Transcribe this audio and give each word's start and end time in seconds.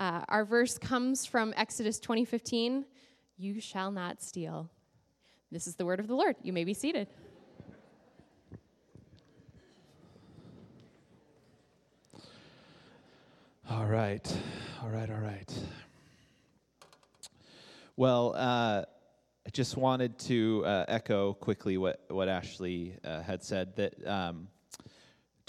Uh, 0.00 0.24
our 0.30 0.46
verse 0.46 0.78
comes 0.78 1.26
from 1.26 1.52
Exodus 1.58 2.00
20:15. 2.00 2.86
You 3.36 3.60
shall 3.60 3.90
not 3.90 4.22
steal. 4.22 4.70
This 5.52 5.66
is 5.66 5.74
the 5.74 5.84
word 5.84 6.00
of 6.00 6.06
the 6.06 6.14
Lord. 6.14 6.36
You 6.42 6.54
may 6.54 6.64
be 6.64 6.72
seated. 6.72 7.06
All 13.68 13.84
right, 13.84 14.26
all 14.82 14.88
right, 14.88 15.10
all 15.10 15.20
right. 15.20 15.54
Well, 17.94 18.34
uh, 18.36 18.84
I 19.46 19.50
just 19.52 19.76
wanted 19.76 20.18
to 20.20 20.64
uh, 20.64 20.86
echo 20.88 21.34
quickly 21.34 21.76
what, 21.76 22.00
what 22.08 22.30
Ashley 22.30 22.96
uh, 23.04 23.20
had 23.20 23.44
said 23.44 23.76
that 23.76 24.06
um, 24.06 24.48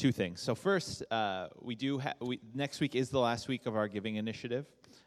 two 0.02 0.12
things. 0.12 0.42
So, 0.42 0.56
first, 0.56 1.04
uh, 1.12 1.50
we 1.62 1.76
do 1.76 2.00
ha- 2.00 2.16
we, 2.20 2.40
next 2.56 2.80
week 2.80 2.96
is 2.96 3.10
the 3.10 3.20
last 3.20 3.48
week 3.48 3.68
of 3.68 3.76
our 3.76 3.88
giving 3.88 4.16
initiative, 4.16 4.66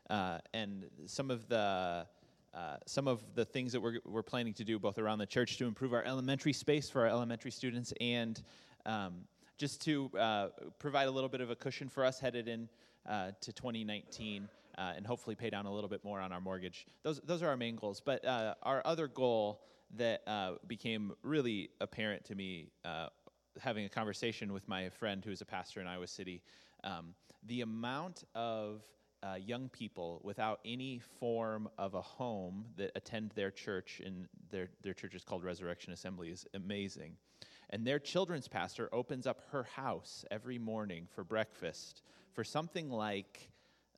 uh, 0.09 0.39
and 0.53 0.85
some 1.07 1.33
of 1.33 1.49
the 1.49 2.07
uh, 2.55 2.77
some 2.87 3.09
of 3.09 3.21
the 3.35 3.45
things 3.45 3.73
that 3.73 3.81
we're, 3.81 3.99
we're 4.05 4.23
planning 4.23 4.55
to 4.55 4.63
do 4.63 4.79
both 4.79 4.99
around 4.99 5.19
the 5.19 5.27
church 5.27 5.57
to 5.59 5.67
improve 5.67 5.93
our 5.93 6.05
elementary 6.05 6.53
space 6.53 6.89
for 6.89 7.01
our 7.01 7.09
elementary 7.09 7.51
students 7.51 7.93
and 8.01 8.45
um, 8.87 9.15
just 9.59 9.83
to 9.83 10.09
provide 10.79 11.09
a 11.09 11.11
little 11.11 11.29
bit 11.29 11.41
of 11.41 11.51
a 11.51 11.57
cushion 11.57 11.89
for 11.89 12.05
us 12.05 12.21
headed 12.21 12.47
in 12.47 12.69
uh, 13.09 13.33
to 13.41 13.53
2019 13.53 14.49
uh, 14.79 14.93
and 14.97 15.05
hopefully 15.05 15.35
pay 15.35 15.51
down 15.51 15.67
a 15.67 15.73
little 15.73 15.91
bit 15.91 16.05
more 16.05 16.21
on 16.21 16.31
our 16.31 16.41
mortgage. 16.41 16.87
Those, 17.03 17.21
those 17.25 17.43
are 17.43 17.49
our 17.49 17.57
main 17.57 17.75
goals. 17.75 18.01
But 18.01 18.25
uh, 18.25 18.55
our 18.63 18.83
other 18.85 19.09
goal 19.09 19.63
that 19.97 20.23
uh, 20.29 20.53
became 20.69 21.13
really 21.25 21.71
apparent 21.81 22.25
to 22.27 22.37
me 22.37 22.69
uh, 22.85 23.09
having 23.61 23.85
a 23.85 23.89
conversation 23.89 24.53
with 24.53 24.67
my 24.69 24.89
friend 24.91 25.25
who 25.25 25.31
is 25.31 25.41
a 25.41 25.45
pastor 25.45 25.81
in 25.81 25.87
Iowa 25.87 26.07
City 26.07 26.43
um, 26.85 27.15
the 27.47 27.63
amount 27.63 28.25
of 28.35 28.83
uh, 29.23 29.37
young 29.37 29.69
people 29.71 30.21
without 30.23 30.61
any 30.65 31.01
form 31.19 31.69
of 31.79 31.95
a 31.95 32.01
home 32.01 32.67
that 32.77 32.93
attend 32.95 33.31
their 33.35 33.51
church, 33.51 34.03
and 34.05 34.29
their, 34.51 34.69
their 34.83 34.93
church 34.93 35.15
is 35.15 35.25
called 35.25 35.43
Resurrection 35.43 35.93
Assembly, 35.93 36.29
is 36.29 36.47
amazing. 36.55 37.17
And 37.71 37.87
their 37.87 37.99
children's 37.99 38.47
pastor 38.47 38.89
opens 38.93 39.27
up 39.27 39.41
her 39.51 39.65
house 39.65 40.25
every 40.31 40.59
morning 40.59 41.09
for 41.15 41.25
breakfast 41.25 42.03
for 42.35 42.45
something 42.45 42.91
like 42.91 43.49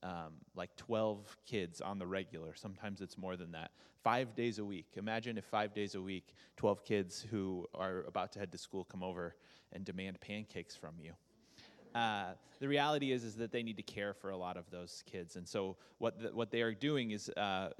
um, 0.02 0.34
like 0.54 0.74
12 0.76 1.36
kids 1.46 1.80
on 1.80 1.98
the 1.98 2.06
regular. 2.06 2.54
Sometimes 2.54 3.00
it's 3.00 3.18
more 3.18 3.36
than 3.36 3.52
that. 3.52 3.70
Five 4.02 4.34
days 4.34 4.58
a 4.58 4.64
week. 4.64 4.86
Imagine 4.96 5.36
if 5.36 5.44
five 5.44 5.74
days 5.74 5.94
a 5.94 6.00
week, 6.00 6.34
12 6.56 6.84
kids 6.84 7.26
who 7.30 7.66
are 7.74 8.04
about 8.06 8.32
to 8.32 8.38
head 8.38 8.52
to 8.52 8.58
school 8.58 8.84
come 8.84 9.02
over 9.02 9.34
and 9.72 9.84
demand 9.84 10.20
pancakes 10.20 10.76
from 10.76 10.94
you. 11.00 11.12
Uh, 11.94 12.32
the 12.60 12.68
reality 12.68 13.10
is, 13.10 13.24
is 13.24 13.36
that 13.36 13.50
they 13.50 13.62
need 13.62 13.76
to 13.76 13.82
care 13.82 14.12
for 14.12 14.30
a 14.30 14.36
lot 14.36 14.56
of 14.56 14.70
those 14.70 15.02
kids, 15.10 15.36
and 15.36 15.48
so 15.48 15.76
what 15.96 16.20
the, 16.20 16.28
what 16.28 16.50
they 16.50 16.60
are 16.60 16.74
doing 16.74 17.12
is 17.12 17.30
uh, 17.30 17.70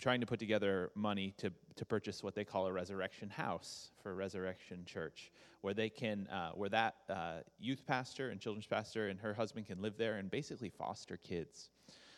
trying 0.00 0.20
to 0.20 0.26
put 0.26 0.38
together 0.38 0.90
money 0.94 1.34
to, 1.38 1.52
to 1.76 1.84
purchase 1.84 2.22
what 2.22 2.34
they 2.34 2.44
call 2.44 2.66
a 2.66 2.72
resurrection 2.72 3.28
house 3.30 3.90
for 4.02 4.14
Resurrection 4.14 4.84
Church, 4.84 5.30
where 5.60 5.74
they 5.74 5.88
can, 5.88 6.26
uh, 6.28 6.50
where 6.52 6.70
that 6.70 6.96
uh, 7.08 7.36
youth 7.58 7.86
pastor 7.86 8.30
and 8.30 8.40
children's 8.40 8.66
pastor 8.66 9.08
and 9.08 9.20
her 9.20 9.34
husband 9.34 9.66
can 9.66 9.80
live 9.80 9.96
there 9.96 10.16
and 10.16 10.30
basically 10.30 10.70
foster 10.70 11.16
kids. 11.16 11.68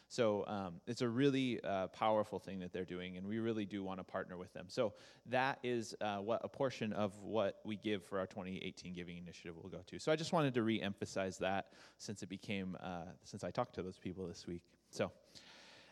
So 0.09 0.45
um, 0.47 0.75
it's 0.87 1.01
a 1.01 1.09
really 1.09 1.59
uh, 1.65 1.87
powerful 1.87 2.39
thing 2.39 2.59
that 2.61 2.71
they're 2.71 2.85
doing, 2.85 3.17
and 3.17 3.27
we 3.27 3.39
really 3.39 3.65
do 3.65 3.83
want 3.83 3.99
to 3.99 4.05
partner 4.05 4.37
with 4.37 4.53
them. 4.53 4.67
So 4.69 4.93
that 5.31 5.59
is 5.63 5.95
uh, 6.03 6.19
what 6.19 6.43
a 6.45 6.49
portion 6.49 6.93
of 6.93 7.19
what 7.23 7.61
we 7.65 7.77
give 7.77 8.05
for 8.05 8.19
our 8.19 8.27
2018 8.27 8.93
Giving 8.93 9.17
Initiative 9.17 9.57
will 9.57 9.71
go 9.71 9.81
to. 9.87 9.99
So 9.99 10.13
I 10.13 10.17
just 10.17 10.35
wanted 10.35 10.53
to 10.53 10.63
re-emphasize 10.63 11.39
that 11.39 11.69
since 11.97 12.23
it 12.23 12.29
became 12.29 12.77
uh, 12.83 13.05
since 13.25 13.43
I 13.43 13.51
talked 13.51 13.75
to 13.77 13.83
those 13.83 13.99
people 13.99 14.27
this 14.27 14.47
week. 14.47 14.63
So. 14.91 15.11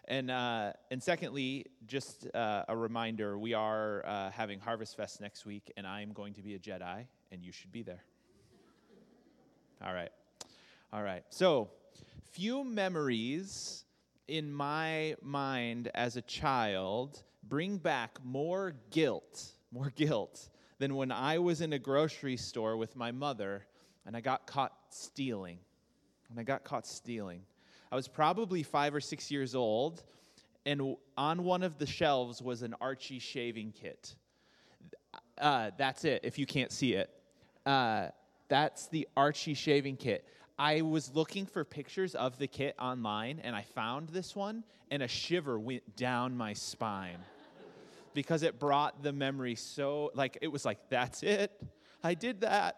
And, 0.08 0.30
uh, 0.30 0.72
and 0.90 1.02
secondly, 1.02 1.66
just 1.86 2.26
uh, 2.34 2.64
a 2.68 2.76
reminder 2.76 3.38
we 3.38 3.54
are 3.54 4.04
uh, 4.06 4.30
having 4.30 4.58
Harvest 4.58 4.96
Fest 4.96 5.20
next 5.20 5.46
week, 5.46 5.72
and 5.76 5.86
I'm 5.86 6.12
going 6.12 6.34
to 6.34 6.42
be 6.42 6.54
a 6.54 6.58
Jedi, 6.58 7.06
and 7.30 7.44
you 7.44 7.52
should 7.52 7.70
be 7.70 7.82
there. 7.82 8.02
All 9.84 9.94
right. 9.94 10.10
All 10.92 11.02
right. 11.02 11.24
So, 11.30 11.70
few 12.32 12.64
memories 12.64 13.84
in 14.28 14.52
my 14.52 15.16
mind 15.22 15.90
as 15.94 16.16
a 16.16 16.22
child 16.22 17.22
bring 17.42 17.78
back 17.78 18.18
more 18.24 18.74
guilt, 18.90 19.54
more 19.72 19.90
guilt 19.94 20.48
than 20.78 20.94
when 20.94 21.12
I 21.12 21.38
was 21.38 21.60
in 21.60 21.72
a 21.72 21.78
grocery 21.78 22.36
store 22.36 22.76
with 22.76 22.96
my 22.96 23.12
mother 23.12 23.66
and 24.06 24.16
I 24.16 24.20
got 24.20 24.46
caught 24.46 24.72
stealing. 24.90 25.58
And 26.30 26.38
I 26.38 26.42
got 26.42 26.64
caught 26.64 26.86
stealing. 26.86 27.42
I 27.92 27.96
was 27.96 28.06
probably 28.06 28.62
five 28.62 28.94
or 28.94 29.00
six 29.00 29.30
years 29.30 29.54
old, 29.54 30.02
and 30.64 30.96
on 31.16 31.44
one 31.44 31.62
of 31.62 31.78
the 31.78 31.86
shelves 31.86 32.40
was 32.40 32.62
an 32.62 32.74
Archie 32.80 33.18
shaving 33.18 33.72
kit. 33.72 34.14
Uh, 35.38 35.70
that's 35.76 36.04
it, 36.04 36.20
if 36.22 36.38
you 36.38 36.46
can't 36.46 36.70
see 36.70 36.94
it. 36.94 37.10
Uh, 37.66 38.08
that's 38.48 38.86
the 38.88 39.08
Archie 39.16 39.54
shaving 39.54 39.96
kit. 39.96 40.24
I 40.58 40.82
was 40.82 41.14
looking 41.14 41.46
for 41.46 41.64
pictures 41.64 42.14
of 42.14 42.38
the 42.38 42.46
kit 42.46 42.76
online, 42.78 43.40
and 43.42 43.56
I 43.56 43.62
found 43.62 44.10
this 44.10 44.36
one, 44.36 44.62
and 44.90 45.02
a 45.02 45.08
shiver 45.08 45.58
went 45.58 45.96
down 45.96 46.36
my 46.36 46.52
spine 46.52 47.18
because 48.12 48.42
it 48.42 48.58
brought 48.58 49.02
the 49.02 49.12
memory 49.12 49.54
so, 49.54 50.10
like, 50.14 50.38
it 50.42 50.48
was 50.48 50.64
like, 50.64 50.78
that's 50.90 51.22
it. 51.22 51.50
I 52.04 52.14
did 52.14 52.42
that. 52.42 52.76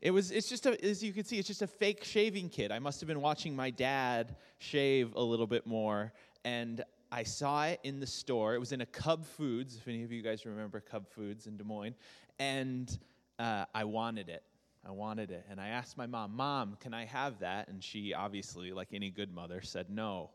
It 0.00 0.10
was, 0.10 0.30
it's 0.30 0.48
just 0.48 0.66
a, 0.66 0.82
as 0.84 1.02
you 1.02 1.12
can 1.12 1.24
see, 1.24 1.38
it's 1.38 1.48
just 1.48 1.62
a 1.62 1.66
fake 1.66 2.04
shaving 2.04 2.48
kit. 2.48 2.70
I 2.70 2.78
must 2.78 3.00
have 3.00 3.08
been 3.08 3.22
watching 3.22 3.56
my 3.56 3.70
dad 3.70 4.36
shave 4.58 5.14
a 5.14 5.22
little 5.22 5.46
bit 5.46 5.66
more, 5.66 6.12
and 6.44 6.84
I 7.10 7.22
saw 7.22 7.64
it 7.66 7.80
in 7.82 7.98
the 8.00 8.06
store. 8.06 8.54
It 8.54 8.58
was 8.58 8.72
in 8.72 8.82
a 8.82 8.86
Cub 8.86 9.24
Foods, 9.24 9.76
if 9.76 9.88
any 9.88 10.02
of 10.04 10.12
you 10.12 10.22
guys 10.22 10.44
remember 10.44 10.80
Cub 10.80 11.08
Foods 11.08 11.46
in 11.46 11.56
Des 11.56 11.64
Moines, 11.64 11.94
and 12.38 12.98
uh, 13.38 13.64
I 13.74 13.84
wanted 13.84 14.28
it. 14.28 14.42
I 14.86 14.90
wanted 14.90 15.30
it. 15.30 15.44
And 15.50 15.60
I 15.60 15.68
asked 15.68 15.96
my 15.96 16.06
mom, 16.06 16.36
Mom, 16.36 16.76
can 16.78 16.94
I 16.94 17.06
have 17.06 17.40
that? 17.40 17.68
And 17.68 17.82
she 17.82 18.14
obviously, 18.14 18.72
like 18.72 18.88
any 18.92 19.10
good 19.10 19.34
mother, 19.34 19.60
said 19.62 19.90
no. 19.90 20.30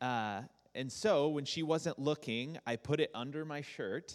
Uh, 0.00 0.42
and 0.74 0.90
so 0.90 1.28
when 1.28 1.44
she 1.44 1.62
wasn't 1.62 1.98
looking, 1.98 2.58
I 2.66 2.76
put 2.76 3.00
it 3.00 3.10
under 3.14 3.44
my 3.44 3.60
shirt 3.60 4.14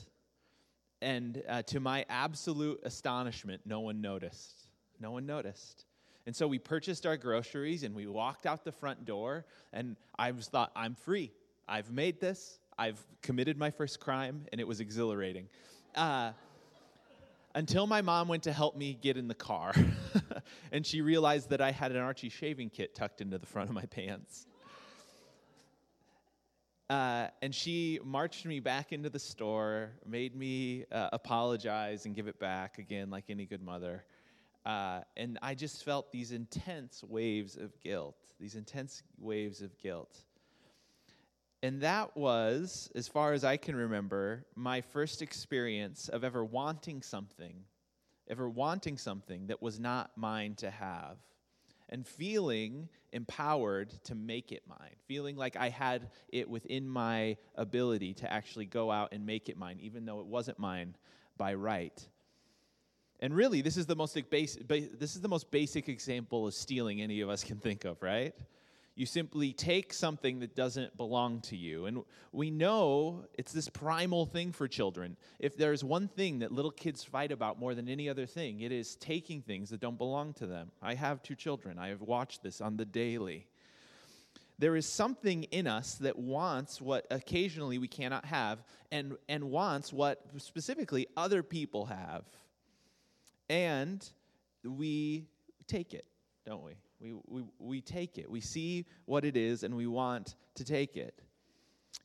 and 1.01 1.43
uh, 1.47 1.61
to 1.63 1.79
my 1.79 2.05
absolute 2.09 2.79
astonishment, 2.83 3.61
no 3.65 3.79
one 3.81 4.01
noticed. 4.01 4.67
No 4.99 5.11
one 5.11 5.25
noticed. 5.25 5.85
And 6.25 6.35
so 6.35 6.47
we 6.47 6.59
purchased 6.59 7.05
our 7.05 7.17
groceries 7.17 7.83
and 7.83 7.95
we 7.95 8.07
walked 8.07 8.45
out 8.45 8.65
the 8.65 8.71
front 8.71 9.05
door. 9.05 9.45
And 9.71 9.95
I 10.17 10.31
was 10.31 10.47
thought, 10.47 10.71
I'm 10.75 10.95
free. 10.95 11.31
I've 11.67 11.91
made 11.91 12.19
this. 12.19 12.59
I've 12.77 13.03
committed 13.21 13.57
my 13.57 13.71
first 13.71 13.99
crime, 13.99 14.45
and 14.51 14.61
it 14.61 14.67
was 14.67 14.79
exhilarating. 14.79 15.47
Uh, 15.95 16.31
until 17.55 17.87
my 17.87 18.01
mom 18.01 18.27
went 18.27 18.43
to 18.43 18.53
help 18.53 18.77
me 18.77 18.97
get 19.01 19.17
in 19.17 19.27
the 19.27 19.33
car, 19.33 19.73
and 20.71 20.85
she 20.85 21.01
realized 21.01 21.49
that 21.49 21.59
I 21.59 21.71
had 21.71 21.91
an 21.91 21.97
Archie 21.97 22.29
shaving 22.29 22.69
kit 22.69 22.93
tucked 22.93 23.19
into 23.19 23.39
the 23.39 23.47
front 23.47 23.69
of 23.69 23.75
my 23.75 23.85
pants. 23.85 24.45
Uh, 26.89 27.27
and 27.41 27.53
she 27.53 27.99
marched 28.03 28.45
me 28.45 28.59
back 28.59 28.93
into 28.93 29.09
the 29.09 29.19
store, 29.19 29.91
made 30.05 30.35
me 30.35 30.85
uh, 30.91 31.09
apologize 31.11 32.05
and 32.05 32.15
give 32.15 32.27
it 32.27 32.39
back 32.39 32.77
again, 32.77 33.09
like 33.09 33.25
any 33.29 33.45
good 33.45 33.61
mother. 33.61 34.05
Uh, 34.65 35.01
and 35.17 35.37
I 35.41 35.53
just 35.53 35.83
felt 35.83 36.11
these 36.11 36.31
intense 36.31 37.03
waves 37.03 37.57
of 37.57 37.77
guilt, 37.81 38.17
these 38.39 38.55
intense 38.55 39.03
waves 39.19 39.61
of 39.61 39.77
guilt. 39.77 40.17
And 41.61 41.81
that 41.81 42.15
was, 42.15 42.89
as 42.95 43.07
far 43.07 43.33
as 43.33 43.43
I 43.43 43.57
can 43.57 43.75
remember, 43.75 44.45
my 44.55 44.81
first 44.81 45.21
experience 45.21 46.07
of 46.07 46.23
ever 46.23 46.45
wanting 46.45 47.01
something, 47.01 47.55
ever 48.29 48.47
wanting 48.47 48.97
something 48.97 49.47
that 49.47 49.61
was 49.61 49.79
not 49.79 50.11
mine 50.15 50.55
to 50.55 50.69
have 50.69 51.17
and 51.89 52.05
feeling 52.05 52.89
empowered 53.17 53.89
to 54.05 54.15
make 54.15 54.53
it 54.53 54.63
mine, 54.67 54.95
feeling 55.07 55.35
like 55.35 55.57
I 55.57 55.67
had 55.67 56.09
it 56.29 56.49
within 56.49 56.87
my 56.87 57.35
ability 57.55 58.13
to 58.15 58.31
actually 58.31 58.65
go 58.65 58.89
out 58.89 59.09
and 59.11 59.25
make 59.25 59.49
it 59.49 59.57
mine, 59.57 59.79
even 59.81 60.05
though 60.05 60.21
it 60.21 60.27
wasn't 60.27 60.59
mine 60.59 60.95
by 61.35 61.55
right. 61.55 62.07
And 63.19 63.35
really, 63.35 63.61
this 63.61 63.75
is 63.75 63.87
the 63.87 63.95
most 63.95 64.17
basic, 64.29 64.67
this 64.67 65.15
is 65.15 65.21
the 65.21 65.27
most 65.27 65.49
basic 65.49 65.89
example 65.89 66.47
of 66.47 66.53
stealing 66.53 67.01
any 67.01 67.21
of 67.21 67.29
us 67.29 67.43
can 67.43 67.57
think 67.57 67.83
of, 67.83 68.01
right? 68.01 68.35
You 68.97 69.05
simply 69.05 69.53
take 69.53 69.93
something 69.93 70.39
that 70.39 70.55
doesn't 70.55 70.97
belong 70.97 71.41
to 71.41 71.55
you. 71.55 71.85
And 71.85 72.03
we 72.31 72.49
know 72.49 73.25
it's 73.35 73.51
this 73.51 73.69
primal 73.69 74.25
thing 74.25 74.51
for 74.51 74.67
children. 74.67 75.17
If 75.37 75.55
there's 75.55 75.83
one 75.83 76.07
thing 76.07 76.39
that 76.39 76.51
little 76.51 76.71
kids 76.71 77.03
fight 77.03 77.31
about 77.31 77.59
more 77.59 77.75
than 77.75 77.87
any 77.87 78.09
other 78.09 78.25
thing, 78.25 78.61
it 78.61 78.71
is 78.71 78.95
taking 78.95 79.43
things 79.43 79.69
that 79.69 79.79
don't 79.79 79.99
belong 79.99 80.33
to 80.33 80.47
them. 80.47 80.71
I 80.81 80.95
have 80.95 81.21
two 81.21 81.35
children, 81.35 81.77
I 81.77 81.89
have 81.89 82.01
watched 82.01 82.41
this 82.41 82.59
on 82.59 82.75
the 82.75 82.85
daily. 82.85 83.45
There 84.57 84.75
is 84.75 84.87
something 84.87 85.43
in 85.43 85.67
us 85.67 85.93
that 85.95 86.17
wants 86.17 86.81
what 86.81 87.05
occasionally 87.11 87.77
we 87.77 87.87
cannot 87.87 88.25
have, 88.25 88.63
and, 88.91 89.15
and 89.29 89.51
wants 89.51 89.93
what 89.93 90.23
specifically 90.37 91.05
other 91.15 91.43
people 91.43 91.85
have. 91.85 92.23
And 93.47 94.03
we 94.63 95.27
take 95.67 95.93
it, 95.93 96.05
don't 96.47 96.63
we? 96.63 96.77
We, 97.01 97.13
we, 97.27 97.43
we 97.59 97.81
take 97.81 98.17
it. 98.17 98.31
We 98.31 98.39
see 98.39 98.85
what 99.05 99.25
it 99.25 99.35
is 99.35 99.63
and 99.63 99.75
we 99.75 99.85
want 99.85 100.35
to 100.55 100.63
take 100.63 100.95
it. 100.95 101.21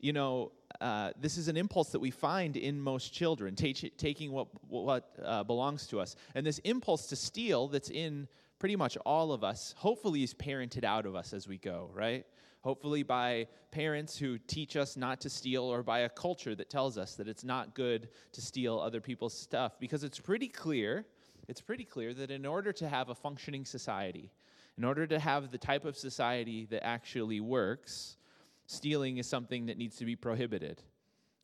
You 0.01 0.13
know, 0.13 0.51
uh, 0.81 1.13
this 1.21 1.39
is 1.39 1.47
an 1.47 1.57
impulse 1.57 1.91
that 1.91 2.01
we 2.01 2.11
find 2.11 2.57
in 2.57 2.81
most 2.81 3.15
children, 3.15 3.55
t- 3.55 3.73
taking 3.73 4.33
what, 4.33 4.49
what 4.69 5.15
uh, 5.25 5.45
belongs 5.45 5.87
to 5.89 6.01
us. 6.01 6.17
And 6.35 6.45
this 6.45 6.59
impulse 6.59 7.07
to 7.07 7.17
steal 7.17 7.69
that's 7.69 7.89
in 7.89 8.27
pretty 8.59 8.75
much 8.75 8.97
all 9.07 9.33
of 9.33 9.45
us, 9.45 9.77
hopefully, 9.79 10.25
is 10.25 10.35
parented 10.35 10.83
out 10.83 11.07
of 11.07 11.15
us 11.15 11.33
as 11.33 11.47
we 11.47 11.59
go, 11.59 11.89
right? 11.95 12.27
Hopefully, 12.63 13.05
by 13.05 13.47
parents 13.71 14.17
who 14.17 14.39
teach 14.39 14.77
us 14.77 14.97
not 14.97 15.21
to 15.21 15.31
steal, 15.31 15.65
or 15.65 15.85
by 15.85 16.01
a 16.01 16.09
culture 16.09 16.55
that 16.55 16.69
tells 16.69 16.99
us 16.99 17.15
that 17.15 17.29
it's 17.29 17.45
not 17.45 17.75
good 17.75 18.09
to 18.33 18.41
steal 18.41 18.81
other 18.81 19.01
people's 19.01 19.35
stuff. 19.35 19.79
Because 19.79 20.03
it's 20.03 20.19
pretty 20.19 20.49
clear, 20.49 21.05
it's 21.53 21.61
pretty 21.61 21.85
clear 21.85 22.15
that 22.15 22.31
in 22.31 22.47
order 22.47 22.73
to 22.73 22.89
have 22.89 23.11
a 23.11 23.15
functioning 23.15 23.67
society, 23.67 24.33
in 24.79 24.85
order 24.85 25.07
to 25.07 25.19
have 25.19 25.51
the 25.51 25.59
type 25.59 25.85
of 25.85 25.99
society 25.99 26.65
that 26.71 26.83
actually 26.83 27.41
works, 27.41 28.17
stealing 28.65 29.19
is 29.19 29.27
something 29.27 29.67
that 29.67 29.77
needs 29.77 29.97
to 29.97 30.07
be 30.07 30.17
prohibited, 30.17 30.83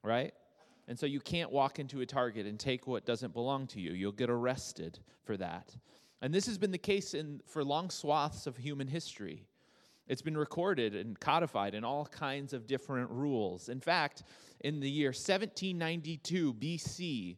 right? 0.03 0.33
And 0.89 0.99
so 0.99 1.05
you 1.05 1.21
can't 1.21 1.53
walk 1.53 1.79
into 1.79 2.01
a 2.01 2.07
Target 2.07 2.47
and 2.47 2.59
take 2.59 2.87
what 2.87 3.05
doesn't 3.05 3.35
belong 3.35 3.67
to 3.67 3.83
you. 3.83 3.93
You'll 3.93 4.13
get 4.13 4.31
arrested 4.31 4.99
for 5.25 5.37
that. 5.37 5.77
And 6.23 6.33
this 6.33 6.47
has 6.47 6.57
been 6.57 6.71
the 6.71 6.79
case 6.79 7.13
in, 7.13 7.43
for 7.45 7.63
long 7.63 7.91
swaths 7.91 8.47
of 8.47 8.57
human 8.57 8.89
history. 8.89 9.45
It's 10.07 10.23
been 10.23 10.39
recorded 10.39 10.97
and 10.97 11.21
codified 11.21 11.75
in 11.75 11.85
all 11.85 12.07
kinds 12.07 12.55
of 12.55 12.67
different 12.67 13.11
rules. 13.11 13.69
In 13.69 13.79
fact, 13.79 14.23
in 14.61 14.81
the 14.81 14.91
year 14.91 15.09
1792 15.09 16.55
BC, 16.55 17.37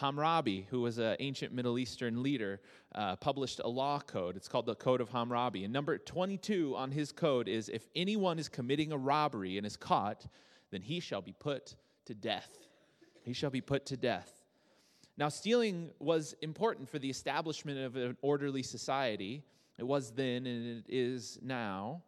Hammurabi, 0.00 0.66
who 0.70 0.80
was 0.80 0.98
an 0.98 1.16
ancient 1.18 1.52
Middle 1.52 1.78
Eastern 1.78 2.22
leader, 2.22 2.60
uh, 2.94 3.16
published 3.16 3.60
a 3.64 3.68
law 3.68 3.98
code. 4.00 4.36
It's 4.36 4.48
called 4.48 4.66
the 4.66 4.74
Code 4.74 5.00
of 5.00 5.08
Hammurabi. 5.08 5.64
And 5.64 5.72
number 5.72 5.98
22 5.98 6.74
on 6.76 6.90
his 6.90 7.10
code 7.10 7.48
is 7.48 7.68
if 7.68 7.88
anyone 7.96 8.38
is 8.38 8.48
committing 8.48 8.92
a 8.92 8.96
robbery 8.96 9.58
and 9.58 9.66
is 9.66 9.76
caught, 9.76 10.26
then 10.70 10.82
he 10.82 11.00
shall 11.00 11.20
be 11.20 11.32
put 11.32 11.74
to 12.04 12.14
death. 12.14 12.56
He 13.22 13.32
shall 13.32 13.50
be 13.50 13.60
put 13.60 13.86
to 13.86 13.96
death. 13.96 14.32
Now, 15.16 15.28
stealing 15.28 15.90
was 15.98 16.34
important 16.42 16.88
for 16.88 17.00
the 17.00 17.10
establishment 17.10 17.80
of 17.80 17.96
an 17.96 18.16
orderly 18.22 18.62
society. 18.62 19.42
It 19.78 19.84
was 19.84 20.12
then 20.12 20.46
and 20.46 20.78
it 20.78 20.84
is 20.88 21.40
now. 21.42 22.02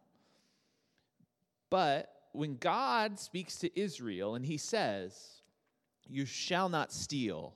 But 1.69 2.09
when 2.31 2.55
God 2.55 3.19
speaks 3.19 3.57
to 3.59 3.79
Israel 3.79 4.35
and 4.35 4.45
he 4.45 4.57
says, 4.57 5.41
You 6.07 6.25
shall 6.25 6.69
not 6.69 6.93
steal, 6.93 7.53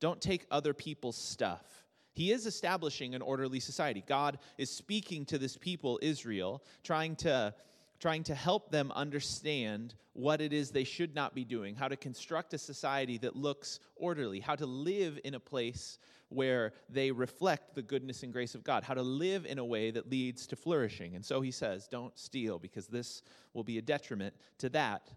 don't 0.00 0.20
take 0.20 0.46
other 0.50 0.74
people's 0.74 1.16
stuff. 1.16 1.84
He 2.12 2.32
is 2.32 2.46
establishing 2.46 3.14
an 3.14 3.22
orderly 3.22 3.60
society. 3.60 4.02
God 4.06 4.38
is 4.56 4.70
speaking 4.70 5.26
to 5.26 5.38
this 5.38 5.56
people, 5.56 5.98
Israel, 6.02 6.62
trying 6.82 7.16
to 7.16 7.54
trying 7.98 8.22
to 8.24 8.34
help 8.34 8.70
them 8.70 8.92
understand 8.94 9.94
what 10.12 10.40
it 10.40 10.52
is 10.52 10.70
they 10.70 10.84
should 10.84 11.14
not 11.14 11.34
be 11.34 11.44
doing, 11.44 11.74
how 11.74 11.88
to 11.88 11.96
construct 11.96 12.54
a 12.54 12.58
society 12.58 13.18
that 13.18 13.36
looks 13.36 13.80
orderly, 13.96 14.40
how 14.40 14.54
to 14.54 14.66
live 14.66 15.18
in 15.24 15.34
a 15.34 15.40
place 15.40 15.98
where 16.28 16.72
they 16.88 17.10
reflect 17.10 17.74
the 17.74 17.82
goodness 17.82 18.22
and 18.22 18.32
grace 18.32 18.54
of 18.54 18.64
God, 18.64 18.82
how 18.82 18.94
to 18.94 19.02
live 19.02 19.46
in 19.46 19.58
a 19.58 19.64
way 19.64 19.90
that 19.90 20.10
leads 20.10 20.46
to 20.48 20.56
flourishing. 20.56 21.14
And 21.14 21.24
so 21.24 21.40
he 21.40 21.50
says, 21.50 21.88
don't 21.88 22.18
steal 22.18 22.58
because 22.58 22.86
this 22.86 23.22
will 23.54 23.64
be 23.64 23.78
a 23.78 23.82
detriment 23.82 24.34
to 24.58 24.68
that. 24.70 25.08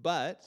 But 0.00 0.44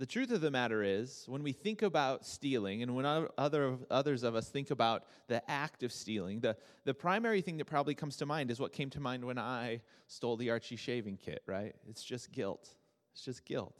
the 0.00 0.06
truth 0.06 0.30
of 0.30 0.40
the 0.40 0.50
matter 0.50 0.82
is, 0.82 1.26
when 1.28 1.42
we 1.42 1.52
think 1.52 1.82
about 1.82 2.24
stealing, 2.24 2.82
and 2.82 2.96
when 2.96 3.04
other, 3.36 3.76
others 3.90 4.22
of 4.22 4.34
us 4.34 4.48
think 4.48 4.70
about 4.70 5.04
the 5.28 5.48
act 5.48 5.82
of 5.82 5.92
stealing, 5.92 6.40
the, 6.40 6.56
the 6.86 6.94
primary 6.94 7.42
thing 7.42 7.58
that 7.58 7.66
probably 7.66 7.94
comes 7.94 8.16
to 8.16 8.24
mind 8.24 8.50
is 8.50 8.58
what 8.58 8.72
came 8.72 8.88
to 8.88 8.98
mind 8.98 9.22
when 9.22 9.38
I 9.38 9.82
stole 10.06 10.38
the 10.38 10.48
Archie 10.48 10.76
shaving 10.76 11.18
kit, 11.18 11.42
right? 11.46 11.74
It's 11.86 12.02
just 12.02 12.32
guilt. 12.32 12.66
It's 13.12 13.26
just 13.26 13.44
guilt. 13.44 13.76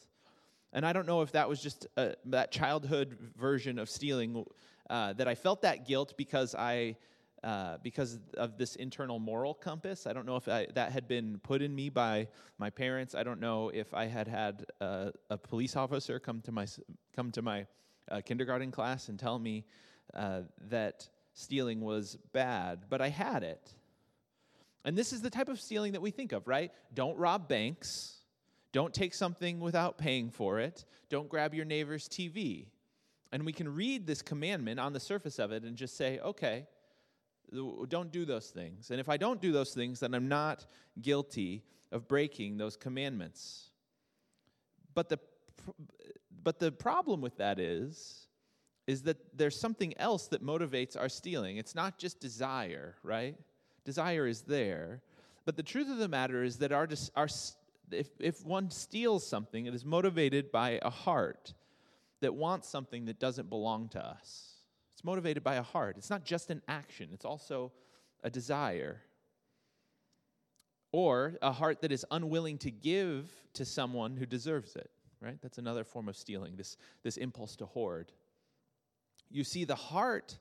And 0.75 0.85
I 0.85 0.93
don't 0.93 1.07
know 1.07 1.23
if 1.23 1.33
that 1.33 1.49
was 1.49 1.63
just 1.63 1.87
a, 1.97 2.15
that 2.27 2.53
childhood 2.53 3.17
version 3.39 3.79
of 3.79 3.89
stealing, 3.89 4.45
uh, 4.91 5.15
that 5.15 5.27
I 5.27 5.35
felt 5.35 5.63
that 5.63 5.87
guilt 5.87 6.13
because 6.19 6.55
I 6.55 6.97
uh, 7.43 7.79
because 7.83 8.19
of 8.37 8.59
this 8.59 8.77
internal 8.77 9.19
moral 9.19 9.55
compass. 9.55 10.07
I 10.07 10.13
don't 10.13 10.27
know 10.27 10.37
if 10.37 10.49
I, 10.49 10.67
that 10.75 10.93
had 10.93 11.09
been 11.09 11.39
put 11.43 11.63
in 11.63 11.75
me 11.75 11.89
by 11.89 12.29
my 12.59 12.71
parents. 12.71 13.15
I 13.15 13.23
don't 13.23 13.41
know 13.41 13.71
if 13.71 13.95
I 13.95 14.07
had 14.07 14.29
had 14.29 14.67
a, 14.81 15.13
a 15.31 15.39
police 15.39 15.77
officer 15.77 16.19
come 16.19 16.43
to 16.43 16.53
my 16.53 16.67
come 17.17 17.31
to 17.33 17.43
my 17.43 17.67
uh, 18.11 18.21
kindergarten 18.21 18.71
class 18.71 19.09
and 19.09 19.19
tell 19.19 19.39
me 19.39 19.65
uh, 20.15 20.43
that 20.69 21.09
stealing 21.35 21.81
was 21.81 22.17
bad, 22.33 22.85
but 22.91 23.01
I 23.01 23.09
had 23.09 23.43
it. 23.43 23.73
And 24.85 24.97
this 24.97 25.13
is 25.13 25.21
the 25.21 25.31
type 25.31 25.49
of 25.49 25.61
stealing 25.61 25.93
that 25.93 26.03
we 26.03 26.11
think 26.11 26.33
of, 26.33 26.47
right? 26.49 26.73
Don't 26.95 27.17
rob 27.17 27.49
banks. 27.49 28.17
Don't 28.73 28.95
take 28.95 29.15
something 29.15 29.61
without 29.61 29.99
paying 29.99 30.31
for 30.31 30.59
it. 30.61 30.85
Don't 31.09 31.29
grab 31.29 31.55
your 31.55 31.65
neighbor's 31.65 32.09
TV. 32.09 32.67
And 33.33 33.45
we 33.45 33.53
can 33.53 33.75
read 33.75 34.07
this 34.07 34.23
commandment 34.23 34.81
on 34.81 34.93
the 34.93 35.01
surface 35.01 35.39
of 35.39 35.53
it 35.53 35.65
and 35.65 35.77
just 35.77 35.97
say, 35.97 36.19
okay, 36.21 36.67
don't 37.89 38.13
do 38.13 38.25
those 38.25 38.49
things. 38.49 38.91
And 38.91 39.01
if 39.01 39.09
I 39.09 39.17
don't 39.17 39.41
do 39.41 39.53
those 39.53 39.75
things, 39.75 40.01
then 40.01 40.15
I'm 40.15 40.29
not 40.29 40.67
guilty 41.01 41.65
of 41.93 42.07
breaking 42.09 42.57
those 42.57 42.77
commandments. 42.77 43.71
But 44.95 45.09
the, 45.09 45.19
but 46.43 46.59
the 46.59 46.73
problem 46.73 47.21
with 47.21 47.37
that 47.39 47.59
is, 47.59 48.27
is 48.87 49.03
that 49.03 49.17
there's 49.37 49.59
something 49.59 49.97
else 49.99 50.27
that 50.29 50.45
motivates 50.45 50.99
our 50.99 51.09
stealing. 51.09 51.59
It's 51.59 51.75
not 51.75 51.99
just 51.99 52.21
desire, 52.21 52.97
right? 53.03 53.37
Desire 53.85 54.27
is 54.27 54.43
there. 54.43 55.03
But 55.45 55.57
the 55.57 55.63
truth 55.63 55.91
of 55.91 55.99
the 55.99 56.09
matter 56.09 56.43
is 56.43 56.57
that 56.59 56.73
our, 56.73 56.89
our, 57.17 57.29
if, 57.91 58.09
if 58.19 58.45
one 58.45 58.71
steals 58.71 59.27
something, 59.27 59.67
it 59.67 59.75
is 59.75 59.85
motivated 59.85 60.51
by 60.51 60.79
a 60.83 60.91
heart 60.91 61.55
that 62.21 62.35
wants 62.35 62.69
something 62.69 63.07
that 63.07 63.19
doesn't 63.19 63.49
belong 63.49 63.89
to 63.91 64.05
us. 64.05 64.50
It's 65.01 65.05
motivated 65.07 65.43
by 65.43 65.55
a 65.55 65.63
heart. 65.63 65.97
It's 65.97 66.11
not 66.11 66.27
just 66.27 66.51
an 66.51 66.61
action, 66.69 67.09
it's 67.15 67.25
also 67.25 67.73
a 68.23 68.29
desire. 68.29 69.01
Or 70.93 71.39
a 71.41 71.53
heart 71.53 71.81
that 71.81 71.91
is 71.91 72.05
unwilling 72.11 72.59
to 72.59 72.71
give 72.71 73.33
to 73.55 73.65
someone 73.65 74.19
who 74.19 74.27
deserves 74.27 74.77
it, 74.77 74.91
right? 75.23 75.39
That's 75.41 75.57
another 75.57 75.85
form 75.85 76.07
of 76.11 76.19
stealing, 76.19 76.55
this, 76.55 76.77
this 77.03 77.17
impulse 77.17 77.57
to 77.57 77.65
hoard. 77.65 78.13
You 79.31 79.43
see, 79.43 79.65
the 79.65 79.75
heart 79.75 80.37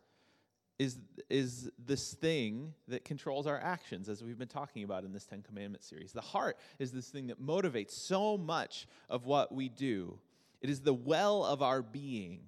is, 0.77 0.97
is 1.29 1.69
this 1.85 2.13
thing 2.15 2.73
that 2.89 3.05
controls 3.05 3.47
our 3.47 3.61
actions, 3.61 4.09
as 4.09 4.21
we've 4.21 4.37
been 4.37 4.49
talking 4.49 4.83
about 4.83 5.05
in 5.05 5.13
this 5.13 5.25
Ten 5.25 5.41
Commandments 5.41 5.87
series. 5.87 6.11
The 6.11 6.19
heart 6.19 6.57
is 6.79 6.91
this 6.91 7.07
thing 7.07 7.27
that 7.27 7.41
motivates 7.41 7.91
so 7.91 8.37
much 8.37 8.87
of 9.09 9.25
what 9.25 9.55
we 9.55 9.69
do, 9.69 10.19
it 10.59 10.69
is 10.69 10.81
the 10.81 10.93
well 10.93 11.45
of 11.45 11.61
our 11.61 11.81
being. 11.81 12.41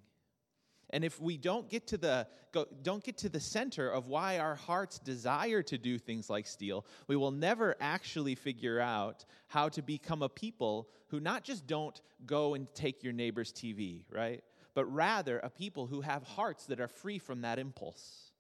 And 0.91 1.03
if 1.03 1.19
we 1.19 1.37
don't 1.37 1.69
get 1.69 1.87
to 1.87 1.97
the 1.97 2.27
go, 2.51 2.65
don't 2.81 3.03
get 3.03 3.17
to 3.19 3.29
the 3.29 3.39
center 3.39 3.89
of 3.89 4.07
why 4.07 4.39
our 4.39 4.55
hearts 4.55 4.99
desire 4.99 5.63
to 5.63 5.77
do 5.77 5.97
things 5.97 6.29
like 6.29 6.45
steal, 6.45 6.85
we 7.07 7.15
will 7.15 7.31
never 7.31 7.75
actually 7.79 8.35
figure 8.35 8.79
out 8.79 9.25
how 9.47 9.69
to 9.69 9.81
become 9.81 10.21
a 10.21 10.29
people 10.29 10.89
who 11.07 11.19
not 11.19 11.43
just 11.43 11.65
don't 11.65 11.99
go 12.25 12.53
and 12.53 12.67
take 12.73 13.03
your 13.03 13.13
neighbor's 13.13 13.51
TV, 13.51 14.03
right? 14.11 14.43
But 14.73 14.85
rather 14.85 15.39
a 15.39 15.49
people 15.49 15.87
who 15.87 16.01
have 16.01 16.23
hearts 16.23 16.65
that 16.67 16.79
are 16.79 16.87
free 16.87 17.19
from 17.19 17.41
that 17.41 17.57
impulse. 17.57 18.31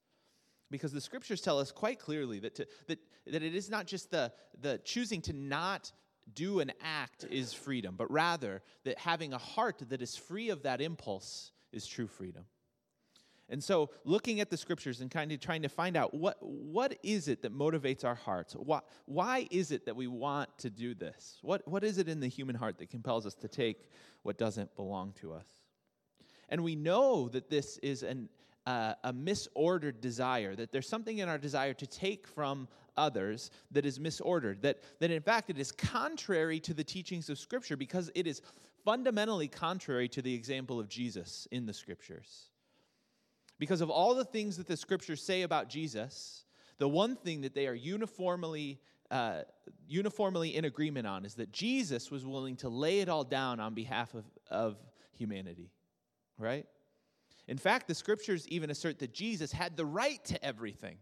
Because 0.69 0.93
the 0.93 1.01
scriptures 1.01 1.41
tell 1.41 1.59
us 1.59 1.71
quite 1.71 1.99
clearly 1.99 2.39
that, 2.39 2.55
to, 2.55 2.67
that, 2.87 2.99
that 3.27 3.43
it 3.43 3.55
is 3.55 3.69
not 3.69 3.87
just 3.87 4.11
the, 4.11 4.31
the 4.61 4.79
choosing 4.85 5.21
to 5.23 5.33
not 5.33 5.91
do 6.33 6.59
an 6.59 6.71
act 6.81 7.25
is 7.29 7.53
freedom, 7.53 7.95
but 7.97 8.09
rather 8.09 8.61
that 8.85 8.97
having 8.97 9.33
a 9.33 9.37
heart 9.37 9.83
that 9.89 10.01
is 10.01 10.15
free 10.15 10.49
of 10.49 10.63
that 10.63 10.79
impulse 10.79 11.51
is 11.71 11.87
true 11.87 12.07
freedom. 12.07 12.45
And 13.51 13.61
so, 13.61 13.89
looking 14.05 14.39
at 14.39 14.49
the 14.49 14.55
scriptures 14.55 15.01
and 15.01 15.11
kind 15.11 15.29
of 15.33 15.41
trying 15.41 15.61
to 15.63 15.69
find 15.69 15.97
out 15.97 16.13
what, 16.13 16.37
what 16.41 16.97
is 17.03 17.27
it 17.27 17.41
that 17.41 17.53
motivates 17.53 18.05
our 18.05 18.15
hearts? 18.15 18.53
Why, 18.53 18.79
why 19.05 19.45
is 19.51 19.71
it 19.71 19.85
that 19.85 19.95
we 19.95 20.07
want 20.07 20.57
to 20.59 20.69
do 20.69 20.95
this? 20.95 21.37
What, 21.41 21.67
what 21.67 21.83
is 21.83 21.97
it 21.97 22.07
in 22.07 22.21
the 22.21 22.29
human 22.29 22.55
heart 22.55 22.77
that 22.77 22.89
compels 22.89 23.25
us 23.25 23.35
to 23.35 23.49
take 23.49 23.89
what 24.23 24.37
doesn't 24.37 24.73
belong 24.77 25.11
to 25.19 25.33
us? 25.33 25.47
And 26.47 26.63
we 26.63 26.77
know 26.77 27.27
that 27.27 27.49
this 27.49 27.77
is 27.79 28.03
an, 28.03 28.29
uh, 28.65 28.93
a 29.03 29.11
misordered 29.11 29.99
desire, 29.99 30.55
that 30.55 30.71
there's 30.71 30.87
something 30.87 31.17
in 31.17 31.27
our 31.27 31.37
desire 31.37 31.73
to 31.73 31.87
take 31.87 32.27
from 32.27 32.69
others 32.95 33.51
that 33.71 33.85
is 33.85 33.99
misordered, 33.99 34.61
that, 34.61 34.79
that 34.99 35.11
in 35.11 35.21
fact 35.21 35.49
it 35.49 35.59
is 35.59 35.71
contrary 35.73 36.59
to 36.61 36.73
the 36.73 36.83
teachings 36.83 37.29
of 37.29 37.37
Scripture 37.37 37.75
because 37.75 38.09
it 38.15 38.27
is 38.27 38.41
fundamentally 38.83 39.47
contrary 39.47 40.07
to 40.09 40.21
the 40.21 40.33
example 40.33 40.79
of 40.79 40.89
Jesus 40.89 41.47
in 41.51 41.65
the 41.65 41.73
scriptures. 41.73 42.49
Because 43.59 43.81
of 43.81 43.89
all 43.89 44.15
the 44.15 44.25
things 44.25 44.57
that 44.57 44.67
the 44.67 44.77
scriptures 44.77 45.21
say 45.21 45.43
about 45.43 45.69
Jesus, 45.69 46.45
the 46.77 46.87
one 46.87 47.15
thing 47.15 47.41
that 47.41 47.53
they 47.53 47.67
are 47.67 47.75
uniformly 47.75 48.79
uh, 49.11 49.41
uniformly 49.89 50.55
in 50.55 50.63
agreement 50.63 51.05
on 51.05 51.25
is 51.25 51.35
that 51.35 51.51
Jesus 51.51 52.09
was 52.09 52.25
willing 52.25 52.55
to 52.55 52.69
lay 52.69 53.01
it 53.01 53.09
all 53.09 53.25
down 53.25 53.59
on 53.59 53.73
behalf 53.73 54.13
of, 54.13 54.23
of 54.49 54.77
humanity, 55.11 55.69
right? 56.37 56.65
In 57.49 57.57
fact, 57.57 57.89
the 57.89 57.93
scriptures 57.93 58.47
even 58.47 58.69
assert 58.69 58.99
that 58.99 59.13
Jesus 59.13 59.51
had 59.51 59.75
the 59.75 59.85
right 59.85 60.23
to 60.25 60.43
everything. 60.43 60.95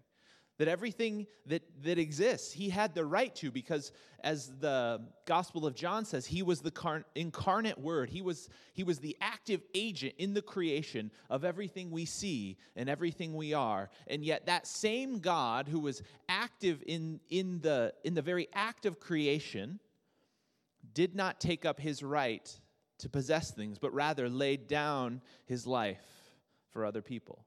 That 0.60 0.68
everything 0.68 1.26
that, 1.46 1.64
that 1.84 1.98
exists, 1.98 2.52
he 2.52 2.70
had 2.70 2.94
the 2.94 3.06
right 3.06 3.34
to, 3.34 3.50
because 3.50 3.94
as 4.20 4.52
the 4.60 5.02
Gospel 5.26 5.66
of 5.66 5.74
John 5.74 6.04
says, 6.04 6.26
he 6.26 6.44
was 6.44 6.60
the 6.60 6.70
car- 6.70 7.06
incarnate 7.16 7.80
word. 7.80 8.10
He 8.10 8.22
was, 8.22 8.50
he 8.74 8.84
was 8.84 9.00
the 9.00 9.16
active 9.22 9.62
agent 9.74 10.16
in 10.18 10.34
the 10.34 10.42
creation 10.42 11.12
of 11.30 11.46
everything 11.46 11.92
we 11.92 12.04
see 12.04 12.58
and 12.76 12.90
everything 12.90 13.34
we 13.34 13.54
are. 13.54 13.90
And 14.08 14.24
yet, 14.24 14.48
that 14.48 14.68
same 14.68 15.20
God 15.20 15.70
who 15.70 15.80
was 15.80 16.04
active 16.28 16.84
in, 16.86 17.22
in, 17.30 17.62
the, 17.62 17.94
in 18.04 18.14
the 18.14 18.22
very 18.22 18.50
act 18.54 18.86
of 18.86 19.00
creation 19.00 19.80
did 20.94 21.16
not 21.16 21.40
take 21.40 21.66
up 21.66 21.80
his 21.80 22.04
right 22.04 22.54
to 22.98 23.08
possess 23.08 23.52
things, 23.52 23.80
but 23.80 23.94
rather 23.94 24.28
laid 24.28 24.68
down 24.68 25.22
his 25.46 25.66
life 25.66 26.04
for 26.72 26.86
other 26.86 27.02
people. 27.02 27.46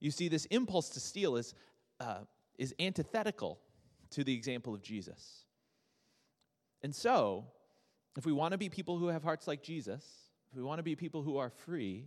You 0.00 0.10
see, 0.10 0.28
this 0.28 0.44
impulse 0.46 0.90
to 0.90 1.00
steal 1.00 1.36
is, 1.36 1.54
uh, 2.00 2.20
is 2.58 2.74
antithetical 2.80 3.58
to 4.10 4.24
the 4.24 4.34
example 4.34 4.74
of 4.74 4.82
Jesus. 4.82 5.44
And 6.82 6.94
so, 6.94 7.44
if 8.16 8.26
we 8.26 8.32
want 8.32 8.52
to 8.52 8.58
be 8.58 8.68
people 8.68 8.98
who 8.98 9.08
have 9.08 9.22
hearts 9.22 9.46
like 9.46 9.62
Jesus, 9.62 10.04
if 10.50 10.56
we 10.56 10.62
want 10.62 10.78
to 10.78 10.82
be 10.82 10.96
people 10.96 11.22
who 11.22 11.36
are 11.36 11.50
free, 11.50 12.06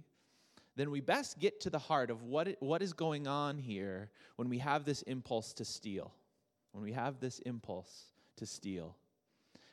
then 0.75 0.89
we 0.89 1.01
best 1.01 1.39
get 1.39 1.61
to 1.61 1.69
the 1.69 1.79
heart 1.79 2.09
of 2.09 2.23
what, 2.23 2.47
it, 2.47 2.57
what 2.59 2.81
is 2.81 2.93
going 2.93 3.27
on 3.27 3.57
here 3.57 4.09
when 4.37 4.49
we 4.49 4.57
have 4.57 4.85
this 4.85 5.01
impulse 5.03 5.53
to 5.53 5.65
steal. 5.65 6.13
When 6.71 6.83
we 6.83 6.93
have 6.93 7.19
this 7.19 7.39
impulse 7.39 8.05
to 8.37 8.45
steal. 8.45 8.95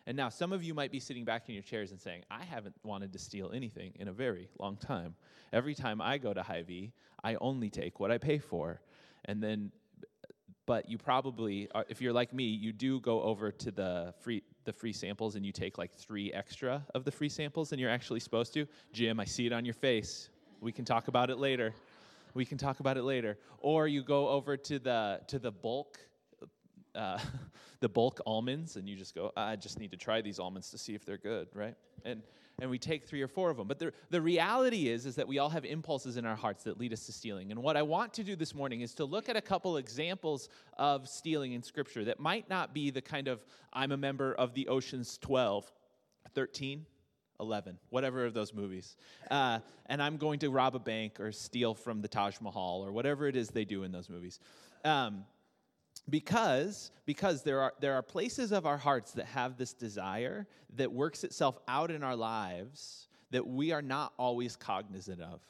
And 0.06 0.16
now, 0.16 0.30
some 0.30 0.52
of 0.52 0.62
you 0.62 0.74
might 0.74 0.90
be 0.90 1.00
sitting 1.00 1.24
back 1.24 1.48
in 1.48 1.54
your 1.54 1.62
chairs 1.62 1.90
and 1.90 2.00
saying, 2.00 2.22
I 2.30 2.42
haven't 2.42 2.74
wanted 2.82 3.12
to 3.12 3.18
steal 3.18 3.50
anything 3.52 3.92
in 3.96 4.08
a 4.08 4.12
very 4.12 4.48
long 4.58 4.76
time. 4.76 5.14
Every 5.52 5.74
time 5.74 6.00
I 6.00 6.18
go 6.18 6.32
to 6.32 6.42
Hy-Vee, 6.42 6.92
I 7.22 7.36
only 7.36 7.68
take 7.68 8.00
what 8.00 8.10
I 8.10 8.18
pay 8.18 8.38
for. 8.38 8.80
And 9.26 9.42
then, 9.42 9.70
but 10.68 10.86
you 10.86 10.98
probably, 10.98 11.66
if 11.88 12.02
you're 12.02 12.12
like 12.12 12.34
me, 12.34 12.44
you 12.44 12.74
do 12.74 13.00
go 13.00 13.22
over 13.22 13.50
to 13.50 13.70
the 13.70 14.12
free, 14.20 14.42
the 14.64 14.72
free 14.72 14.92
samples 14.92 15.34
and 15.34 15.46
you 15.46 15.50
take 15.50 15.78
like 15.78 15.94
three 15.94 16.30
extra 16.30 16.84
of 16.94 17.06
the 17.06 17.10
free 17.10 17.30
samples 17.30 17.70
than 17.70 17.78
you're 17.78 17.88
actually 17.88 18.20
supposed 18.20 18.52
to. 18.52 18.66
Jim, 18.92 19.18
I 19.18 19.24
see 19.24 19.46
it 19.46 19.52
on 19.54 19.64
your 19.64 19.72
face. 19.72 20.28
We 20.60 20.70
can 20.70 20.84
talk 20.84 21.08
about 21.08 21.30
it 21.30 21.38
later. 21.38 21.72
We 22.34 22.44
can 22.44 22.58
talk 22.58 22.80
about 22.80 22.98
it 22.98 23.04
later. 23.04 23.38
Or 23.60 23.88
you 23.88 24.02
go 24.02 24.28
over 24.28 24.58
to 24.58 24.78
the 24.78 25.22
to 25.28 25.38
the 25.38 25.50
bulk 25.50 26.00
uh, 26.94 27.18
the 27.80 27.88
bulk 27.88 28.20
almonds, 28.26 28.76
and 28.76 28.86
you 28.86 28.94
just 28.94 29.14
go, 29.14 29.32
I 29.38 29.56
just 29.56 29.78
need 29.78 29.92
to 29.92 29.96
try 29.96 30.20
these 30.20 30.38
almonds 30.38 30.70
to 30.72 30.78
see 30.78 30.94
if 30.94 31.02
they're 31.06 31.16
good, 31.16 31.48
right? 31.54 31.76
And 32.04 32.22
and 32.60 32.70
we 32.70 32.78
take 32.78 33.04
three 33.04 33.22
or 33.22 33.28
four 33.28 33.50
of 33.50 33.56
them. 33.56 33.68
But 33.68 33.78
the, 33.78 33.92
the 34.10 34.20
reality 34.20 34.88
is, 34.88 35.06
is 35.06 35.14
that 35.16 35.28
we 35.28 35.38
all 35.38 35.48
have 35.50 35.64
impulses 35.64 36.16
in 36.16 36.26
our 36.26 36.34
hearts 36.34 36.64
that 36.64 36.78
lead 36.78 36.92
us 36.92 37.06
to 37.06 37.12
stealing. 37.12 37.52
And 37.52 37.62
what 37.62 37.76
I 37.76 37.82
want 37.82 38.12
to 38.14 38.24
do 38.24 38.34
this 38.34 38.54
morning 38.54 38.80
is 38.80 38.94
to 38.94 39.04
look 39.04 39.28
at 39.28 39.36
a 39.36 39.40
couple 39.40 39.76
examples 39.76 40.48
of 40.76 41.08
stealing 41.08 41.52
in 41.52 41.62
Scripture 41.62 42.04
that 42.06 42.18
might 42.18 42.48
not 42.50 42.74
be 42.74 42.90
the 42.90 43.00
kind 43.00 43.28
of, 43.28 43.44
I'm 43.72 43.92
a 43.92 43.96
member 43.96 44.34
of 44.34 44.54
the 44.54 44.66
Ocean's 44.68 45.18
12, 45.18 45.70
13, 46.34 46.84
11, 47.40 47.78
whatever 47.90 48.24
of 48.24 48.34
those 48.34 48.52
movies. 48.52 48.96
Uh, 49.30 49.60
and 49.86 50.02
I'm 50.02 50.16
going 50.16 50.40
to 50.40 50.50
rob 50.50 50.74
a 50.74 50.80
bank 50.80 51.20
or 51.20 51.30
steal 51.30 51.74
from 51.74 52.02
the 52.02 52.08
Taj 52.08 52.40
Mahal 52.40 52.84
or 52.84 52.90
whatever 52.90 53.28
it 53.28 53.36
is 53.36 53.48
they 53.50 53.64
do 53.64 53.84
in 53.84 53.92
those 53.92 54.08
movies. 54.08 54.40
Um, 54.84 55.24
because 56.08 56.90
because 57.06 57.42
there 57.42 57.60
are 57.60 57.74
there 57.80 57.94
are 57.94 58.02
places 58.02 58.52
of 58.52 58.66
our 58.66 58.78
hearts 58.78 59.12
that 59.12 59.26
have 59.26 59.56
this 59.56 59.72
desire 59.72 60.46
that 60.76 60.92
works 60.92 61.24
itself 61.24 61.58
out 61.68 61.90
in 61.90 62.02
our 62.02 62.16
lives 62.16 63.08
that 63.30 63.46
we 63.46 63.72
are 63.72 63.82
not 63.82 64.12
always 64.18 64.56
cognizant 64.56 65.20
of 65.20 65.40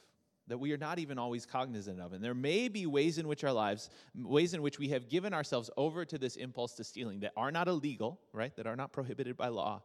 that 0.48 0.58
we 0.58 0.72
are 0.72 0.78
not 0.78 0.98
even 0.98 1.18
always 1.18 1.44
cognizant 1.44 2.00
of. 2.00 2.14
And 2.14 2.24
there 2.24 2.34
may 2.34 2.68
be 2.68 2.86
ways 2.86 3.18
in 3.18 3.28
which 3.28 3.44
our 3.44 3.52
lives 3.52 3.90
ways 4.16 4.54
in 4.54 4.62
which 4.62 4.78
we 4.78 4.88
have 4.88 5.08
given 5.08 5.32
ourselves 5.32 5.70
over 5.76 6.04
to 6.06 6.18
this 6.18 6.36
impulse 6.36 6.72
to 6.74 6.84
stealing 6.84 7.20
that 7.20 7.32
are 7.36 7.52
not 7.52 7.68
illegal 7.68 8.18
right? 8.32 8.54
That 8.56 8.66
are 8.66 8.76
not 8.76 8.92
prohibited 8.92 9.36
by 9.36 9.48
law 9.48 9.82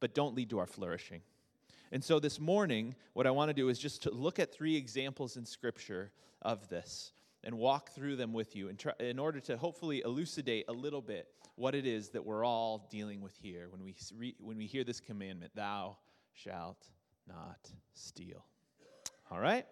but 0.00 0.14
don't 0.14 0.36
lead 0.36 0.50
to 0.50 0.58
our 0.60 0.66
flourishing. 0.66 1.22
And 1.90 2.04
so 2.04 2.20
this 2.20 2.38
morning 2.38 2.94
what 3.14 3.26
i 3.26 3.30
want 3.30 3.48
to 3.48 3.54
do 3.54 3.68
is 3.68 3.78
just 3.78 4.02
to 4.02 4.10
look 4.10 4.38
at 4.38 4.52
three 4.52 4.76
examples 4.76 5.36
in 5.36 5.44
scripture 5.44 6.12
of 6.42 6.68
this 6.68 7.12
and 7.48 7.56
walk 7.56 7.88
through 7.92 8.14
them 8.14 8.34
with 8.34 8.54
you 8.54 8.70
try, 8.74 8.92
in 9.00 9.18
order 9.18 9.40
to 9.40 9.56
hopefully 9.56 10.02
elucidate 10.04 10.66
a 10.68 10.72
little 10.72 11.00
bit 11.00 11.28
what 11.56 11.74
it 11.74 11.86
is 11.86 12.10
that 12.10 12.22
we're 12.22 12.44
all 12.44 12.86
dealing 12.90 13.22
with 13.22 13.34
here 13.40 13.68
when 13.70 13.82
we, 13.82 13.94
re, 14.18 14.34
when 14.38 14.58
we 14.58 14.66
hear 14.66 14.84
this 14.84 15.00
commandment 15.00 15.50
thou 15.54 15.96
shalt 16.34 16.90
not 17.26 17.70
steal. 17.94 18.44
All 19.30 19.40
right? 19.40 19.64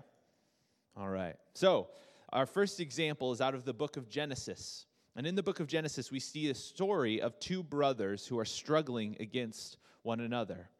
All 0.97 1.11
right. 1.11 1.37
So, 1.52 1.88
our 2.33 2.47
first 2.47 2.80
example 2.80 3.30
is 3.30 3.42
out 3.42 3.54
of 3.54 3.66
the 3.66 3.75
book 3.75 3.99
of 3.99 4.09
Genesis. 4.09 4.87
And 5.14 5.26
in 5.26 5.35
the 5.35 5.42
book 5.42 5.61
of 5.61 5.66
Genesis, 5.66 6.11
we 6.11 6.18
see 6.18 6.49
a 6.49 6.54
story 6.54 7.21
of 7.21 7.38
two 7.40 7.62
brothers 7.62 8.26
who 8.26 8.38
are 8.38 8.47
struggling 8.47 9.18
against 9.21 9.76
one 10.00 10.21
another. 10.21 10.71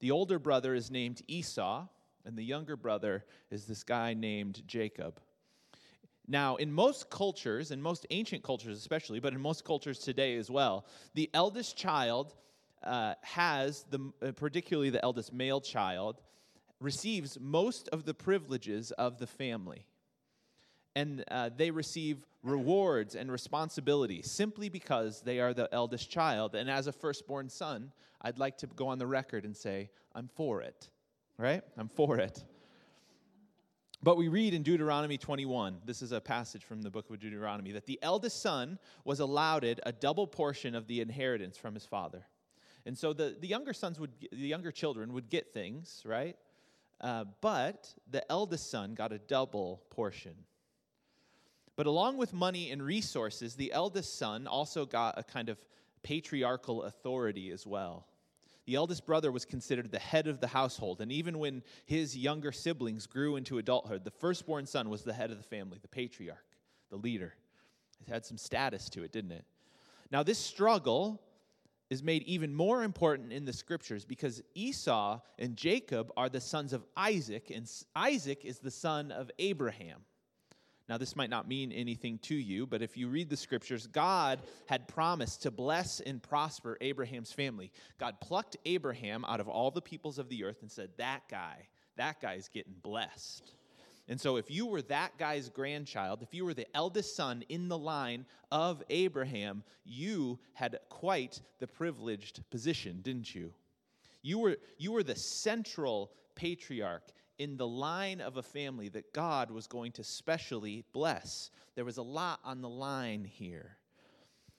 The 0.00 0.10
older 0.10 0.38
brother 0.38 0.74
is 0.74 0.90
named 0.90 1.20
Esau, 1.28 1.86
and 2.24 2.34
the 2.34 2.42
younger 2.42 2.78
brother 2.78 3.26
is 3.50 3.66
this 3.66 3.82
guy 3.82 4.14
named 4.14 4.62
Jacob. 4.66 5.20
Now, 6.28 6.56
in 6.56 6.72
most 6.72 7.08
cultures, 7.08 7.70
in 7.70 7.80
most 7.80 8.06
ancient 8.10 8.42
cultures 8.42 8.76
especially, 8.76 9.20
but 9.20 9.32
in 9.32 9.40
most 9.40 9.64
cultures 9.64 9.98
today 9.98 10.36
as 10.36 10.50
well, 10.50 10.86
the 11.14 11.30
eldest 11.32 11.76
child 11.76 12.34
uh, 12.82 13.14
has, 13.22 13.84
the, 13.90 14.12
uh, 14.22 14.32
particularly 14.32 14.90
the 14.90 15.02
eldest 15.04 15.32
male 15.32 15.60
child, 15.60 16.20
receives 16.80 17.38
most 17.40 17.88
of 17.88 18.04
the 18.04 18.14
privileges 18.14 18.90
of 18.92 19.18
the 19.18 19.26
family. 19.26 19.86
And 20.94 21.24
uh, 21.30 21.50
they 21.54 21.70
receive 21.70 22.24
rewards 22.42 23.14
and 23.14 23.30
responsibility 23.30 24.22
simply 24.22 24.68
because 24.68 25.20
they 25.20 25.40
are 25.40 25.52
the 25.52 25.68
eldest 25.72 26.10
child. 26.10 26.54
And 26.54 26.70
as 26.70 26.86
a 26.86 26.92
firstborn 26.92 27.48
son, 27.48 27.92
I'd 28.22 28.38
like 28.38 28.56
to 28.58 28.66
go 28.66 28.88
on 28.88 28.98
the 28.98 29.06
record 29.06 29.44
and 29.44 29.56
say, 29.56 29.90
I'm 30.14 30.28
for 30.34 30.62
it, 30.62 30.88
right? 31.38 31.62
I'm 31.76 31.88
for 31.88 32.18
it. 32.18 32.42
But 34.06 34.16
we 34.16 34.28
read 34.28 34.54
in 34.54 34.62
Deuteronomy 34.62 35.18
21, 35.18 35.78
this 35.84 36.00
is 36.00 36.12
a 36.12 36.20
passage 36.20 36.62
from 36.62 36.80
the 36.80 36.90
book 36.92 37.10
of 37.10 37.18
Deuteronomy, 37.18 37.72
that 37.72 37.86
the 37.86 37.98
eldest 38.02 38.40
son 38.40 38.78
was 39.04 39.18
allowed 39.18 39.64
a 39.64 39.90
double 39.90 40.28
portion 40.28 40.76
of 40.76 40.86
the 40.86 41.00
inheritance 41.00 41.56
from 41.56 41.74
his 41.74 41.84
father. 41.84 42.24
And 42.84 42.96
so 42.96 43.12
the, 43.12 43.36
the 43.40 43.48
younger 43.48 43.72
sons 43.72 43.98
would, 43.98 44.12
the 44.30 44.46
younger 44.46 44.70
children 44.70 45.12
would 45.12 45.28
get 45.28 45.52
things, 45.52 46.04
right? 46.04 46.36
Uh, 47.00 47.24
but 47.40 47.92
the 48.08 48.22
eldest 48.30 48.70
son 48.70 48.94
got 48.94 49.10
a 49.10 49.18
double 49.18 49.82
portion. 49.90 50.36
But 51.74 51.86
along 51.86 52.16
with 52.16 52.32
money 52.32 52.70
and 52.70 52.80
resources, 52.80 53.56
the 53.56 53.72
eldest 53.72 54.16
son 54.20 54.46
also 54.46 54.86
got 54.86 55.18
a 55.18 55.24
kind 55.24 55.48
of 55.48 55.58
patriarchal 56.04 56.84
authority 56.84 57.50
as 57.50 57.66
well. 57.66 58.06
The 58.66 58.74
eldest 58.74 59.06
brother 59.06 59.30
was 59.30 59.44
considered 59.44 59.90
the 59.92 59.98
head 59.98 60.26
of 60.26 60.40
the 60.40 60.48
household, 60.48 61.00
and 61.00 61.12
even 61.12 61.38
when 61.38 61.62
his 61.86 62.16
younger 62.16 62.50
siblings 62.50 63.06
grew 63.06 63.36
into 63.36 63.58
adulthood, 63.58 64.04
the 64.04 64.10
firstborn 64.10 64.66
son 64.66 64.90
was 64.90 65.02
the 65.02 65.12
head 65.12 65.30
of 65.30 65.38
the 65.38 65.44
family, 65.44 65.78
the 65.80 65.88
patriarch, 65.88 66.44
the 66.90 66.96
leader. 66.96 67.34
It 68.00 68.12
had 68.12 68.26
some 68.26 68.36
status 68.36 68.88
to 68.90 69.04
it, 69.04 69.12
didn't 69.12 69.32
it? 69.32 69.44
Now, 70.10 70.22
this 70.22 70.38
struggle 70.38 71.22
is 71.90 72.02
made 72.02 72.24
even 72.24 72.52
more 72.52 72.82
important 72.82 73.32
in 73.32 73.44
the 73.44 73.52
scriptures 73.52 74.04
because 74.04 74.42
Esau 74.54 75.20
and 75.38 75.56
Jacob 75.56 76.12
are 76.16 76.28
the 76.28 76.40
sons 76.40 76.72
of 76.72 76.84
Isaac, 76.96 77.52
and 77.54 77.70
Isaac 77.94 78.44
is 78.44 78.58
the 78.58 78.70
son 78.70 79.12
of 79.12 79.30
Abraham. 79.38 80.04
Now, 80.88 80.98
this 80.98 81.16
might 81.16 81.30
not 81.30 81.48
mean 81.48 81.72
anything 81.72 82.18
to 82.20 82.34
you, 82.34 82.64
but 82.64 82.80
if 82.80 82.96
you 82.96 83.08
read 83.08 83.28
the 83.28 83.36
scriptures, 83.36 83.88
God 83.88 84.40
had 84.66 84.86
promised 84.86 85.42
to 85.42 85.50
bless 85.50 85.98
and 86.00 86.22
prosper 86.22 86.78
Abraham's 86.80 87.32
family. 87.32 87.72
God 87.98 88.20
plucked 88.20 88.56
Abraham 88.64 89.24
out 89.24 89.40
of 89.40 89.48
all 89.48 89.72
the 89.72 89.82
peoples 89.82 90.18
of 90.18 90.28
the 90.28 90.44
earth 90.44 90.62
and 90.62 90.70
said, 90.70 90.90
That 90.96 91.22
guy, 91.28 91.66
that 91.96 92.20
guy's 92.20 92.48
getting 92.48 92.74
blessed. 92.82 93.52
And 94.08 94.20
so, 94.20 94.36
if 94.36 94.48
you 94.48 94.66
were 94.66 94.82
that 94.82 95.18
guy's 95.18 95.48
grandchild, 95.48 96.22
if 96.22 96.32
you 96.32 96.44
were 96.44 96.54
the 96.54 96.68
eldest 96.72 97.16
son 97.16 97.42
in 97.48 97.66
the 97.68 97.78
line 97.78 98.24
of 98.52 98.80
Abraham, 98.88 99.64
you 99.84 100.38
had 100.54 100.78
quite 100.88 101.40
the 101.58 101.66
privileged 101.66 102.48
position, 102.50 103.00
didn't 103.02 103.34
you? 103.34 103.52
You 104.22 104.38
were, 104.38 104.56
you 104.78 104.92
were 104.92 105.02
the 105.02 105.16
central 105.16 106.12
patriarch 106.36 107.10
in 107.38 107.56
the 107.56 107.66
line 107.66 108.20
of 108.20 108.36
a 108.36 108.42
family 108.42 108.88
that 108.90 109.12
God 109.12 109.50
was 109.50 109.66
going 109.66 109.92
to 109.92 110.04
specially 110.04 110.84
bless. 110.92 111.50
There 111.74 111.84
was 111.84 111.98
a 111.98 112.02
lot 112.02 112.40
on 112.44 112.62
the 112.62 112.68
line 112.68 113.24
here. 113.24 113.76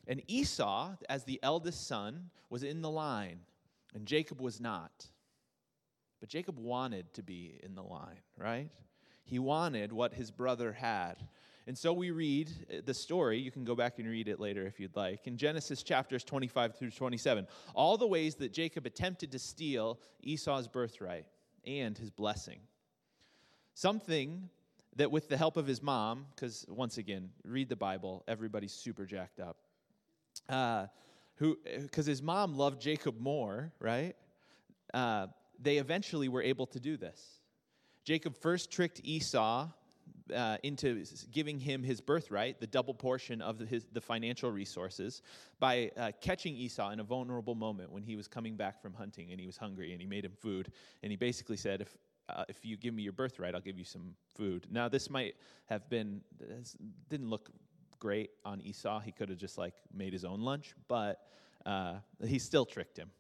And 0.08 0.22
Esau, 0.28 0.96
as 1.10 1.24
the 1.24 1.40
eldest 1.44 1.88
son, 1.88 2.30
was 2.50 2.64
in 2.64 2.82
the 2.82 2.90
line, 2.90 3.40
and 3.94 4.06
Jacob 4.06 4.40
was 4.40 4.62
not. 4.62 5.08
But 6.20 6.30
Jacob 6.30 6.58
wanted 6.58 7.14
to 7.16 7.24
be 7.24 7.60
in 7.62 7.76
the 7.76 7.84
line, 7.84 8.22
right? 8.38 8.70
He 9.24 9.40
wanted 9.40 9.92
what 9.92 10.14
his 10.14 10.32
brother 10.32 10.72
had. 10.72 11.16
And 11.68 11.78
so 11.78 11.92
we 11.92 12.12
read 12.12 12.50
uh, 12.72 12.78
the 12.86 12.94
story. 12.94 13.40
You 13.40 13.52
can 13.52 13.66
go 13.66 13.76
back 13.76 14.00
and 14.00 14.08
read 14.08 14.30
it 14.30 14.40
later 14.40 14.66
if 14.66 14.80
you'd 14.80 14.96
like. 14.96 15.28
In 15.28 15.36
Genesis 15.36 15.84
chapters 15.84 16.24
25 16.24 16.76
through 16.76 16.92
27, 16.92 17.46
all 17.76 17.98
the 17.98 18.08
ways 18.08 18.36
that 18.36 18.54
Jacob 18.54 18.86
attempted 18.86 19.34
to 19.34 19.40
steal 19.40 20.00
Esau's 20.24 20.70
birthright 20.70 21.26
and 21.68 21.98
his 21.98 22.10
blessing. 22.10 22.60
Something 23.74 24.50
that 24.96 25.12
with 25.12 25.30
the 25.30 25.38
help 25.38 25.58
of 25.58 25.68
his 25.68 25.84
mom, 25.84 26.26
because 26.34 26.66
once 26.68 26.98
again, 26.98 27.30
read 27.44 27.70
the 27.70 27.76
Bible, 27.76 28.24
everybody's 28.28 28.74
super 28.74 29.06
jacked 29.06 29.40
up. 29.40 29.58
Uh, 30.50 30.88
who, 31.36 31.58
because 31.82 32.08
his 32.08 32.24
mom 32.24 32.58
loved 32.58 32.82
Jacob 32.82 33.20
more, 33.20 33.72
right? 33.80 34.16
Uh, 34.94 35.28
they 35.62 35.78
eventually 35.78 36.30
were 36.30 36.42
able 36.42 36.66
to 36.68 36.80
do 36.80 36.98
this. 36.98 37.42
Jacob 38.04 38.36
first 38.36 38.72
tricked 38.72 39.02
Esau 39.04 39.68
uh, 40.36 40.58
into 40.64 41.04
giving 41.32 41.60
him 41.60 41.84
his 41.84 42.02
birthright, 42.02 42.60
the 42.60 42.68
double 42.68 42.94
portion 42.94 43.42
of 43.42 43.58
the, 43.58 43.66
his, 43.66 43.86
the 43.92 44.02
financial 44.02 44.52
resources, 44.52 45.22
by 45.60 45.92
uh, 45.98 46.12
catching 46.22 46.56
Esau 46.56 46.92
in 46.92 47.00
a 47.00 47.04
vulnerable 47.04 47.56
moment 47.56 47.92
when 47.92 48.04
he 48.04 48.16
was 48.16 48.28
coming 48.28 48.56
back 48.56 48.82
from 48.82 48.94
hunting 48.94 49.32
and 49.32 49.40
he 49.40 49.46
was 49.46 49.58
hungry 49.58 49.92
and 49.92 50.02
he 50.02 50.08
made 50.08 50.26
him 50.26 50.34
food. 50.40 50.72
And 51.04 51.12
he 51.12 51.16
basically 51.16 51.58
said, 51.58 51.82
If, 51.82 51.98
uh, 52.30 52.46
if 52.50 52.66
you 52.66 52.78
give 52.78 52.94
me 52.94 53.04
your 53.04 53.14
birthright, 53.14 53.56
I'll 53.56 53.62
give 53.62 53.78
you 53.78 53.86
some 53.86 54.16
food. 54.36 54.68
Now, 54.70 54.90
this 54.90 55.10
might 55.10 55.36
have 55.68 55.90
been, 55.90 56.22
didn't 57.10 57.30
look 57.30 57.50
great 58.00 58.32
on 58.46 58.62
Esau. 58.62 59.00
He 59.00 59.12
could 59.12 59.30
have 59.30 59.38
just 59.38 59.58
like 59.58 59.74
made 59.94 60.14
his 60.14 60.26
own 60.26 60.42
lunch, 60.42 60.76
but 60.88 61.22
uh, 61.66 61.96
he 62.26 62.40
still 62.40 62.66
tricked 62.66 62.98
him. 62.98 63.12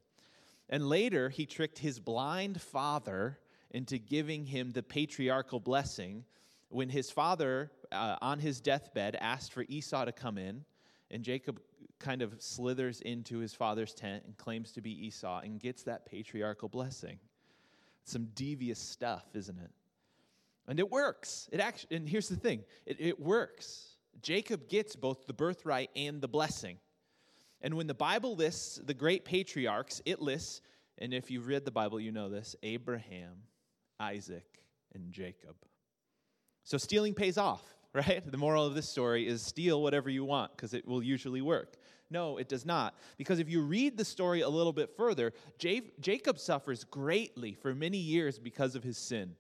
And 0.69 0.87
later, 0.87 1.29
he 1.29 1.45
tricked 1.45 1.79
his 1.79 1.99
blind 1.99 2.61
father 2.61 3.39
into 3.71 3.97
giving 3.97 4.45
him 4.45 4.71
the 4.71 4.83
patriarchal 4.83 5.59
blessing 5.59 6.25
when 6.69 6.89
his 6.89 7.09
father, 7.09 7.71
uh, 7.91 8.17
on 8.21 8.39
his 8.39 8.59
deathbed, 8.59 9.15
asked 9.19 9.53
for 9.53 9.65
Esau 9.67 10.05
to 10.05 10.11
come 10.11 10.37
in. 10.37 10.65
And 11.09 11.23
Jacob 11.23 11.61
kind 11.99 12.21
of 12.21 12.35
slithers 12.39 13.01
into 13.01 13.39
his 13.39 13.53
father's 13.53 13.93
tent 13.93 14.23
and 14.25 14.37
claims 14.37 14.71
to 14.73 14.81
be 14.81 15.07
Esau 15.07 15.39
and 15.39 15.59
gets 15.59 15.83
that 15.83 16.05
patriarchal 16.05 16.69
blessing. 16.69 17.17
Some 18.03 18.27
devious 18.35 18.79
stuff, 18.79 19.25
isn't 19.33 19.57
it? 19.57 19.71
And 20.67 20.79
it 20.79 20.91
works. 20.91 21.47
It 21.51 21.59
actually, 21.59 21.97
and 21.97 22.09
here's 22.09 22.29
the 22.29 22.35
thing 22.35 22.63
it, 22.85 22.97
it 22.99 23.19
works. 23.19 23.95
Jacob 24.21 24.67
gets 24.67 24.95
both 24.95 25.27
the 25.27 25.33
birthright 25.33 25.89
and 25.95 26.21
the 26.21 26.27
blessing. 26.27 26.77
And 27.61 27.75
when 27.75 27.87
the 27.87 27.93
Bible 27.93 28.35
lists 28.35 28.79
the 28.83 28.93
great 28.93 29.25
patriarchs, 29.25 30.01
it 30.05 30.21
lists, 30.21 30.61
and 30.97 31.13
if 31.13 31.31
you've 31.31 31.47
read 31.47 31.65
the 31.65 31.71
Bible, 31.71 31.99
you 31.99 32.11
know 32.11 32.29
this 32.29 32.55
Abraham, 32.63 33.43
Isaac, 33.99 34.45
and 34.93 35.11
Jacob. 35.11 35.55
So 36.67 36.77
stealing 36.77 37.13
pays 37.13 37.37
off, 37.37 37.63
right? 37.93 38.29
The 38.29 38.37
moral 38.37 38.65
of 38.65 38.75
this 38.75 38.89
story 38.89 39.25
is 39.25 39.41
steal 39.41 39.81
whatever 39.81 40.09
you 40.09 40.25
want 40.25 40.51
because 40.53 40.73
it 40.73 40.85
will 40.85 41.01
usually 41.01 41.41
work. 41.41 41.77
No, 42.09 42.37
it 42.37 42.49
does 42.49 42.65
not. 42.65 42.95
Because 43.17 43.39
if 43.39 43.49
you 43.49 43.61
read 43.61 43.95
the 43.95 44.03
story 44.03 44.41
a 44.41 44.49
little 44.49 44.73
bit 44.73 44.91
further, 44.97 45.31
Jacob 45.57 46.37
suffers 46.37 46.83
greatly 46.83 47.53
for 47.53 47.73
many 47.73 47.97
years 47.97 48.37
because 48.37 48.75
of 48.75 48.83
his 48.83 48.97
sin 48.97 49.33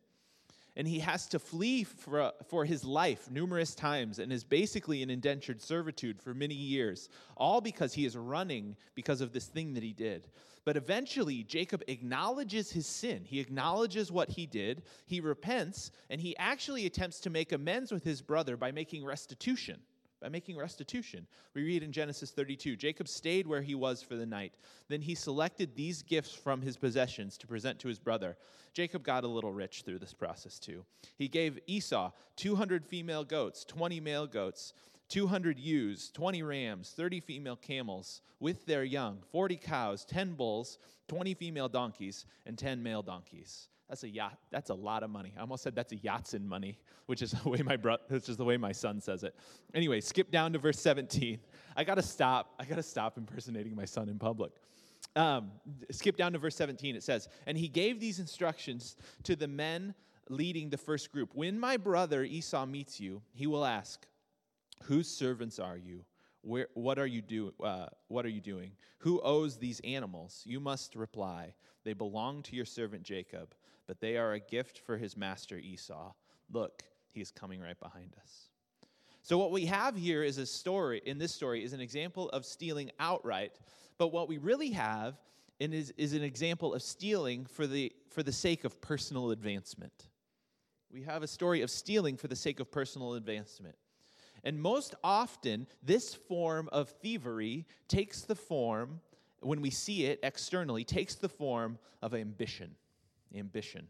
and 0.77 0.87
he 0.87 0.99
has 0.99 1.27
to 1.27 1.39
flee 1.39 1.83
for, 1.83 2.31
for 2.47 2.63
his 2.63 2.85
life 2.85 3.31
numerous 3.31 3.73
times 3.73 4.19
and 4.19 4.31
is 4.31 4.43
basically 4.43 5.01
in 5.01 5.09
indentured 5.09 5.59
servitude 5.59 6.21
for 6.21 6.35
many 6.35 6.53
years, 6.53 7.09
all 7.35 7.59
because 7.59 7.93
he 7.93 8.05
is 8.05 8.15
running 8.15 8.77
because 8.93 9.19
of 9.19 9.33
this 9.33 9.47
thing 9.47 9.73
that 9.73 9.81
he 9.81 9.91
did. 9.91 10.29
But 10.65 10.77
eventually, 10.77 11.43
Jacob 11.43 11.83
acknowledges 11.87 12.71
his 12.71 12.85
sin. 12.85 13.23
He 13.25 13.39
acknowledges 13.39 14.11
what 14.11 14.29
he 14.29 14.45
did, 14.45 14.83
he 15.07 15.19
repents, 15.19 15.91
and 16.11 16.21
he 16.21 16.37
actually 16.37 16.85
attempts 16.85 17.19
to 17.21 17.31
make 17.31 17.53
amends 17.53 17.91
with 17.91 18.03
his 18.03 18.21
brother 18.21 18.55
by 18.55 18.71
making 18.71 19.03
restitution 19.03 19.79
by 20.21 20.29
making 20.29 20.57
restitution. 20.57 21.27
We 21.53 21.63
read 21.63 21.83
in 21.83 21.91
Genesis 21.91 22.31
32 22.31 22.75
Jacob 22.75 23.07
stayed 23.07 23.47
where 23.47 23.61
he 23.61 23.75
was 23.75 24.01
for 24.01 24.15
the 24.15 24.25
night. 24.25 24.53
Then 24.87 25.01
he 25.01 25.15
selected 25.15 25.75
these 25.75 26.01
gifts 26.01 26.33
from 26.33 26.61
his 26.61 26.77
possessions 26.77 27.37
to 27.37 27.47
present 27.47 27.79
to 27.79 27.87
his 27.87 27.99
brother. 27.99 28.37
Jacob 28.73 29.03
got 29.03 29.23
a 29.23 29.27
little 29.27 29.51
rich 29.51 29.83
through 29.83 29.99
this 29.99 30.13
process 30.13 30.59
too. 30.59 30.85
He 31.17 31.27
gave 31.27 31.59
Esau 31.67 32.11
200 32.35 32.85
female 32.85 33.23
goats, 33.23 33.65
20 33.65 33.99
male 33.99 34.27
goats, 34.27 34.73
200 35.09 35.57
ewes, 35.57 36.11
20 36.11 36.43
rams, 36.43 36.93
30 36.95 37.21
female 37.21 37.55
camels 37.55 38.21
with 38.39 38.65
their 38.65 38.83
young, 38.83 39.19
40 39.31 39.55
cows, 39.57 40.05
10 40.05 40.33
bulls, 40.33 40.77
20 41.07 41.33
female 41.33 41.69
donkeys, 41.69 42.25
and 42.45 42.57
10 42.57 42.83
male 42.83 43.01
donkeys. 43.01 43.69
That's 43.89 44.03
a 44.03 44.09
yacht. 44.09 44.37
That's 44.51 44.69
a 44.69 44.73
lot 44.73 45.03
of 45.03 45.09
money. 45.09 45.33
I 45.37 45.41
almost 45.41 45.63
said 45.63 45.73
that's 45.73 45.93
a 45.93 45.97
Yatsen 45.97 46.43
money, 46.43 46.77
which 47.05 47.21
is 47.21 47.31
the 47.43 47.49
way 47.49 47.59
my 47.59 47.77
bro- 47.77 47.97
which 48.09 48.27
is 48.27 48.37
the 48.37 48.43
way 48.43 48.57
my 48.57 48.71
son 48.71 48.99
says 48.99 49.23
it. 49.23 49.35
Anyway, 49.73 50.01
skip 50.01 50.29
down 50.29 50.53
to 50.53 50.59
verse 50.59 50.79
17. 50.79 51.39
I 51.75 51.83
gotta 51.83 52.01
stop. 52.01 52.53
I 52.59 52.65
gotta 52.65 52.83
stop 52.83 53.17
impersonating 53.17 53.75
my 53.75 53.85
son 53.85 54.09
in 54.09 54.19
public. 54.19 54.51
Um, 55.15 55.51
skip 55.89 56.17
down 56.17 56.33
to 56.33 56.39
verse 56.39 56.55
17. 56.55 56.95
It 56.95 57.03
says, 57.03 57.29
"And 57.45 57.57
he 57.57 57.67
gave 57.67 57.99
these 57.99 58.19
instructions 58.19 58.97
to 59.23 59.35
the 59.35 59.47
men 59.47 59.95
leading 60.29 60.69
the 60.69 60.77
first 60.77 61.11
group. 61.13 61.33
When 61.33 61.57
my 61.57 61.77
brother 61.77 62.23
Esau 62.23 62.65
meets 62.65 62.99
you, 62.99 63.21
he 63.31 63.47
will 63.47 63.63
ask, 63.63 64.05
"Whose 64.83 65.09
servants 65.09 65.59
are 65.59 65.77
you?" 65.77 66.03
Where, 66.41 66.67
what 66.75 66.99
are 66.99 67.07
you 67.07 67.21
do, 67.21 67.53
uh, 67.61 67.87
What 68.07 68.25
are 68.25 68.29
you 68.29 68.39
doing? 68.39 68.71
Who 68.99 69.19
owes 69.21 69.57
these 69.57 69.81
animals? 69.81 70.43
You 70.45 70.59
must 70.59 70.95
reply, 70.95 71.55
They 71.83 71.93
belong 71.93 72.43
to 72.43 72.55
your 72.55 72.65
servant 72.65 73.03
Jacob 73.03 73.53
but 73.87 73.99
they 74.01 74.17
are 74.17 74.33
a 74.33 74.39
gift 74.39 74.79
for 74.79 74.97
his 74.97 75.17
master 75.17 75.57
Esau. 75.57 76.11
Look, 76.51 76.83
he 77.09 77.21
is 77.21 77.31
coming 77.31 77.61
right 77.61 77.79
behind 77.79 78.13
us. 78.21 78.49
So, 79.23 79.37
what 79.37 79.51
we 79.51 79.65
have 79.65 79.95
here 79.95 80.23
is 80.23 80.37
a 80.37 80.45
story, 80.45 81.01
in 81.05 81.17
this 81.17 81.33
story, 81.33 81.63
is 81.63 81.73
an 81.73 81.81
example 81.81 82.29
of 82.29 82.45
stealing 82.45 82.91
outright, 82.99 83.59
but 83.97 84.09
what 84.09 84.29
we 84.29 84.37
really 84.37 84.71
have 84.71 85.15
is, 85.59 85.91
is 85.97 86.13
an 86.13 86.23
example 86.23 86.73
of 86.73 86.81
stealing 86.81 87.45
for 87.45 87.65
the, 87.67 87.91
for 88.09 88.23
the 88.23 88.31
sake 88.31 88.63
of 88.63 88.79
personal 88.79 89.31
advancement. 89.31 90.07
We 90.91 91.01
have 91.03 91.23
a 91.23 91.27
story 91.27 91.61
of 91.61 91.69
stealing 91.69 92.15
for 92.15 92.27
the 92.27 92.35
sake 92.35 92.59
of 92.59 92.71
personal 92.71 93.15
advancement. 93.15 93.75
And 94.43 94.61
most 94.61 94.95
often, 95.03 95.67
this 95.83 96.13
form 96.13 96.69
of 96.71 96.89
thievery 96.89 97.65
takes 97.87 98.21
the 98.21 98.35
form, 98.35 99.01
when 99.41 99.61
we 99.61 99.71
see 99.71 100.05
it 100.05 100.19
externally, 100.23 100.83
takes 100.83 101.15
the 101.15 101.27
form 101.27 101.79
of 102.01 102.13
ambition 102.13 102.75
ambition. 103.35 103.87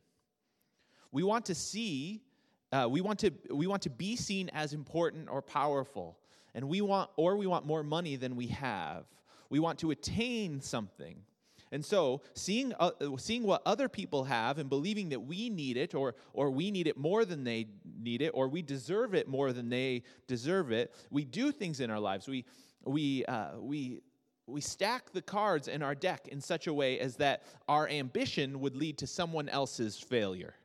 We 1.12 1.24
want 1.24 1.46
to 1.46 1.56
see, 1.56 2.24
uh, 2.72 2.88
we, 2.90 3.02
want 3.02 3.20
to, 3.20 3.32
we 3.50 3.68
want 3.68 3.82
to 3.84 3.90
be 3.90 4.16
seen 4.16 4.50
as 4.54 4.74
important 4.74 5.30
or 5.30 5.42
powerful, 5.42 6.18
and 6.54 6.68
we 6.68 6.82
want, 6.82 7.10
or 7.16 7.38
we 7.38 7.48
want 7.48 7.66
more 7.66 7.84
money 7.84 8.16
than 8.16 8.36
we 8.36 8.48
have. 8.48 9.06
We 9.50 9.60
want 9.60 9.80
to 9.80 9.92
attain 9.92 10.62
something. 10.62 11.24
And 11.72 11.84
so, 11.84 12.22
seeing, 12.34 12.74
uh, 12.80 12.92
seeing 13.18 13.44
what 13.44 13.62
other 13.66 13.90
people 13.90 14.24
have 14.24 14.58
and 14.58 14.70
believing 14.70 15.10
that 15.10 15.20
we 15.20 15.50
need 15.50 15.76
it, 15.76 15.96
or, 15.96 16.16
or 16.34 16.50
we 16.50 16.72
need 16.72 16.88
it 16.88 16.98
more 16.98 17.26
than 17.26 17.44
they 17.44 17.68
need 18.00 18.22
it, 18.22 18.30
or 18.30 18.48
we 18.48 18.62
deserve 18.62 19.14
it 19.14 19.28
more 19.28 19.52
than 19.52 19.70
they 19.70 20.04
deserve 20.28 20.72
it, 20.72 20.94
we 21.12 21.26
do 21.26 21.52
things 21.52 21.80
in 21.80 21.90
our 21.90 22.00
lives. 22.00 22.28
We, 22.28 22.46
we, 22.86 23.26
uh, 23.26 23.60
we 23.60 24.02
we 24.48 24.62
stack 24.62 25.12
the 25.12 25.22
cards 25.22 25.68
in 25.68 25.84
our 25.84 25.94
deck 25.94 26.30
in 26.30 26.40
such 26.40 26.68
a 26.68 26.74
way 26.74 27.00
as 27.00 27.18
that 27.18 27.44
our 27.68 27.88
ambition 27.90 28.62
would 28.62 28.76
lead 28.76 28.98
to 29.00 29.08
someone 29.08 29.50
else's 29.50 30.00
failure. 30.00 30.56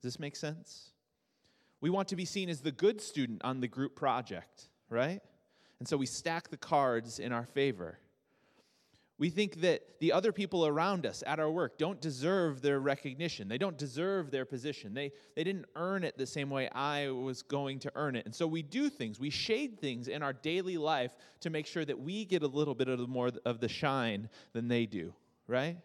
Does 0.00 0.14
this 0.14 0.20
make 0.20 0.36
sense? 0.36 0.92
We 1.80 1.90
want 1.90 2.08
to 2.08 2.16
be 2.16 2.24
seen 2.24 2.48
as 2.48 2.60
the 2.60 2.70
good 2.70 3.00
student 3.00 3.42
on 3.44 3.60
the 3.60 3.66
group 3.66 3.96
project, 3.96 4.68
right? 4.88 5.20
And 5.80 5.88
so 5.88 5.96
we 5.96 6.06
stack 6.06 6.48
the 6.48 6.56
cards 6.56 7.18
in 7.18 7.32
our 7.32 7.44
favor. 7.44 7.98
We 9.22 9.30
think 9.30 9.60
that 9.60 10.00
the 10.00 10.10
other 10.10 10.32
people 10.32 10.66
around 10.66 11.06
us 11.06 11.22
at 11.24 11.38
our 11.38 11.48
work 11.48 11.78
don't 11.78 12.00
deserve 12.00 12.60
their 12.60 12.80
recognition. 12.80 13.46
They 13.46 13.56
don't 13.56 13.78
deserve 13.78 14.32
their 14.32 14.44
position. 14.44 14.94
They, 14.94 15.12
they 15.36 15.44
didn't 15.44 15.66
earn 15.76 16.02
it 16.02 16.18
the 16.18 16.26
same 16.26 16.50
way 16.50 16.68
I 16.70 17.08
was 17.08 17.40
going 17.42 17.78
to 17.78 17.92
earn 17.94 18.16
it. 18.16 18.26
And 18.26 18.34
so 18.34 18.48
we 18.48 18.62
do 18.62 18.90
things, 18.90 19.20
we 19.20 19.30
shade 19.30 19.78
things 19.78 20.08
in 20.08 20.24
our 20.24 20.32
daily 20.32 20.76
life 20.76 21.14
to 21.42 21.50
make 21.50 21.68
sure 21.68 21.84
that 21.84 22.00
we 22.00 22.24
get 22.24 22.42
a 22.42 22.48
little 22.48 22.74
bit 22.74 22.88
of 22.88 22.98
the 22.98 23.06
more 23.06 23.30
of 23.44 23.60
the 23.60 23.68
shine 23.68 24.28
than 24.54 24.66
they 24.66 24.86
do, 24.86 25.14
right? 25.46 25.76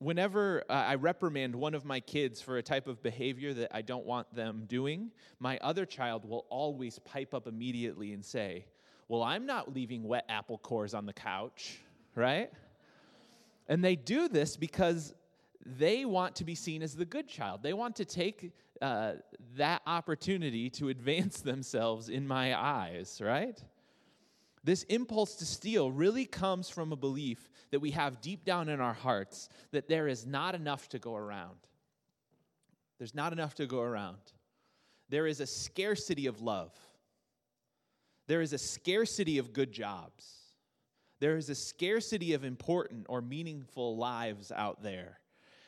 Whenever 0.00 0.64
uh, 0.68 0.72
I 0.72 0.96
reprimand 0.96 1.54
one 1.54 1.74
of 1.74 1.84
my 1.84 2.00
kids 2.00 2.40
for 2.40 2.56
a 2.56 2.64
type 2.64 2.88
of 2.88 3.00
behavior 3.00 3.54
that 3.54 3.70
I 3.72 3.82
don't 3.82 4.04
want 4.04 4.34
them 4.34 4.64
doing, 4.66 5.12
my 5.38 5.56
other 5.58 5.86
child 5.86 6.28
will 6.28 6.46
always 6.50 6.98
pipe 6.98 7.32
up 7.32 7.46
immediately 7.46 8.12
and 8.12 8.24
say, 8.24 8.64
well, 9.08 9.22
I'm 9.22 9.46
not 9.46 9.74
leaving 9.74 10.04
wet 10.04 10.24
apple 10.28 10.58
cores 10.58 10.94
on 10.94 11.06
the 11.06 11.12
couch, 11.12 11.78
right? 12.14 12.50
And 13.68 13.82
they 13.82 13.96
do 13.96 14.28
this 14.28 14.56
because 14.56 15.14
they 15.64 16.04
want 16.04 16.36
to 16.36 16.44
be 16.44 16.54
seen 16.54 16.82
as 16.82 16.94
the 16.94 17.04
good 17.04 17.28
child. 17.28 17.62
They 17.62 17.72
want 17.72 17.96
to 17.96 18.04
take 18.04 18.52
uh, 18.80 19.14
that 19.56 19.82
opportunity 19.86 20.70
to 20.70 20.88
advance 20.88 21.40
themselves 21.42 22.08
in 22.08 22.26
my 22.26 22.58
eyes, 22.58 23.20
right? 23.22 23.62
This 24.64 24.82
impulse 24.84 25.36
to 25.36 25.46
steal 25.46 25.90
really 25.90 26.26
comes 26.26 26.68
from 26.68 26.92
a 26.92 26.96
belief 26.96 27.50
that 27.70 27.80
we 27.80 27.90
have 27.92 28.20
deep 28.20 28.44
down 28.44 28.68
in 28.68 28.80
our 28.80 28.92
hearts 28.92 29.48
that 29.70 29.88
there 29.88 30.08
is 30.08 30.26
not 30.26 30.54
enough 30.54 30.88
to 30.90 30.98
go 30.98 31.16
around. 31.16 31.56
There's 32.98 33.14
not 33.14 33.32
enough 33.32 33.54
to 33.56 33.66
go 33.66 33.80
around. 33.80 34.18
There 35.08 35.26
is 35.26 35.40
a 35.40 35.46
scarcity 35.46 36.26
of 36.26 36.42
love. 36.42 36.72
There 38.28 38.42
is 38.42 38.52
a 38.52 38.58
scarcity 38.58 39.38
of 39.38 39.52
good 39.52 39.72
jobs. 39.72 40.36
There 41.18 41.36
is 41.36 41.48
a 41.48 41.54
scarcity 41.54 42.34
of 42.34 42.44
important 42.44 43.06
or 43.08 43.20
meaningful 43.20 43.96
lives 43.96 44.52
out 44.52 44.82
there. 44.82 45.18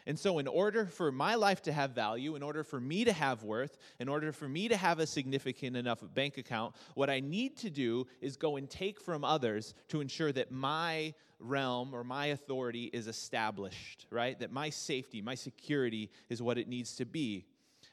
And 0.06 0.18
so, 0.18 0.38
in 0.38 0.46
order 0.46 0.86
for 0.86 1.12
my 1.12 1.34
life 1.34 1.62
to 1.62 1.72
have 1.72 1.90
value, 1.90 2.34
in 2.34 2.42
order 2.42 2.64
for 2.64 2.80
me 2.80 3.04
to 3.04 3.12
have 3.12 3.42
worth, 3.42 3.76
in 3.98 4.08
order 4.08 4.32
for 4.32 4.48
me 4.48 4.68
to 4.68 4.76
have 4.76 4.98
a 4.98 5.06
significant 5.06 5.76
enough 5.76 6.02
bank 6.14 6.38
account, 6.38 6.74
what 6.94 7.10
I 7.10 7.20
need 7.20 7.56
to 7.58 7.70
do 7.70 8.06
is 8.20 8.36
go 8.36 8.56
and 8.56 8.68
take 8.68 9.00
from 9.00 9.24
others 9.24 9.74
to 9.88 10.00
ensure 10.00 10.32
that 10.32 10.50
my 10.50 11.14
realm 11.38 11.94
or 11.94 12.04
my 12.04 12.26
authority 12.26 12.84
is 12.92 13.06
established, 13.06 14.06
right? 14.10 14.38
That 14.38 14.52
my 14.52 14.70
safety, 14.70 15.22
my 15.22 15.34
security 15.34 16.10
is 16.28 16.42
what 16.42 16.58
it 16.58 16.68
needs 16.68 16.96
to 16.96 17.04
be. 17.04 17.46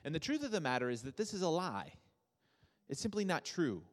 And 0.04 0.14
the 0.16 0.20
truth 0.20 0.44
of 0.44 0.52
the 0.52 0.62
matter 0.62 0.90
is 0.90 1.02
that 1.04 1.18
this 1.18 1.34
is 1.34 1.42
a 1.42 1.50
lie. 1.50 1.94
It's 2.90 3.02
simply 3.02 3.26
not 3.26 3.44
true. 3.44 3.84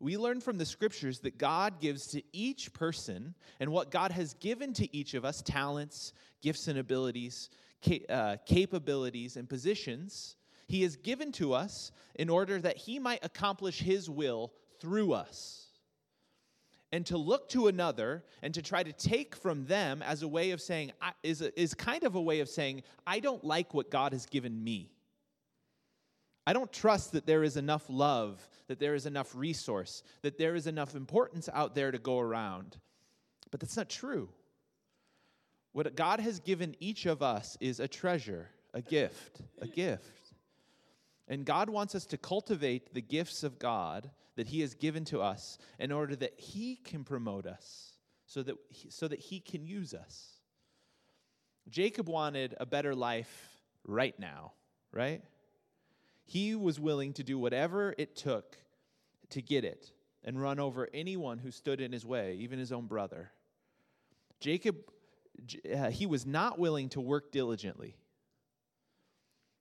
We 0.00 0.16
learn 0.16 0.40
from 0.40 0.58
the 0.58 0.66
scriptures 0.66 1.20
that 1.20 1.38
God 1.38 1.80
gives 1.80 2.08
to 2.08 2.22
each 2.32 2.72
person, 2.72 3.34
and 3.60 3.70
what 3.70 3.90
God 3.90 4.10
has 4.12 4.34
given 4.34 4.72
to 4.74 4.96
each 4.96 5.14
of 5.14 5.24
us 5.24 5.40
talents, 5.42 6.12
gifts, 6.42 6.68
and 6.68 6.78
abilities, 6.78 7.50
uh, 8.08 8.36
capabilities, 8.46 9.36
and 9.36 9.48
positions 9.48 10.36
He 10.66 10.82
has 10.82 10.96
given 10.96 11.32
to 11.32 11.52
us 11.52 11.92
in 12.16 12.28
order 12.28 12.60
that 12.60 12.76
He 12.76 12.98
might 12.98 13.24
accomplish 13.24 13.80
His 13.80 14.10
will 14.10 14.52
through 14.80 15.12
us. 15.12 15.64
And 16.92 17.04
to 17.06 17.18
look 17.18 17.48
to 17.48 17.66
another 17.66 18.24
and 18.42 18.54
to 18.54 18.62
try 18.62 18.84
to 18.84 18.92
take 18.92 19.34
from 19.34 19.66
them 19.66 20.00
as 20.00 20.22
a 20.22 20.28
way 20.28 20.52
of 20.52 20.60
saying 20.60 20.92
is, 21.24 21.42
a, 21.42 21.60
is 21.60 21.74
kind 21.74 22.04
of 22.04 22.14
a 22.14 22.20
way 22.20 22.38
of 22.38 22.48
saying 22.48 22.84
i 23.04 23.18
don't 23.18 23.42
like 23.42 23.74
what 23.74 23.90
god 23.90 24.12
has 24.12 24.26
given 24.26 24.62
me 24.62 24.93
i 26.46 26.52
don't 26.52 26.72
trust 26.72 27.12
that 27.12 27.26
there 27.26 27.42
is 27.42 27.56
enough 27.56 27.84
love 27.88 28.48
that 28.66 28.78
there 28.78 28.94
is 28.94 29.06
enough 29.06 29.34
resource 29.34 30.02
that 30.22 30.38
there 30.38 30.54
is 30.54 30.66
enough 30.66 30.94
importance 30.94 31.48
out 31.52 31.74
there 31.74 31.90
to 31.90 31.98
go 31.98 32.18
around 32.18 32.78
but 33.50 33.60
that's 33.60 33.76
not 33.76 33.88
true 33.88 34.28
what 35.72 35.94
god 35.96 36.20
has 36.20 36.40
given 36.40 36.74
each 36.80 37.06
of 37.06 37.22
us 37.22 37.56
is 37.60 37.80
a 37.80 37.88
treasure 37.88 38.48
a 38.72 38.82
gift 38.82 39.40
a 39.60 39.66
gift 39.66 40.24
and 41.28 41.44
God 41.44 41.70
wants 41.70 41.94
us 41.94 42.04
to 42.06 42.18
cultivate 42.18 42.92
the 42.92 43.00
gifts 43.00 43.42
of 43.42 43.58
God 43.58 44.10
that 44.36 44.46
He 44.48 44.60
has 44.60 44.74
given 44.74 45.04
to 45.06 45.20
us 45.20 45.58
in 45.78 45.92
order 45.92 46.14
that 46.16 46.38
He 46.38 46.76
can 46.76 47.04
promote 47.04 47.46
us, 47.46 47.94
so 48.26 48.42
that 48.42 48.56
He, 48.68 48.90
so 48.90 49.08
that 49.08 49.20
he 49.20 49.40
can 49.40 49.64
use 49.64 49.94
us. 49.94 50.40
Jacob 51.68 52.08
wanted 52.08 52.54
a 52.60 52.66
better 52.66 52.94
life 52.94 53.62
right 53.84 54.18
now, 54.18 54.52
right? 54.92 55.22
He 56.24 56.54
was 56.54 56.80
willing 56.80 57.12
to 57.14 57.22
do 57.22 57.38
whatever 57.38 57.94
it 57.98 58.16
took 58.16 58.56
to 59.30 59.42
get 59.42 59.64
it 59.64 59.92
and 60.24 60.40
run 60.40 60.58
over 60.58 60.88
anyone 60.94 61.38
who 61.38 61.50
stood 61.50 61.80
in 61.80 61.92
his 61.92 62.06
way, 62.06 62.36
even 62.40 62.58
his 62.58 62.72
own 62.72 62.86
brother. 62.86 63.30
Jacob, 64.40 64.76
uh, 65.74 65.90
he 65.90 66.06
was 66.06 66.24
not 66.24 66.58
willing 66.58 66.88
to 66.90 67.00
work 67.00 67.30
diligently. 67.30 67.96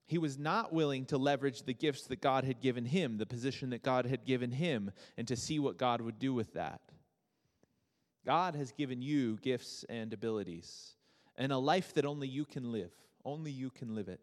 He 0.05 0.17
was 0.17 0.37
not 0.37 0.73
willing 0.73 1.05
to 1.05 1.17
leverage 1.17 1.63
the 1.63 1.73
gifts 1.73 2.07
that 2.07 2.21
God 2.21 2.43
had 2.43 2.61
given 2.61 2.85
him, 2.85 3.17
the 3.17 3.25
position 3.25 3.69
that 3.71 3.83
God 3.83 4.05
had 4.05 4.25
given 4.25 4.51
him, 4.51 4.91
and 5.17 5.27
to 5.27 5.35
see 5.35 5.59
what 5.59 5.77
God 5.77 6.01
would 6.01 6.19
do 6.19 6.33
with 6.33 6.53
that. 6.53 6.81
God 8.25 8.55
has 8.55 8.71
given 8.71 9.01
you 9.01 9.37
gifts 9.41 9.83
and 9.89 10.13
abilities 10.13 10.95
and 11.35 11.51
a 11.51 11.57
life 11.57 11.93
that 11.93 12.05
only 12.05 12.27
you 12.27 12.45
can 12.45 12.71
live. 12.71 12.91
Only 13.25 13.51
you 13.51 13.69
can 13.69 13.95
live 13.95 14.07
it. 14.07 14.19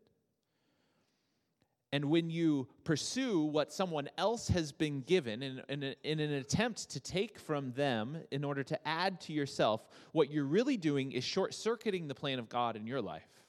And 1.92 2.05
when 2.05 2.31
you 2.31 2.68
pursue 2.85 3.40
what 3.40 3.72
someone 3.72 4.09
else 4.16 4.48
has 4.48 4.70
been 4.70 5.00
given 5.00 5.42
in, 5.42 5.61
in, 5.68 5.94
in, 6.05 6.20
an 6.20 6.33
attempt 6.35 6.90
to 6.90 7.00
take 7.00 7.38
from 7.38 7.72
them 7.72 8.16
in 8.31 8.44
order 8.44 8.62
to 8.62 8.88
add 8.88 9.20
to 9.22 9.33
yourself, 9.33 9.88
what 10.12 10.31
you're 10.31 10.44
really 10.44 10.76
doing 10.76 11.11
is 11.11 11.24
short 11.24 11.53
circuiting 11.53 12.07
the 12.07 12.14
plan 12.14 12.38
of 12.38 12.48
God 12.48 12.76
in 12.76 12.87
your 12.87 13.00
life 13.00 13.40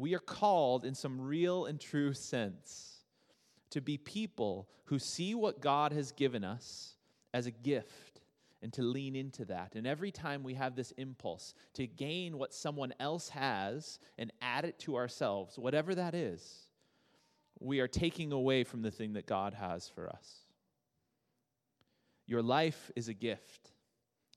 we 0.00 0.14
are 0.14 0.20
called 0.20 0.86
in 0.86 0.94
some 0.94 1.20
real 1.20 1.66
and 1.66 1.78
true 1.78 2.14
sense 2.14 3.00
to 3.68 3.80
be 3.80 3.98
people 3.98 4.68
who 4.86 4.98
see 4.98 5.34
what 5.34 5.60
God 5.60 5.92
has 5.92 6.10
given 6.10 6.42
us 6.42 6.94
as 7.34 7.46
a 7.46 7.50
gift 7.50 8.22
and 8.62 8.72
to 8.72 8.82
lean 8.82 9.14
into 9.14 9.44
that. 9.44 9.74
And 9.74 9.86
every 9.86 10.10
time 10.10 10.42
we 10.42 10.54
have 10.54 10.74
this 10.74 10.90
impulse 10.92 11.54
to 11.74 11.86
gain 11.86 12.38
what 12.38 12.54
someone 12.54 12.94
else 12.98 13.28
has 13.28 13.98
and 14.18 14.32
add 14.40 14.64
it 14.64 14.78
to 14.80 14.96
ourselves, 14.96 15.58
whatever 15.58 15.94
that 15.94 16.14
is, 16.14 16.69
we 17.60 17.80
are 17.80 17.88
taking 17.88 18.32
away 18.32 18.64
from 18.64 18.82
the 18.82 18.90
thing 18.90 19.12
that 19.12 19.26
God 19.26 19.54
has 19.54 19.88
for 19.88 20.08
us. 20.08 20.40
Your 22.26 22.42
life 22.42 22.90
is 22.96 23.08
a 23.08 23.14
gift. 23.14 23.72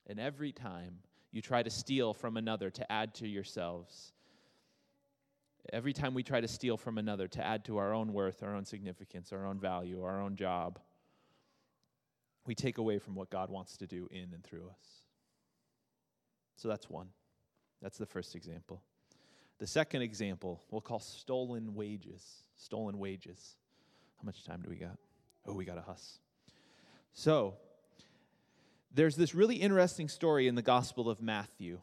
And 0.08 0.20
every 0.20 0.52
time 0.52 1.00
you 1.32 1.42
try 1.42 1.64
to 1.64 1.70
steal 1.70 2.14
from 2.14 2.38
another 2.38 2.70
to 2.70 2.92
add 2.92 3.16
to 3.16 3.28
yourselves, 3.28 4.14
Every 5.72 5.94
time 5.94 6.14
we 6.14 6.24
try 6.24 6.42
to 6.42 6.48
steal 6.48 6.76
from 6.76 6.98
another 6.98 7.28
to 7.30 7.46
add 7.46 7.64
to 7.66 7.78
our 7.78 7.94
own 7.94 8.12
worth, 8.12 8.44
our 8.44 8.54
own 8.54 8.66
significance, 8.66 9.32
our 9.32 9.46
own 9.46 9.60
value, 9.60 10.04
our 10.04 10.20
own 10.20 10.36
job, 10.36 10.80
we 12.46 12.54
take 12.54 12.78
away 12.80 13.00
from 13.00 13.16
what 13.16 13.30
God 13.30 13.50
wants 13.50 13.78
to 13.78 13.88
do 13.88 14.08
in 14.12 14.34
and 14.34 14.44
through 14.44 14.68
us. 14.68 15.06
So 16.58 16.68
that's 16.68 16.90
one. 16.90 17.08
That's 17.82 17.98
the 17.98 18.06
first 18.06 18.36
example. 18.36 18.82
The 19.64 19.68
second 19.68 20.02
example 20.02 20.62
we'll 20.72 20.82
call 20.82 21.00
stolen 21.00 21.74
wages. 21.74 22.44
Stolen 22.58 23.00
wages. 23.00 23.56
How 24.18 24.26
much 24.26 24.44
time 24.44 24.62
do 24.62 24.70
we 24.70 24.76
got? 24.76 24.98
Oh, 25.48 25.54
we 25.54 25.64
got 25.64 25.78
a 25.78 25.82
huss. 25.82 26.20
So, 27.14 27.54
there's 28.94 29.16
this 29.16 29.34
really 29.34 29.56
interesting 29.56 30.10
story 30.10 30.50
in 30.50 30.56
the 30.56 30.62
Gospel 30.62 31.10
of 31.10 31.22
Matthew. 31.22 31.80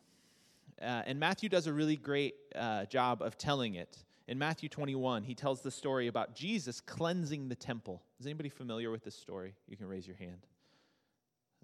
Uh, 0.79 1.05
and 1.07 1.19
Matthew 1.19 1.49
does 1.49 1.67
a 1.67 1.73
really 1.73 1.97
great 1.97 2.35
uh, 2.55 2.85
job 2.85 3.23
of 3.23 3.39
telling 3.39 3.77
it. 3.77 3.97
In 4.29 4.39
Matthew 4.39 4.69
21, 4.69 5.23
he 5.23 5.35
tells 5.35 5.63
the 5.63 5.71
story 5.71 6.07
about 6.07 6.35
Jesus 6.35 6.83
cleansing 6.83 7.49
the 7.49 7.55
temple. 7.55 8.03
Is 8.19 8.27
anybody 8.27 8.51
familiar 8.51 8.91
with 8.91 9.05
this 9.05 9.15
story? 9.15 9.55
You 9.67 9.79
can 9.79 9.89
raise 9.89 10.07
your 10.07 10.17
hand. 10.17 10.47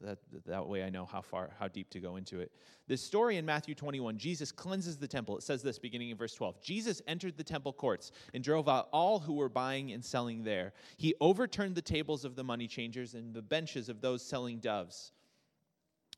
That, 0.03 0.19
that 0.45 0.67
way 0.67 0.85
I 0.85 0.91
know 0.91 1.07
how 1.07 1.23
far, 1.23 1.51
how 1.59 1.69
deep 1.69 1.89
to 1.91 2.01
go 2.01 2.17
into 2.17 2.41
it. 2.41 2.53
This 2.87 3.03
story 3.03 3.39
in 3.39 3.47
Matthew 3.47 3.75
21, 3.75 4.19
Jesus 4.19 4.53
cleanses 4.53 4.99
the 4.99 5.09
temple. 5.09 5.39
It 5.39 5.43
says 5.43 5.63
this 5.63 5.79
beginning 5.79 6.11
in 6.11 6.19
verse 6.19 6.35
12. 6.35 6.61
Jesus 6.61 7.01
entered 7.07 7.39
the 7.39 7.45
temple 7.45 7.73
courts 7.73 8.13
and 8.35 8.45
drove 8.45 8.69
out 8.69 8.89
all 8.93 9.19
who 9.19 9.35
were 9.35 9.49
buying 9.49 9.93
and 9.93 10.05
selling 10.05 10.45
there. 10.45 10.75
He 10.99 11.15
overturned 11.21 11.75
the 11.75 11.83
tables 11.83 12.27
of 12.27 12.37
the 12.37 12.45
money 12.45 12.69
changers 12.69 13.15
and 13.15 13.33
the 13.33 13.43
benches 13.43 13.89
of 13.89 14.03
those 14.03 14.23
selling 14.23 14.59
doves. 14.59 15.13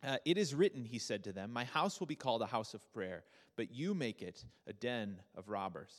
Uh, 0.02 0.16
it 0.24 0.38
is 0.38 0.54
written, 0.54 0.84
he 0.84 0.98
said 0.98 1.22
to 1.24 1.32
them, 1.32 1.52
My 1.52 1.64
house 1.64 2.00
will 2.00 2.06
be 2.06 2.16
called 2.16 2.42
a 2.42 2.46
house 2.46 2.74
of 2.74 2.92
prayer, 2.92 3.24
but 3.56 3.70
you 3.72 3.94
make 3.94 4.22
it 4.22 4.44
a 4.66 4.72
den 4.72 5.20
of 5.36 5.48
robbers. 5.48 5.92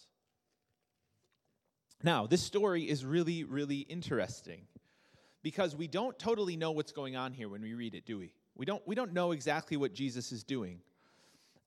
Now, 2.04 2.28
this 2.28 2.42
story 2.42 2.90
is 2.90 3.04
really, 3.04 3.44
really 3.44 3.80
interesting 3.80 4.62
because 5.42 5.76
we 5.76 5.88
don't 5.88 6.18
totally 6.20 6.58
know 6.58 6.72
what's 6.72 6.92
going 6.92 7.16
on 7.16 7.34
here 7.34 7.50
when 7.50 7.62
we 7.62 7.74
read 7.74 7.96
it, 7.96 8.06
do 8.06 8.18
we? 8.18 8.34
We 8.56 8.66
don't, 8.66 8.86
we 8.88 8.96
don't 8.96 9.14
know 9.14 9.32
exactly 9.32 9.78
what 9.78 9.94
Jesus 9.94 10.32
is 10.32 10.44
doing. 10.44 10.82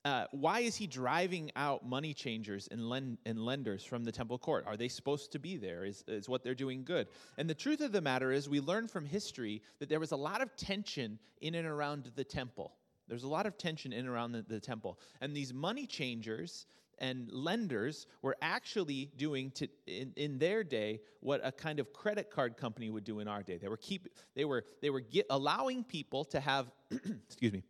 Uh, 0.05 0.25
why 0.33 0.61
is 0.61 0.75
he 0.75 0.87
driving 0.89 1.53
out 1.55 1.87
money 1.87 2.13
changers 2.13 2.69
and, 2.73 2.89
lend, 2.89 3.19
and 3.25 3.39
lenders 3.39 3.85
from 3.85 4.03
the 4.03 4.11
temple 4.11 4.37
court? 4.37 4.65
Are 4.67 4.77
they 4.77 4.89
supposed 4.89 5.31
to 5.33 5.39
be 5.39 5.57
there? 5.57 5.85
Is, 5.85 6.03
is 6.09 6.29
what 6.29 6.43
they're 6.43 6.57
doing 6.57 6.83
good? 6.83 7.07
And 7.39 7.49
the 7.49 7.55
truth 7.55 7.81
of 7.81 7.93
the 7.93 8.01
matter 8.01 8.33
is, 8.33 8.49
we 8.49 8.61
learn 8.61 8.89
from 8.89 9.07
history 9.07 9.63
that 9.79 9.89
there 9.89 10.01
was 10.01 10.11
a 10.11 10.17
lot 10.17 10.43
of 10.43 10.57
tension 10.57 11.21
in 11.41 11.55
and 11.55 11.69
around 11.69 12.11
the 12.17 12.25
temple. 12.25 12.73
There's 13.07 13.23
a 13.23 13.29
lot 13.29 13.47
of 13.47 13.57
tension 13.57 13.93
in 13.93 14.01
and 14.01 14.09
around 14.09 14.33
the, 14.33 14.43
the 14.43 14.59
temple. 14.59 14.99
And 15.21 15.37
these 15.37 15.55
money 15.55 15.87
changers 15.87 16.67
and 16.99 17.31
lenders 17.33 18.07
were 18.23 18.37
actually 18.43 19.11
doing 19.17 19.51
to, 19.53 19.69
in, 19.87 20.13
in 20.17 20.39
their 20.39 20.63
day 20.65 21.01
what 21.21 21.41
a 21.45 21.53
kind 21.53 21.81
of 21.81 21.93
credit 21.93 22.31
card 22.31 22.57
company 22.57 22.91
would 22.91 23.05
do 23.05 23.21
in 23.21 23.29
our 23.29 23.43
day. 23.43 23.59
They 23.59 23.69
were 23.69 23.77
keep 23.77 24.09
they 24.35 24.45
were 24.45 24.65
they 24.81 24.91
were 24.91 25.01
get, 25.01 25.27
allowing 25.31 25.85
people 25.85 26.25
to 26.27 26.41
have 26.41 26.71
excuse 26.91 27.53
me 27.53 27.63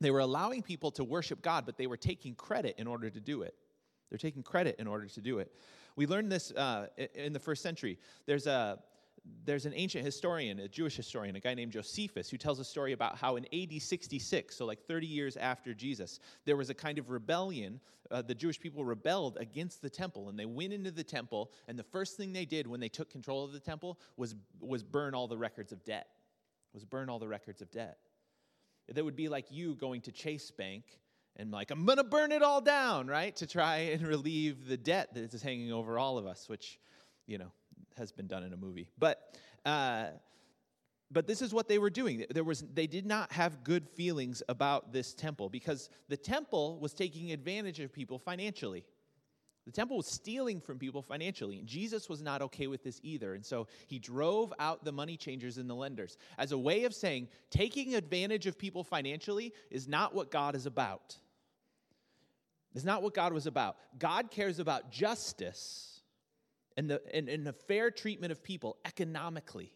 they 0.00 0.10
were 0.10 0.20
allowing 0.20 0.62
people 0.62 0.90
to 0.92 1.04
worship 1.04 1.42
God, 1.42 1.66
but 1.66 1.76
they 1.76 1.86
were 1.86 1.96
taking 1.96 2.34
credit 2.34 2.76
in 2.78 2.86
order 2.86 3.10
to 3.10 3.20
do 3.20 3.42
it. 3.42 3.54
They're 4.08 4.18
taking 4.18 4.42
credit 4.42 4.76
in 4.78 4.86
order 4.86 5.06
to 5.06 5.20
do 5.20 5.38
it. 5.38 5.52
We 5.94 6.06
learned 6.06 6.32
this 6.32 6.50
uh, 6.52 6.86
in 7.14 7.32
the 7.32 7.38
first 7.38 7.62
century. 7.62 7.98
There's 8.26 8.46
a 8.46 8.78
there's 9.44 9.66
an 9.66 9.72
ancient 9.74 10.04
historian, 10.04 10.60
a 10.60 10.68
Jewish 10.68 10.96
historian, 10.96 11.36
a 11.36 11.40
guy 11.40 11.54
named 11.54 11.72
Josephus, 11.72 12.30
who 12.30 12.36
tells 12.36 12.58
a 12.58 12.64
story 12.64 12.92
about 12.92 13.16
how 13.16 13.36
in 13.36 13.46
AD 13.52 13.80
66, 13.80 14.56
so 14.56 14.64
like 14.64 14.80
30 14.86 15.06
years 15.06 15.36
after 15.36 15.74
Jesus, 15.74 16.20
there 16.46 16.56
was 16.56 16.70
a 16.70 16.74
kind 16.74 16.98
of 16.98 17.10
rebellion. 17.10 17.80
Uh, 18.10 18.22
the 18.22 18.34
Jewish 18.34 18.58
people 18.58 18.84
rebelled 18.84 19.36
against 19.38 19.82
the 19.82 19.90
temple, 19.90 20.28
and 20.28 20.38
they 20.38 20.46
went 20.46 20.72
into 20.72 20.90
the 20.90 21.04
temple, 21.04 21.52
and 21.68 21.78
the 21.78 21.84
first 21.84 22.16
thing 22.16 22.32
they 22.32 22.46
did 22.46 22.66
when 22.66 22.80
they 22.80 22.88
took 22.88 23.10
control 23.10 23.44
of 23.44 23.52
the 23.52 23.60
temple 23.60 23.98
was, 24.16 24.34
was 24.60 24.82
burn 24.82 25.14
all 25.14 25.28
the 25.28 25.38
records 25.38 25.72
of 25.72 25.84
debt. 25.84 26.08
Was 26.72 26.84
burn 26.84 27.08
all 27.08 27.18
the 27.18 27.28
records 27.28 27.60
of 27.60 27.70
debt 27.70 27.98
that 28.94 29.04
would 29.04 29.16
be 29.16 29.28
like 29.28 29.46
you 29.50 29.74
going 29.74 30.00
to 30.02 30.12
Chase 30.12 30.50
Bank 30.50 30.84
and 31.36 31.50
like, 31.50 31.70
I'm 31.70 31.86
to 31.86 32.04
burn 32.04 32.32
it 32.32 32.42
all 32.42 32.60
down, 32.60 33.06
right? 33.06 33.34
To 33.36 33.46
try 33.46 33.76
and 33.76 34.02
relieve 34.06 34.66
the 34.66 34.76
debt 34.76 35.14
that 35.14 35.32
is 35.32 35.42
hanging 35.42 35.72
over 35.72 35.98
all 35.98 36.18
of 36.18 36.26
us, 36.26 36.48
which, 36.48 36.78
you 37.26 37.38
know, 37.38 37.52
has 38.00 38.10
been 38.10 38.26
done 38.26 38.42
in 38.42 38.52
a 38.52 38.56
movie. 38.56 38.88
But 38.98 39.38
uh, 39.64 40.06
but 41.12 41.26
this 41.26 41.42
is 41.42 41.52
what 41.52 41.68
they 41.68 41.78
were 41.78 41.90
doing. 41.90 42.24
There 42.30 42.44
was, 42.44 42.64
they 42.72 42.86
did 42.86 43.04
not 43.04 43.32
have 43.32 43.64
good 43.64 43.88
feelings 43.88 44.42
about 44.48 44.92
this 44.92 45.12
temple 45.12 45.48
because 45.48 45.90
the 46.08 46.16
temple 46.16 46.78
was 46.78 46.94
taking 46.94 47.32
advantage 47.32 47.80
of 47.80 47.92
people 47.92 48.18
financially. 48.18 48.84
The 49.66 49.72
temple 49.72 49.96
was 49.96 50.06
stealing 50.06 50.60
from 50.60 50.78
people 50.78 51.02
financially, 51.02 51.58
and 51.58 51.66
Jesus 51.66 52.08
was 52.08 52.22
not 52.22 52.42
okay 52.42 52.66
with 52.66 52.82
this 52.82 53.00
either. 53.02 53.34
And 53.34 53.44
so 53.44 53.66
he 53.88 53.98
drove 53.98 54.52
out 54.58 54.84
the 54.84 54.92
money 54.92 55.16
changers 55.16 55.58
and 55.58 55.68
the 55.68 55.74
lenders 55.74 56.16
as 56.38 56.52
a 56.52 56.58
way 56.58 56.84
of 56.84 56.94
saying 56.94 57.28
taking 57.50 57.94
advantage 57.94 58.46
of 58.46 58.56
people 58.56 58.84
financially 58.84 59.52
is 59.70 59.86
not 59.88 60.14
what 60.14 60.30
God 60.30 60.54
is 60.54 60.66
about. 60.66 61.16
It's 62.74 62.84
not 62.84 63.02
what 63.02 63.14
God 63.14 63.32
was 63.32 63.46
about. 63.46 63.76
God 63.98 64.30
cares 64.30 64.60
about 64.60 64.92
justice 64.92 65.89
and 66.80 66.88
the, 66.88 67.02
and, 67.14 67.28
and 67.28 67.46
the 67.46 67.52
fair 67.52 67.90
treatment 67.90 68.32
of 68.32 68.42
people 68.42 68.78
economically. 68.86 69.66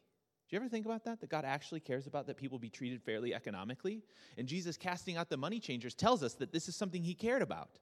Do 0.49 0.57
you 0.57 0.59
ever 0.59 0.71
think 0.71 0.87
about 0.87 1.05
that? 1.05 1.21
That 1.21 1.29
God 1.29 1.45
actually 1.45 1.81
cares 1.81 2.07
about 2.07 2.27
that 2.29 2.39
people 2.39 2.59
be 2.59 2.71
treated 2.71 3.03
fairly 3.03 3.35
economically? 3.35 4.03
And 4.39 4.49
Jesus 4.49 4.79
casting 4.79 5.19
out 5.19 5.29
the 5.29 5.37
money 5.37 5.61
changers 5.61 5.95
tells 5.95 6.23
us 6.23 6.33
that 6.35 6.51
this 6.51 6.67
is 6.67 6.77
something 6.77 7.03
he 7.03 7.13
cared 7.13 7.43
about. 7.43 7.79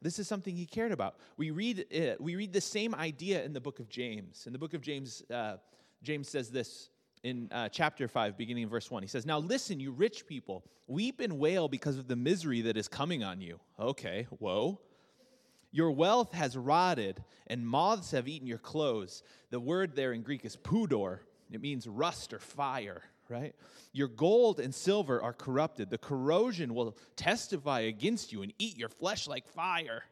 This 0.00 0.18
is 0.18 0.26
something 0.26 0.56
he 0.56 0.66
cared 0.66 0.90
about. 0.90 1.18
We 1.36 1.52
read 1.52 1.86
it, 1.88 2.20
we 2.20 2.34
read 2.34 2.52
the 2.52 2.60
same 2.60 2.96
idea 2.96 3.44
in 3.44 3.52
the 3.52 3.60
book 3.60 3.78
of 3.78 3.88
James. 3.88 4.42
In 4.44 4.52
the 4.52 4.58
book 4.58 4.74
of 4.74 4.80
James, 4.80 5.22
uh, 5.32 5.58
James 6.02 6.28
says 6.28 6.50
this 6.50 6.90
in 7.22 7.48
uh, 7.52 7.68
chapter 7.68 8.08
5, 8.08 8.36
beginning 8.36 8.64
in 8.64 8.68
verse 8.68 8.90
1. 8.90 9.04
He 9.04 9.08
says, 9.08 9.24
Now 9.24 9.38
listen, 9.38 9.78
you 9.78 9.92
rich 9.92 10.26
people, 10.26 10.64
weep 10.88 11.20
and 11.20 11.38
wail 11.38 11.68
because 11.68 11.96
of 11.96 12.08
the 12.08 12.16
misery 12.16 12.62
that 12.62 12.76
is 12.76 12.88
coming 12.88 13.22
on 13.22 13.40
you. 13.40 13.60
Okay, 13.78 14.26
whoa. 14.40 14.80
Your 15.72 15.90
wealth 15.90 16.32
has 16.32 16.56
rotted, 16.56 17.24
and 17.46 17.66
moths 17.66 18.12
have 18.12 18.28
eaten 18.28 18.46
your 18.46 18.58
clothes. 18.58 19.22
The 19.50 19.58
word 19.58 19.96
there 19.96 20.12
in 20.12 20.22
Greek 20.22 20.44
is 20.44 20.56
pudor, 20.56 21.20
it 21.50 21.60
means 21.60 21.86
rust 21.86 22.32
or 22.32 22.38
fire, 22.38 23.02
right? 23.28 23.54
Your 23.92 24.08
gold 24.08 24.58
and 24.58 24.74
silver 24.74 25.20
are 25.20 25.34
corrupted. 25.34 25.90
The 25.90 25.98
corrosion 25.98 26.74
will 26.74 26.96
testify 27.16 27.80
against 27.80 28.32
you 28.32 28.42
and 28.42 28.52
eat 28.58 28.78
your 28.78 28.88
flesh 28.88 29.28
like 29.28 29.46
fire. 29.46 30.04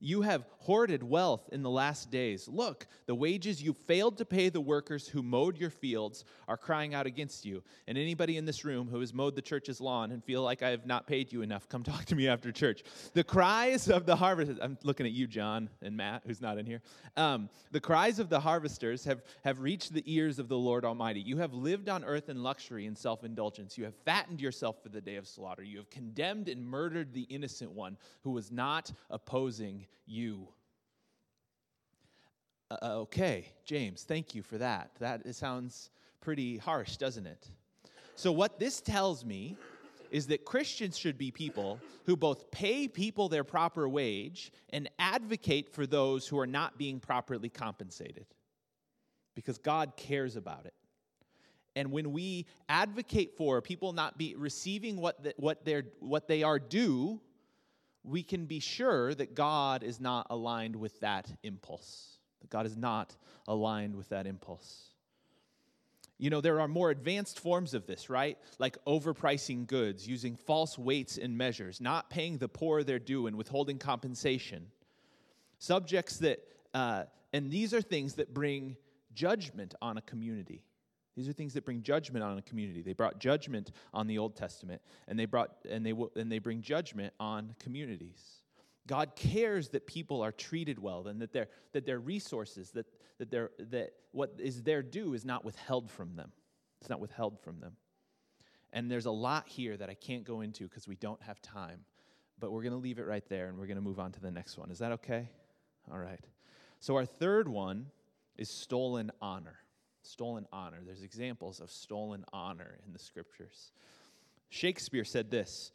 You 0.00 0.22
have 0.22 0.44
hoarded 0.58 1.02
wealth 1.02 1.48
in 1.52 1.62
the 1.62 1.70
last 1.70 2.10
days. 2.10 2.48
Look, 2.48 2.86
the 3.06 3.14
wages 3.14 3.62
you 3.62 3.72
failed 3.72 4.18
to 4.18 4.24
pay 4.24 4.48
the 4.48 4.60
workers 4.60 5.06
who 5.08 5.22
mowed 5.22 5.58
your 5.58 5.70
fields 5.70 6.24
are 6.48 6.56
crying 6.56 6.94
out 6.94 7.06
against 7.06 7.44
you. 7.44 7.62
And 7.86 7.96
anybody 7.96 8.36
in 8.36 8.44
this 8.44 8.64
room 8.64 8.88
who 8.88 9.00
has 9.00 9.12
mowed 9.14 9.34
the 9.34 9.42
church's 9.42 9.80
lawn 9.80 10.12
and 10.12 10.22
feel 10.24 10.42
like 10.42 10.62
I 10.62 10.70
have 10.70 10.86
not 10.86 11.06
paid 11.06 11.32
you 11.32 11.42
enough, 11.42 11.68
come 11.68 11.82
talk 11.82 12.04
to 12.06 12.16
me 12.16 12.28
after 12.28 12.50
church. 12.52 12.82
The 13.12 13.24
cries 13.24 13.88
of 13.88 14.06
the 14.06 14.16
harvest, 14.16 14.58
I'm 14.62 14.78
looking 14.82 15.06
at 15.06 15.12
you, 15.12 15.26
John 15.26 15.70
and 15.82 15.96
Matt, 15.96 16.22
who's 16.26 16.40
not 16.40 16.58
in 16.58 16.66
here. 16.66 16.82
Um, 17.16 17.48
the 17.70 17.80
cries 17.80 18.18
of 18.18 18.28
the 18.28 18.40
harvesters 18.40 19.04
have, 19.04 19.22
have 19.44 19.60
reached 19.60 19.92
the 19.92 20.02
ears 20.06 20.38
of 20.38 20.48
the 20.48 20.58
Lord 20.58 20.84
Almighty. 20.84 21.20
You 21.20 21.38
have 21.38 21.54
lived 21.54 21.88
on 21.88 22.04
earth 22.04 22.28
in 22.28 22.42
luxury 22.42 22.86
and 22.86 22.96
self 22.96 23.24
indulgence. 23.24 23.78
You 23.78 23.84
have 23.84 23.94
fattened 24.04 24.40
yourself 24.40 24.82
for 24.82 24.88
the 24.88 25.00
day 25.00 25.16
of 25.16 25.26
slaughter. 25.26 25.62
You 25.62 25.78
have 25.78 25.90
condemned 25.90 26.48
and 26.48 26.66
murdered 26.66 27.12
the 27.12 27.22
innocent 27.22 27.72
one 27.72 27.96
who 28.22 28.30
was 28.30 28.50
not 28.50 28.92
opposing 29.10 29.83
you. 30.06 30.48
Uh, 32.70 32.76
uh, 32.82 32.98
okay, 33.00 33.52
James, 33.64 34.02
thank 34.02 34.34
you 34.34 34.42
for 34.42 34.58
that. 34.58 34.90
That 35.00 35.34
sounds 35.34 35.90
pretty 36.20 36.58
harsh, 36.58 36.96
doesn't 36.96 37.26
it? 37.26 37.48
So, 38.16 38.32
what 38.32 38.58
this 38.58 38.80
tells 38.80 39.24
me 39.24 39.56
is 40.10 40.28
that 40.28 40.44
Christians 40.44 40.96
should 40.96 41.18
be 41.18 41.30
people 41.30 41.80
who 42.06 42.16
both 42.16 42.50
pay 42.50 42.86
people 42.86 43.28
their 43.28 43.44
proper 43.44 43.88
wage 43.88 44.52
and 44.70 44.88
advocate 44.98 45.68
for 45.68 45.86
those 45.86 46.28
who 46.28 46.38
are 46.38 46.46
not 46.46 46.78
being 46.78 47.00
properly 47.00 47.48
compensated 47.48 48.26
because 49.34 49.58
God 49.58 49.96
cares 49.96 50.36
about 50.36 50.66
it. 50.66 50.74
And 51.76 51.90
when 51.90 52.12
we 52.12 52.46
advocate 52.68 53.36
for 53.36 53.60
people 53.60 53.92
not 53.92 54.16
be 54.16 54.36
receiving 54.36 54.96
what, 54.96 55.22
the, 55.22 55.34
what, 55.36 55.64
they're, 55.64 55.84
what 55.98 56.28
they 56.28 56.42
are 56.42 56.58
due, 56.58 57.20
we 58.04 58.22
can 58.22 58.44
be 58.44 58.60
sure 58.60 59.14
that 59.14 59.34
God 59.34 59.82
is 59.82 59.98
not 59.98 60.26
aligned 60.30 60.76
with 60.76 61.00
that 61.00 61.26
impulse. 61.42 62.18
That 62.42 62.50
God 62.50 62.66
is 62.66 62.76
not 62.76 63.16
aligned 63.48 63.96
with 63.96 64.10
that 64.10 64.26
impulse. 64.26 64.90
You 66.18 66.30
know, 66.30 66.40
there 66.40 66.60
are 66.60 66.68
more 66.68 66.90
advanced 66.90 67.40
forms 67.40 67.74
of 67.74 67.86
this, 67.86 68.08
right? 68.08 68.38
Like 68.58 68.76
overpricing 68.84 69.66
goods, 69.66 70.06
using 70.06 70.36
false 70.36 70.78
weights 70.78 71.18
and 71.18 71.36
measures, 71.36 71.80
not 71.80 72.08
paying 72.08 72.38
the 72.38 72.48
poor 72.48 72.84
their 72.84 73.00
due, 73.00 73.26
and 73.26 73.36
withholding 73.36 73.78
compensation. 73.78 74.66
Subjects 75.58 76.18
that, 76.18 76.40
uh, 76.72 77.04
and 77.32 77.50
these 77.50 77.74
are 77.74 77.82
things 77.82 78.14
that 78.14 78.32
bring 78.32 78.76
judgment 79.14 79.74
on 79.82 79.96
a 79.96 80.02
community. 80.02 80.62
These 81.16 81.28
are 81.28 81.32
things 81.32 81.54
that 81.54 81.64
bring 81.64 81.82
judgment 81.82 82.24
on 82.24 82.38
a 82.38 82.42
community. 82.42 82.82
They 82.82 82.92
brought 82.92 83.18
judgment 83.20 83.70
on 83.92 84.06
the 84.06 84.18
Old 84.18 84.36
Testament, 84.36 84.82
and 85.06 85.18
they 85.18 85.26
brought 85.26 85.50
and 85.68 85.86
they 85.86 85.94
and 86.16 86.30
they 86.30 86.38
bring 86.38 86.60
judgment 86.60 87.14
on 87.20 87.54
communities. 87.60 88.42
God 88.86 89.16
cares 89.16 89.70
that 89.70 89.86
people 89.86 90.22
are 90.22 90.32
treated 90.32 90.78
well 90.78 91.06
and 91.06 91.20
that 91.22 91.32
their 91.32 91.48
that 91.72 91.86
their 91.86 92.00
resources 92.00 92.70
that 92.72 92.86
that 93.18 93.30
their 93.30 93.50
that 93.58 93.92
what 94.10 94.34
is 94.38 94.62
their 94.62 94.82
due 94.82 95.14
is 95.14 95.24
not 95.24 95.44
withheld 95.44 95.90
from 95.90 96.16
them. 96.16 96.32
It's 96.80 96.90
not 96.90 97.00
withheld 97.00 97.40
from 97.40 97.60
them. 97.60 97.76
And 98.72 98.90
there's 98.90 99.06
a 99.06 99.10
lot 99.10 99.48
here 99.48 99.76
that 99.76 99.88
I 99.88 99.94
can't 99.94 100.24
go 100.24 100.40
into 100.40 100.64
because 100.64 100.88
we 100.88 100.96
don't 100.96 101.22
have 101.22 101.40
time. 101.40 101.84
But 102.40 102.50
we're 102.50 102.62
going 102.62 102.72
to 102.72 102.78
leave 102.78 102.98
it 102.98 103.06
right 103.06 103.26
there 103.28 103.46
and 103.46 103.56
we're 103.56 103.66
going 103.66 103.76
to 103.76 103.82
move 103.82 104.00
on 104.00 104.10
to 104.12 104.20
the 104.20 104.32
next 104.32 104.58
one. 104.58 104.72
Is 104.72 104.80
that 104.80 104.90
okay? 104.92 105.30
All 105.90 105.98
right. 105.98 106.20
So 106.80 106.96
our 106.96 107.06
third 107.06 107.48
one 107.48 107.86
is 108.36 108.50
stolen 108.50 109.12
honor 109.22 109.63
stolen 110.04 110.46
honor. 110.52 110.78
There's 110.84 111.02
examples 111.02 111.60
of 111.60 111.70
stolen 111.70 112.24
honor 112.32 112.78
in 112.86 112.92
the 112.92 112.98
scriptures. 112.98 113.72
Shakespeare 114.48 115.04
said 115.04 115.30
this 115.30 115.72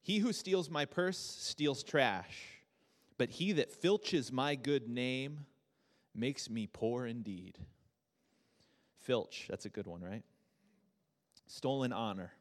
He 0.00 0.18
who 0.18 0.32
steals 0.32 0.70
my 0.70 0.84
purse 0.84 1.18
steals 1.18 1.82
trash, 1.82 2.62
but 3.18 3.30
he 3.30 3.52
that 3.52 3.72
filches 3.82 4.32
my 4.32 4.54
good 4.54 4.88
name 4.88 5.46
makes 6.14 6.48
me 6.48 6.66
poor 6.66 7.06
indeed. 7.06 7.58
Filch, 9.00 9.46
that's 9.48 9.64
a 9.64 9.70
good 9.70 9.86
one, 9.86 10.02
right? 10.02 10.22
Stolen 11.46 11.92
honor. 11.92 12.32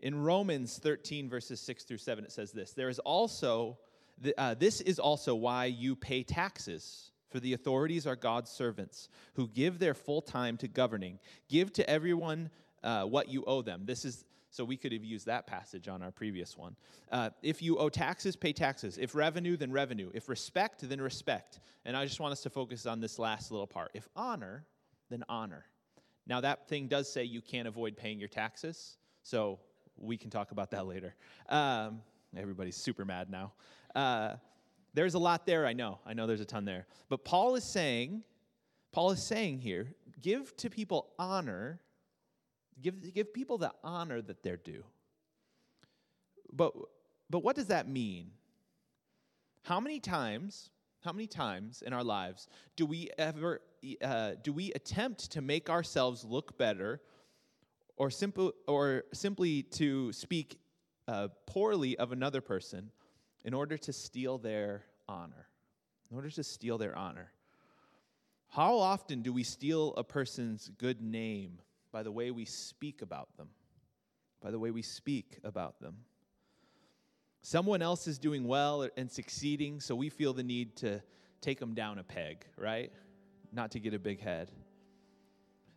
In 0.00 0.22
Romans 0.22 0.78
13, 0.78 1.28
verses 1.28 1.58
6 1.60 1.84
through 1.84 1.98
7, 1.98 2.24
it 2.24 2.32
says 2.32 2.52
this 2.52 2.72
There 2.72 2.88
is 2.88 2.98
also, 3.00 3.78
uh, 4.36 4.54
this 4.54 4.80
is 4.80 4.98
also 4.98 5.34
why 5.34 5.66
you 5.66 5.96
pay 5.96 6.22
taxes 6.22 7.10
for 7.36 7.40
the 7.40 7.52
authorities 7.52 8.06
are 8.06 8.16
God's 8.16 8.50
servants 8.50 9.10
who 9.34 9.46
give 9.48 9.78
their 9.78 9.92
full 9.92 10.22
time 10.22 10.56
to 10.56 10.68
governing. 10.68 11.18
Give 11.50 11.70
to 11.74 11.88
everyone 11.88 12.48
uh, 12.82 13.04
what 13.04 13.28
you 13.28 13.44
owe 13.46 13.60
them. 13.60 13.82
This 13.84 14.06
is 14.06 14.24
so 14.48 14.64
we 14.64 14.78
could 14.78 14.90
have 14.92 15.04
used 15.04 15.26
that 15.26 15.46
passage 15.46 15.86
on 15.86 16.00
our 16.00 16.10
previous 16.10 16.56
one. 16.56 16.76
Uh, 17.12 17.28
if 17.42 17.60
you 17.60 17.76
owe 17.76 17.90
taxes, 17.90 18.36
pay 18.36 18.54
taxes. 18.54 18.96
If 18.96 19.14
revenue, 19.14 19.58
then 19.58 19.70
revenue. 19.70 20.10
If 20.14 20.30
respect, 20.30 20.88
then 20.88 20.98
respect. 20.98 21.60
And 21.84 21.94
I 21.94 22.06
just 22.06 22.20
want 22.20 22.32
us 22.32 22.40
to 22.44 22.48
focus 22.48 22.86
on 22.86 23.00
this 23.00 23.18
last 23.18 23.50
little 23.50 23.66
part. 23.66 23.90
If 23.92 24.08
honor, 24.16 24.64
then 25.10 25.22
honor. 25.28 25.66
Now, 26.26 26.40
that 26.40 26.70
thing 26.70 26.88
does 26.88 27.12
say 27.12 27.24
you 27.24 27.42
can't 27.42 27.68
avoid 27.68 27.98
paying 27.98 28.18
your 28.18 28.30
taxes, 28.30 28.96
so 29.22 29.58
we 29.98 30.16
can 30.16 30.30
talk 30.30 30.52
about 30.52 30.70
that 30.70 30.86
later. 30.86 31.14
Um, 31.50 32.00
everybody's 32.34 32.76
super 32.76 33.04
mad 33.04 33.28
now. 33.28 33.52
Uh, 33.94 34.36
there's 34.96 35.12
a 35.12 35.18
lot 35.18 35.44
there, 35.44 35.66
I 35.66 35.74
know. 35.74 35.98
I 36.06 36.14
know 36.14 36.26
there's 36.26 36.40
a 36.40 36.46
ton 36.46 36.64
there. 36.64 36.86
But 37.10 37.22
Paul 37.22 37.54
is 37.54 37.64
saying, 37.64 38.22
Paul 38.92 39.10
is 39.10 39.22
saying 39.22 39.58
here, 39.58 39.88
give 40.22 40.56
to 40.56 40.70
people 40.70 41.10
honor, 41.18 41.80
give, 42.80 43.12
give 43.12 43.34
people 43.34 43.58
the 43.58 43.72
honor 43.84 44.22
that 44.22 44.42
they're 44.42 44.56
due. 44.56 44.84
But, 46.50 46.72
but 47.28 47.40
what 47.40 47.56
does 47.56 47.66
that 47.66 47.86
mean? 47.86 48.30
How 49.64 49.80
many 49.80 50.00
times, 50.00 50.70
how 51.04 51.12
many 51.12 51.26
times 51.26 51.82
in 51.86 51.92
our 51.92 52.04
lives 52.04 52.48
do 52.74 52.86
we 52.86 53.10
ever, 53.18 53.60
uh, 54.00 54.32
do 54.42 54.50
we 54.54 54.72
attempt 54.72 55.30
to 55.32 55.42
make 55.42 55.68
ourselves 55.68 56.24
look 56.24 56.56
better 56.56 57.02
or, 57.98 58.08
simple, 58.08 58.54
or 58.66 59.04
simply 59.12 59.62
to 59.62 60.10
speak 60.14 60.58
uh, 61.06 61.28
poorly 61.46 61.98
of 61.98 62.12
another 62.12 62.40
person 62.40 62.90
in 63.46 63.54
order 63.54 63.78
to 63.78 63.92
steal 63.92 64.36
their 64.36 64.82
honor. 65.08 65.46
In 66.10 66.16
order 66.16 66.28
to 66.30 66.42
steal 66.42 66.76
their 66.76 66.94
honor. 66.94 67.30
How 68.48 68.78
often 68.78 69.22
do 69.22 69.32
we 69.32 69.44
steal 69.44 69.94
a 69.96 70.04
person's 70.04 70.68
good 70.78 71.00
name 71.00 71.60
by 71.92 72.02
the 72.02 72.12
way 72.12 72.30
we 72.32 72.44
speak 72.44 73.02
about 73.02 73.34
them? 73.36 73.48
By 74.42 74.50
the 74.50 74.58
way 74.58 74.72
we 74.72 74.82
speak 74.82 75.38
about 75.44 75.80
them. 75.80 75.96
Someone 77.42 77.82
else 77.82 78.08
is 78.08 78.18
doing 78.18 78.44
well 78.48 78.88
and 78.96 79.10
succeeding, 79.10 79.80
so 79.80 79.94
we 79.94 80.08
feel 80.08 80.32
the 80.32 80.42
need 80.42 80.76
to 80.78 81.00
take 81.40 81.60
them 81.60 81.74
down 81.74 81.98
a 81.98 82.02
peg, 82.02 82.44
right? 82.58 82.92
Not 83.52 83.70
to 83.72 83.80
get 83.80 83.94
a 83.94 83.98
big 84.00 84.20
head. 84.20 84.50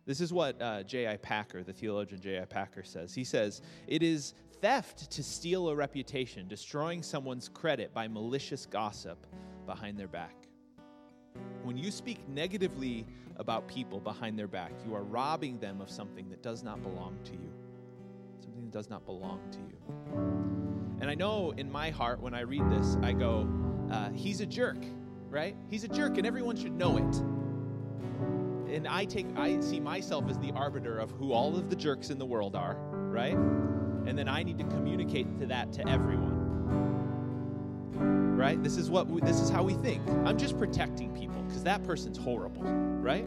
This 0.06 0.20
is 0.20 0.32
what 0.32 0.60
uh, 0.60 0.82
J.I. 0.82 1.18
Packer, 1.18 1.62
the 1.62 1.72
theologian 1.72 2.20
J.I. 2.20 2.46
Packer, 2.46 2.82
says. 2.82 3.14
He 3.14 3.22
says, 3.22 3.62
It 3.86 4.02
is 4.02 4.34
theft 4.60 5.10
to 5.10 5.22
steal 5.22 5.68
a 5.68 5.74
reputation, 5.74 6.46
destroying 6.46 7.02
someone's 7.02 7.48
credit 7.48 7.94
by 7.94 8.08
malicious 8.08 8.66
gossip 8.66 9.26
behind 9.66 9.98
their 9.98 10.08
back. 10.08 10.34
When 11.62 11.76
you 11.76 11.90
speak 11.90 12.28
negatively 12.28 13.06
about 13.36 13.68
people 13.68 14.00
behind 14.00 14.38
their 14.38 14.48
back, 14.48 14.72
you 14.86 14.94
are 14.94 15.02
robbing 15.02 15.58
them 15.58 15.80
of 15.80 15.90
something 15.90 16.28
that 16.28 16.42
does 16.42 16.62
not 16.62 16.82
belong 16.82 17.18
to 17.24 17.32
you. 17.32 17.52
Something 18.42 18.64
that 18.64 18.72
does 18.72 18.90
not 18.90 19.06
belong 19.06 19.40
to 19.52 19.58
you. 19.58 21.00
And 21.00 21.10
I 21.10 21.14
know 21.14 21.52
in 21.52 21.70
my 21.70 21.90
heart, 21.90 22.20
when 22.20 22.34
I 22.34 22.40
read 22.40 22.68
this, 22.70 22.96
I 23.02 23.12
go, 23.12 23.48
uh, 23.90 24.10
he's 24.10 24.40
a 24.40 24.46
jerk, 24.46 24.78
right? 25.30 25.56
He's 25.68 25.84
a 25.84 25.88
jerk, 25.88 26.18
and 26.18 26.26
everyone 26.26 26.56
should 26.56 26.76
know 26.76 26.98
it. 26.98 27.16
And 28.74 28.86
I 28.86 29.04
take, 29.04 29.26
I 29.36 29.58
see 29.60 29.80
myself 29.80 30.28
as 30.28 30.38
the 30.38 30.52
arbiter 30.52 30.98
of 30.98 31.10
who 31.12 31.32
all 31.32 31.56
of 31.56 31.70
the 31.70 31.76
jerks 31.76 32.10
in 32.10 32.18
the 32.18 32.26
world 32.26 32.54
are, 32.54 32.76
right? 32.76 33.36
And 34.06 34.18
then 34.18 34.28
I 34.28 34.42
need 34.42 34.58
to 34.58 34.64
communicate 34.64 35.38
to 35.40 35.46
that 35.46 35.72
to 35.74 35.88
everyone 35.88 36.40
right? 38.40 38.62
This 38.62 38.78
is 38.78 38.90
what 38.90 39.06
we, 39.06 39.20
this 39.20 39.38
is 39.38 39.50
how 39.50 39.62
we 39.62 39.74
think. 39.74 40.06
I'm 40.24 40.38
just 40.38 40.58
protecting 40.58 41.14
people 41.14 41.42
because 41.42 41.62
that 41.64 41.84
person's 41.84 42.16
horrible, 42.16 42.62
right? 42.62 43.26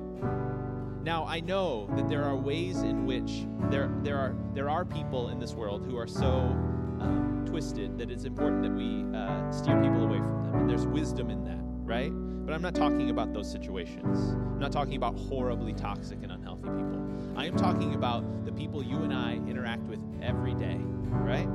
Now 1.03 1.25
I 1.25 1.39
know 1.39 1.87
that 1.95 2.09
there 2.09 2.23
are 2.23 2.35
ways 2.35 2.81
in 2.81 3.05
which 3.05 3.45
there 3.69 3.93
there 4.01 4.17
are 4.17 4.35
there 4.53 4.69
are 4.69 4.83
people 4.85 5.29
in 5.29 5.39
this 5.39 5.53
world 5.53 5.85
who 5.85 5.97
are 5.97 6.07
so 6.07 6.29
um, 6.99 7.43
twisted 7.45 7.97
that 7.97 8.09
it's 8.09 8.23
important 8.23 8.63
that 8.63 8.71
we 8.71 9.05
uh, 9.15 9.51
steer 9.51 9.79
people 9.81 10.03
away 10.03 10.17
from 10.17 10.43
them, 10.45 10.55
and 10.55 10.69
there's 10.69 10.87
wisdom 10.87 11.29
in 11.29 11.43
that, 11.43 11.61
right? 11.83 12.11
But 12.45 12.53
I'm 12.53 12.61
not 12.61 12.73
talking 12.73 13.09
about 13.09 13.33
those 13.33 13.49
situations. 13.49 14.31
I'm 14.31 14.59
not 14.59 14.71
talking 14.71 14.95
about 14.95 15.15
horribly 15.15 15.73
toxic 15.73 16.23
and 16.23 16.31
people. 16.71 17.01
I 17.35 17.45
am 17.45 17.57
talking 17.57 17.95
about 17.95 18.45
the 18.45 18.51
people 18.51 18.83
you 18.83 18.97
and 18.97 19.13
I 19.13 19.33
interact 19.47 19.83
with 19.83 19.99
every 20.21 20.53
day, 20.55 20.77
right? 21.11 21.47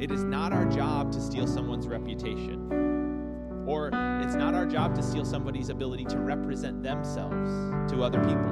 It 0.00 0.10
is 0.10 0.24
not 0.24 0.52
our 0.52 0.64
job 0.64 1.12
to 1.12 1.20
steal 1.20 1.46
someone's 1.46 1.86
reputation. 1.86 3.64
Or 3.66 3.88
it's 4.22 4.34
not 4.34 4.54
our 4.54 4.66
job 4.66 4.94
to 4.96 5.02
steal 5.02 5.24
somebody's 5.24 5.68
ability 5.68 6.04
to 6.06 6.18
represent 6.18 6.82
themselves 6.82 7.50
to 7.92 8.02
other 8.02 8.18
people 8.20 8.50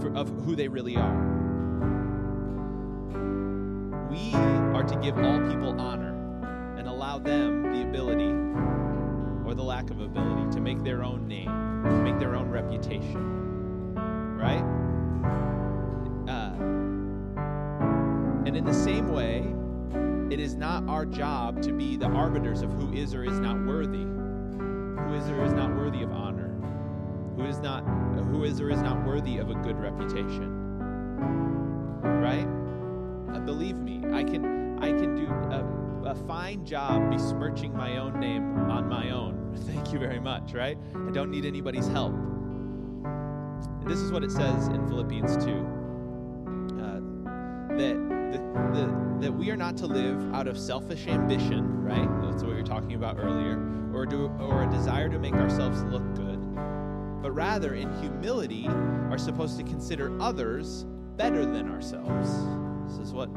for, 0.00 0.12
of 0.16 0.28
who 0.44 0.56
they 0.56 0.68
really 0.68 0.96
are. 0.96 1.38
We 4.10 4.34
are 4.34 4.82
to 4.82 4.96
give 4.96 5.16
all 5.18 5.38
people 5.48 5.80
honor 5.80 6.74
and 6.76 6.88
allow 6.88 7.18
them 7.18 7.72
the 7.72 7.82
ability 7.82 8.32
or 9.46 9.54
the 9.54 9.62
lack 9.62 9.90
of 9.90 10.00
ability 10.00 10.50
to 10.52 10.60
make 10.60 10.82
their 10.82 11.04
own 11.04 11.28
name, 11.28 11.46
to 11.84 12.02
make 12.02 12.18
their 12.18 12.34
own 12.34 12.50
reputation. 12.50 13.37
Right? 14.38 14.62
Uh, 16.28 16.54
and 18.46 18.56
in 18.56 18.64
the 18.64 18.72
same 18.72 19.08
way, 19.12 19.44
it 20.32 20.38
is 20.38 20.54
not 20.54 20.86
our 20.88 21.04
job 21.04 21.60
to 21.62 21.72
be 21.72 21.96
the 21.96 22.06
arbiters 22.06 22.62
of 22.62 22.70
who 22.72 22.92
is 22.92 23.14
or 23.14 23.24
is 23.24 23.40
not 23.40 23.56
worthy, 23.66 24.04
who 24.04 25.14
is 25.14 25.28
or 25.28 25.44
is 25.44 25.52
not 25.52 25.74
worthy 25.74 26.02
of 26.02 26.12
honor, 26.12 26.54
who 27.36 27.44
is 27.46 27.58
not 27.58 27.80
who 28.30 28.44
is 28.44 28.60
or 28.60 28.70
is 28.70 28.80
not 28.80 29.04
worthy 29.04 29.38
of 29.38 29.50
a 29.50 29.54
good 29.54 29.76
reputation. 29.76 30.54
Right? 32.02 32.46
Uh, 33.34 33.40
believe 33.40 33.76
me, 33.76 34.02
I 34.12 34.22
can 34.22 34.78
I 34.80 34.92
can 34.92 35.16
do 35.16 35.26
a, 35.26 36.10
a 36.10 36.14
fine 36.14 36.64
job 36.64 37.10
besmirching 37.10 37.76
my 37.76 37.96
own 37.96 38.20
name 38.20 38.56
on 38.70 38.88
my 38.88 39.10
own. 39.10 39.56
Thank 39.66 39.92
you 39.92 39.98
very 39.98 40.20
much, 40.20 40.52
right? 40.52 40.78
I 40.94 41.10
don't 41.10 41.30
need 41.30 41.44
anybody's 41.44 41.88
help. 41.88 42.14
This 43.88 44.00
is 44.00 44.12
what 44.12 44.22
it 44.22 44.30
says 44.30 44.68
in 44.68 44.86
Philippians 44.86 45.36
2 45.38 45.40
uh, 45.40 47.00
that 47.78 47.96
the, 48.32 48.38
the 48.74 49.08
that 49.20 49.32
we 49.32 49.50
are 49.50 49.56
not 49.56 49.76
to 49.78 49.86
live 49.86 50.34
out 50.34 50.46
of 50.46 50.58
selfish 50.58 51.06
ambition, 51.06 51.82
right? 51.82 52.08
That's 52.22 52.42
what 52.42 52.50
we 52.50 52.54
were 52.54 52.62
talking 52.62 52.94
about 52.94 53.16
earlier, 53.18 53.58
or 53.94 54.04
do 54.04 54.30
or 54.38 54.64
a 54.64 54.70
desire 54.70 55.08
to 55.08 55.18
make 55.18 55.32
ourselves 55.32 55.82
look 55.84 56.02
good, 56.14 56.38
but 57.22 57.30
rather 57.32 57.74
in 57.74 57.90
humility 58.00 58.68
are 59.10 59.18
supposed 59.18 59.56
to 59.56 59.64
consider 59.64 60.14
others 60.20 60.84
better 61.16 61.46
than 61.46 61.70
ourselves. 61.70 62.30
This 62.88 63.08
is 63.08 63.14
what 63.14 63.30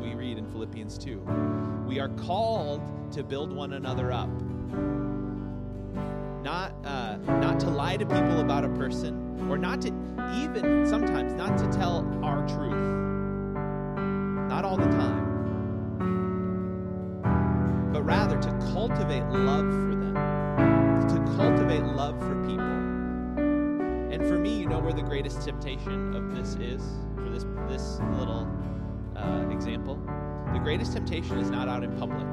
we 0.00 0.14
read 0.14 0.38
in 0.38 0.48
Philippians 0.52 0.98
2. 0.98 1.84
We 1.88 1.98
are 1.98 2.10
called 2.10 2.80
to 3.12 3.24
build 3.24 3.52
one 3.52 3.72
another 3.72 4.12
up. 4.12 4.30
Not, 6.42 6.74
uh, 6.84 7.16
not 7.26 7.58
to 7.60 7.70
lie 7.70 7.96
to 7.96 8.06
people 8.06 8.40
about 8.40 8.64
a 8.64 8.68
person, 8.70 9.13
or 9.48 9.58
not 9.58 9.80
to 9.82 9.88
even 10.34 10.86
sometimes 10.86 11.32
not 11.34 11.58
to 11.58 11.70
tell 11.70 12.06
our 12.22 12.46
truth 12.48 12.94
not 14.48 14.64
all 14.64 14.76
the 14.76 14.84
time, 14.84 15.24
but 17.92 18.02
rather 18.02 18.40
to 18.40 18.50
cultivate 18.72 19.24
love 19.24 19.64
for 19.64 19.94
them, 19.96 20.14
to 21.08 21.32
cultivate 21.36 21.82
love 21.82 22.18
for 22.20 22.34
people. 22.46 22.64
And 24.12 24.26
for 24.26 24.38
me, 24.38 24.56
you 24.58 24.66
know 24.68 24.78
where 24.78 24.92
the 24.92 25.02
greatest 25.02 25.42
temptation 25.42 26.14
of 26.14 26.34
this 26.34 26.54
is 26.60 26.82
for 27.16 27.30
this 27.30 27.44
this 27.68 27.98
little 28.18 28.46
uh, 29.16 29.48
example. 29.50 29.98
The 30.52 30.60
greatest 30.60 30.92
temptation 30.92 31.38
is 31.38 31.50
not 31.50 31.68
out 31.68 31.82
in 31.82 31.90
public. 31.98 32.26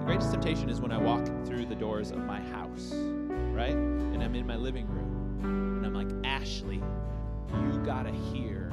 The 0.00 0.04
greatest 0.06 0.30
temptation 0.30 0.70
is 0.70 0.80
when 0.80 0.92
I 0.92 0.98
walk 0.98 1.26
through 1.44 1.66
the 1.66 1.74
doors 1.74 2.12
of 2.12 2.18
my 2.18 2.40
house, 2.40 2.92
right? 3.52 3.74
And 3.74 4.22
I'm 4.22 4.34
in 4.34 4.46
my 4.46 4.56
living 4.56 4.86
room, 4.86 5.67
and 5.78 5.86
I'm 5.86 5.94
like, 5.94 6.10
Ashley, 6.24 6.82
you 7.52 7.82
gotta 7.84 8.10
hear 8.10 8.68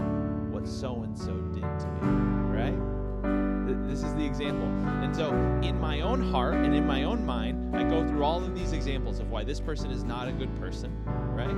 what 0.50 0.68
so 0.68 1.04
and 1.04 1.18
so 1.18 1.34
did 1.54 1.62
to 1.62 1.88
me, 2.02 2.08
right? 2.50 3.88
This 3.88 4.04
is 4.04 4.14
the 4.16 4.26
example. 4.26 4.68
And 5.04 5.16
so, 5.16 5.30
in 5.62 5.80
my 5.80 6.02
own 6.02 6.32
heart 6.32 6.56
and 6.56 6.76
in 6.76 6.86
my 6.86 7.04
own 7.04 7.26
mind, 7.26 7.76
I 7.76 7.84
go 7.84 8.06
through 8.08 8.24
all 8.24 8.44
of 8.44 8.56
these 8.56 8.74
examples 8.74 9.20
of 9.20 9.30
why 9.30 9.44
this 9.44 9.60
person 9.60 9.92
is 9.92 10.04
not 10.04 10.28
a 10.28 10.32
good 10.32 10.54
person, 10.60 10.92
right? 11.06 11.50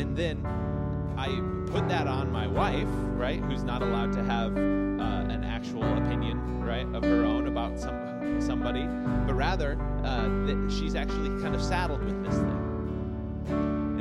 And 0.00 0.16
then 0.16 0.44
I 1.18 1.28
put 1.70 1.86
that 1.88 2.06
on 2.06 2.32
my 2.32 2.46
wife, 2.46 2.88
right, 2.88 3.40
who's 3.40 3.62
not 3.62 3.82
allowed 3.82 4.12
to 4.14 4.24
have 4.24 4.56
uh, 4.56 5.32
an 5.32 5.44
actual 5.44 5.84
opinion, 5.98 6.62
right, 6.62 6.86
of 6.94 7.04
her 7.04 7.24
own 7.24 7.46
about 7.46 7.78
some 7.78 8.40
somebody, 8.40 8.84
but 9.26 9.34
rather 9.34 9.78
uh, 10.02 10.22
that 10.46 10.74
she's 10.74 10.94
actually 10.94 11.28
kind 11.42 11.54
of 11.54 11.62
saddled 11.62 12.02
with 12.02 12.24
this 12.24 12.34
thing 12.34 12.59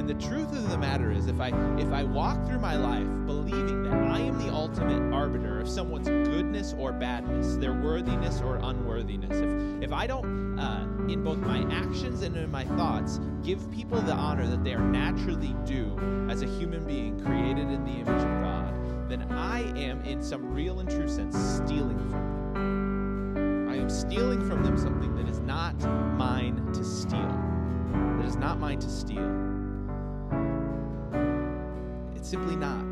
the 0.10 0.16
truth 0.16 0.52
of 0.54 0.68
the 0.72 0.78
matter 0.78 1.12
is 1.12 1.28
if 1.28 1.40
I 1.40 1.50
if 1.78 1.94
I 1.94 2.04
walk 2.04 2.44
through 2.48 2.58
my 2.58 2.76
life 2.76 3.06
believing 3.28 3.84
that 3.84 3.94
I 3.94 4.18
am 4.18 4.40
the 4.40 4.52
ultimate 4.52 5.14
arbiter 5.14 5.60
of 5.62 5.70
someone's 5.70 6.08
goodness 6.08 6.74
or 6.80 6.92
badness, 6.92 7.58
their 7.58 7.74
worthiness 7.74 8.42
or 8.42 8.56
unworthiness, 8.56 9.38
if 9.38 9.84
if 9.84 9.94
I 9.94 10.08
don't 10.08 10.58
uh, 10.58 10.88
in 11.08 11.24
both 11.24 11.38
my 11.38 11.60
actions 11.72 12.24
and 12.24 12.36
in 12.36 12.50
my 12.50 12.66
thoughts 12.66 13.20
give 13.44 13.70
people 13.72 14.02
the 14.02 14.14
honor 14.14 14.48
that 14.48 14.64
they 14.64 14.74
are 14.74 14.80
naturally 14.84 15.56
due 15.64 15.96
as 16.28 16.42
a 16.42 16.48
human 16.48 16.84
being 16.86 17.24
created 17.24 17.70
in 17.70 17.86
the 17.86 17.92
image 17.92 18.24
of 18.24 18.42
God, 18.42 19.10
then 19.12 19.32
I 19.32 19.60
am 19.78 20.04
in 20.06 20.24
some 20.24 20.52
real 20.56 20.80
and 20.80 20.90
true 20.90 21.08
sense 21.08 21.38
stealing 21.38 22.00
from 22.00 22.56
them. 22.56 23.70
I 23.70 23.76
am 23.76 23.92
stealing 23.92 24.44
from 24.50 24.64
them 24.64 24.76
something 24.76 25.16
that 25.18 25.30
is 25.30 25.40
not 25.42 25.80
mine 26.18 26.74
to 26.74 26.84
steal. 26.84 27.44
That 28.18 28.26
is 28.26 28.38
not 28.38 28.60
mine 28.60 28.80
to 28.80 28.90
steal. 28.90 29.49
Simply 32.30 32.56
not. 32.56 32.86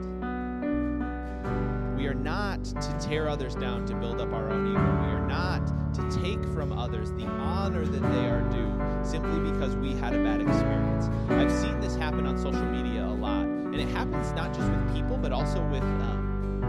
We 1.95 2.07
are 2.07 2.15
not 2.15 2.63
to 2.65 2.97
tear 2.99 3.29
others 3.29 3.53
down 3.53 3.85
to 3.85 3.93
build 3.93 4.19
up 4.19 4.33
our 4.33 4.49
own 4.49 4.71
ego. 4.71 4.79
We 4.79 5.13
are 5.13 5.27
not 5.27 5.93
to 5.93 6.19
take 6.19 6.43
from 6.55 6.71
others 6.71 7.11
the 7.11 7.27
honor 7.27 7.85
that 7.85 8.01
they 8.01 8.29
are 8.29 8.41
due 8.49 9.07
simply 9.07 9.51
because 9.51 9.75
we 9.75 9.93
had 9.93 10.15
a 10.15 10.23
bad 10.23 10.41
experience. 10.41 11.05
I've 11.29 11.51
seen 11.51 11.79
this 11.79 11.95
happen 11.95 12.25
on 12.25 12.35
social 12.39 12.65
media 12.65 13.05
a 13.05 13.13
lot, 13.13 13.43
and 13.45 13.75
it 13.75 13.89
happens 13.89 14.31
not 14.31 14.55
just 14.55 14.71
with 14.71 14.95
people, 14.95 15.17
but 15.17 15.31
also 15.31 15.63
with 15.67 15.83
um, 15.83 16.61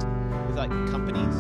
with 0.47 0.59
like 0.59 0.69
companies. 0.91 1.37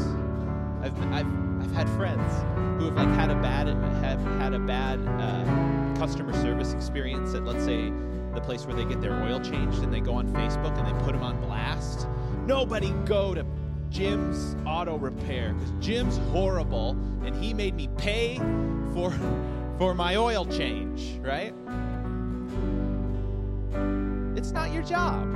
I've, 0.81 0.99
I've 1.13 1.27
I've 1.61 1.73
had 1.73 1.91
friends 1.91 2.33
who 2.79 2.87
have 2.87 2.97
like 2.97 3.15
had 3.19 3.31
a 3.31 3.37
bad 3.43 3.67
have 3.67 4.21
had 4.41 4.55
a 4.55 4.59
bad 4.61 5.07
uh, 5.07 5.99
customer 5.99 6.33
service 6.33 6.73
experience 6.73 7.35
at 7.35 7.45
let's 7.45 7.67
say 7.67 7.93
the 8.39 8.45
place 8.45 8.67
where 8.67 8.77
they 8.77 8.85
get 8.85 9.01
their 9.01 9.21
oil 9.23 9.41
changed, 9.41 9.83
and 9.83 9.93
they 9.93 10.01
go 10.01 10.15
on 10.15 10.33
Facebook 10.33 10.77
and 10.79 10.87
they 10.87 11.05
put 11.05 11.13
them 11.13 11.23
on 11.23 11.41
blast. 11.41 12.07
Nobody 12.47 12.91
go 13.05 13.35
to 13.35 13.45
Jim's 13.91 14.55
auto 14.67 14.97
repair 14.97 15.55
because 15.55 15.73
Jim's 15.81 16.19
horrible 16.31 16.91
and 17.25 17.35
he 17.43 17.53
made 17.53 17.75
me 17.75 17.89
pay 17.97 18.39
for 18.93 19.13
for 19.79 19.95
my 19.95 20.17
oil 20.17 20.45
change, 20.45 21.19
right? 21.21 21.55
It's 24.37 24.53
not 24.53 24.73
your 24.73 24.83
job. 24.83 25.27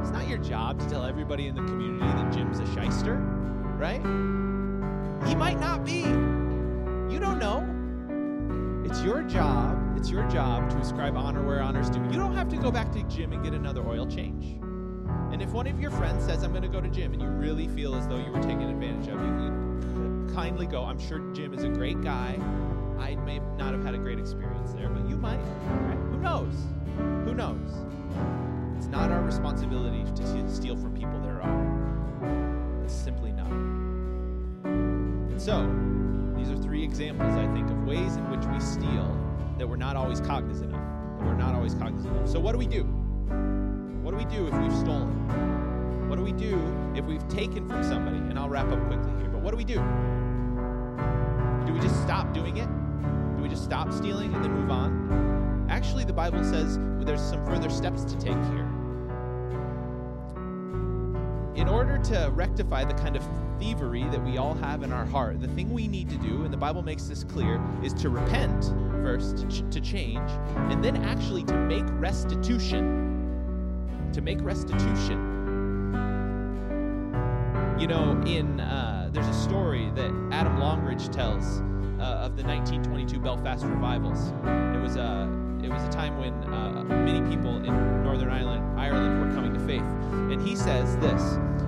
It's 0.00 0.10
not 0.10 0.28
your 0.28 0.38
job 0.38 0.78
to 0.80 0.88
tell 0.88 1.04
everybody 1.04 1.48
in 1.48 1.54
the 1.54 1.62
community 1.62 2.06
that 2.06 2.32
Jim's 2.32 2.60
a 2.60 2.66
shyster, 2.66 3.16
right? 3.78 4.00
He 5.26 5.34
might 5.34 5.58
not 5.58 5.84
be. 5.84 6.00
You 7.12 7.18
don't 7.18 7.38
know. 7.38 7.71
It's 9.02 9.08
your 9.08 9.24
job 9.24 9.82
it's 10.02 10.10
your 10.10 10.28
job 10.28 10.68
to 10.70 10.78
ascribe 10.78 11.16
honor 11.16 11.44
where 11.44 11.60
honor's 11.60 11.88
due. 11.88 12.02
You 12.10 12.18
don't 12.18 12.34
have 12.34 12.48
to 12.48 12.56
go 12.56 12.72
back 12.72 12.90
to 12.90 13.04
Jim 13.04 13.32
and 13.32 13.42
get 13.44 13.52
another 13.52 13.86
oil 13.86 14.04
change. 14.04 14.60
And 15.32 15.40
if 15.40 15.50
one 15.50 15.68
of 15.68 15.80
your 15.80 15.92
friends 15.92 16.24
says, 16.24 16.42
I'm 16.42 16.50
going 16.50 16.62
to 16.62 16.68
go 16.68 16.80
to 16.80 16.88
Jim, 16.88 17.12
and 17.12 17.22
you 17.22 17.28
really 17.28 17.68
feel 17.68 17.94
as 17.94 18.08
though 18.08 18.18
you 18.18 18.32
were 18.32 18.42
taken 18.42 18.62
advantage 18.62 19.06
of, 19.06 19.20
you 19.20 20.28
kindly 20.34 20.66
go. 20.66 20.84
I'm 20.84 20.98
sure 20.98 21.20
Jim 21.34 21.54
is 21.54 21.62
a 21.62 21.68
great 21.68 22.00
guy. 22.02 22.36
I 22.98 23.14
may 23.14 23.38
not 23.56 23.74
have 23.74 23.84
had 23.84 23.94
a 23.94 23.98
great 23.98 24.18
experience 24.18 24.72
there, 24.72 24.88
but 24.88 25.08
you 25.08 25.16
might. 25.16 25.38
Right? 25.38 25.98
Who 26.10 26.18
knows? 26.18 26.54
Who 26.96 27.34
knows? 27.34 27.70
It's 28.76 28.88
not 28.88 29.12
our 29.12 29.22
responsibility 29.22 30.04
to 30.16 30.48
steal 30.48 30.76
from 30.76 30.96
people 30.96 31.20
there 31.20 31.40
are. 31.42 32.82
It's 32.84 32.94
simply 32.94 33.30
not. 33.30 33.52
And 34.64 35.40
so, 35.40 35.60
these 36.42 36.50
are 36.50 36.60
three 36.60 36.82
examples, 36.82 37.36
I 37.36 37.46
think, 37.54 37.70
of 37.70 37.84
ways 37.84 38.16
in 38.16 38.28
which 38.28 38.44
we 38.46 38.58
steal 38.58 39.16
that 39.58 39.68
we're 39.68 39.76
not 39.76 39.94
always 39.94 40.20
cognizant 40.20 40.74
of. 40.74 40.80
That 40.80 41.26
we're 41.26 41.36
not 41.36 41.54
always 41.54 41.74
cognizant 41.74 42.16
of. 42.16 42.28
So, 42.28 42.40
what 42.40 42.50
do 42.50 42.58
we 42.58 42.66
do? 42.66 42.82
What 44.02 44.10
do 44.10 44.16
we 44.16 44.24
do 44.24 44.48
if 44.48 44.54
we've 44.54 44.76
stolen? 44.76 46.08
What 46.08 46.16
do 46.16 46.22
we 46.22 46.32
do 46.32 46.58
if 46.96 47.04
we've 47.04 47.26
taken 47.28 47.68
from 47.68 47.84
somebody? 47.84 48.16
And 48.16 48.36
I'll 48.38 48.48
wrap 48.48 48.66
up 48.72 48.84
quickly 48.88 49.12
here, 49.20 49.28
but 49.28 49.40
what 49.40 49.52
do 49.52 49.56
we 49.56 49.64
do? 49.64 49.76
Do 51.64 51.72
we 51.72 51.80
just 51.80 52.02
stop 52.02 52.34
doing 52.34 52.56
it? 52.56 52.68
Do 53.36 53.42
we 53.42 53.48
just 53.48 53.62
stop 53.62 53.92
stealing 53.92 54.34
and 54.34 54.44
then 54.44 54.52
move 54.52 54.70
on? 54.70 55.68
Actually, 55.70 56.04
the 56.04 56.12
Bible 56.12 56.42
says 56.42 56.80
there's 57.02 57.20
some 57.20 57.44
further 57.46 57.70
steps 57.70 58.04
to 58.04 58.16
take 58.16 58.34
here. 58.50 58.68
In 61.54 61.68
order 61.68 61.98
to 61.98 62.32
rectify 62.34 62.84
the 62.84 62.94
kind 62.94 63.14
of 63.14 63.22
thievery 63.62 64.02
that 64.10 64.22
we 64.24 64.38
all 64.38 64.54
have 64.54 64.82
in 64.82 64.92
our 64.92 65.06
heart, 65.06 65.40
the 65.40 65.46
thing 65.48 65.72
we 65.72 65.86
need 65.86 66.10
to 66.10 66.16
do, 66.16 66.42
and 66.42 66.52
the 66.52 66.56
Bible 66.56 66.82
makes 66.82 67.04
this 67.04 67.22
clear, 67.22 67.62
is 67.84 67.94
to 67.94 68.08
repent 68.08 68.74
first, 69.04 69.36
to, 69.36 69.46
ch- 69.46 69.72
to 69.72 69.80
change, 69.80 70.28
and 70.56 70.82
then 70.82 70.96
actually 71.04 71.44
to 71.44 71.54
make 71.54 71.84
restitution. 71.92 74.10
To 74.14 74.20
make 74.20 74.42
restitution. 74.42 75.28
You 77.78 77.86
know, 77.86 78.20
in 78.26 78.58
uh, 78.58 79.10
there's 79.12 79.28
a 79.28 79.32
story 79.32 79.92
that 79.94 80.10
Adam 80.32 80.58
Longridge 80.58 81.08
tells 81.10 81.60
uh, 82.00 82.26
of 82.26 82.36
the 82.36 82.42
1922 82.42 83.20
Belfast 83.20 83.64
revivals. 83.64 84.32
It 84.74 84.82
was 84.82 84.96
a 84.96 85.02
uh, 85.02 85.28
it 85.62 85.70
was 85.70 85.84
a 85.84 85.90
time 85.90 86.18
when 86.18 86.34
many 86.88 87.20
people 87.28 87.56
in 87.56 88.02
Northern 88.02 88.30
Ireland, 88.30 88.80
Ireland 88.80 89.20
were 89.20 89.34
coming 89.34 89.54
to 89.54 89.60
faith. 89.60 89.82
And 90.12 90.40
he 90.40 90.56
says 90.56 90.96
this 90.98 91.22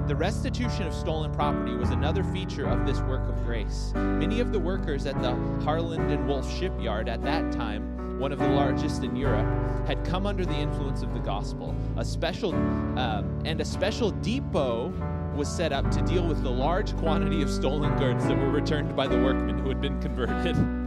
The 0.09 0.17
restitution 0.17 0.87
of 0.87 0.95
stolen 0.95 1.33
property 1.33 1.75
was 1.75 1.91
another 1.91 2.25
feature 2.25 2.67
of 2.67 2.87
this 2.87 3.01
work 3.01 3.29
of 3.29 3.45
grace. 3.45 3.93
Many 3.95 4.41
of 4.41 4.53
the 4.53 4.59
workers 4.59 5.07
at 5.07 5.21
the 5.23 5.35
Harland 5.63 6.11
and 6.11 6.27
Wolff 6.27 6.51
shipyard 6.59 7.09
at 7.09 7.23
that 7.23 7.53
time, 7.53 8.19
one 8.19 8.33
of 8.33 8.39
the 8.39 8.49
largest 8.49 9.03
in 9.03 9.17
Europe, 9.17 9.47
had 9.87 10.05
come 10.05 10.27
under 10.27 10.45
the 10.45 10.57
influence 10.57 11.03
of 11.03 11.13
the 11.13 11.21
gospel. 11.21 11.75
A 11.97 12.05
special 12.05 12.55
uh, 12.99 13.23
and 13.45 13.61
a 13.61 13.65
special 13.65 14.11
depot 14.11 14.93
was 15.35 15.49
set 15.49 15.73
up 15.73 15.91
to 15.91 16.01
deal 16.03 16.27
with 16.27 16.43
the 16.43 16.51
large 16.51 16.97
quantity 16.97 17.43
of 17.43 17.51
stolen 17.51 17.97
goods 17.99 18.25
that 18.27 18.39
were 18.39 18.51
returned 18.51 18.95
by 18.95 19.07
the 19.07 19.21
workmen 19.21 19.59
who 19.59 19.69
had 19.69 19.81
been 19.81 20.01
converted. 20.01 20.57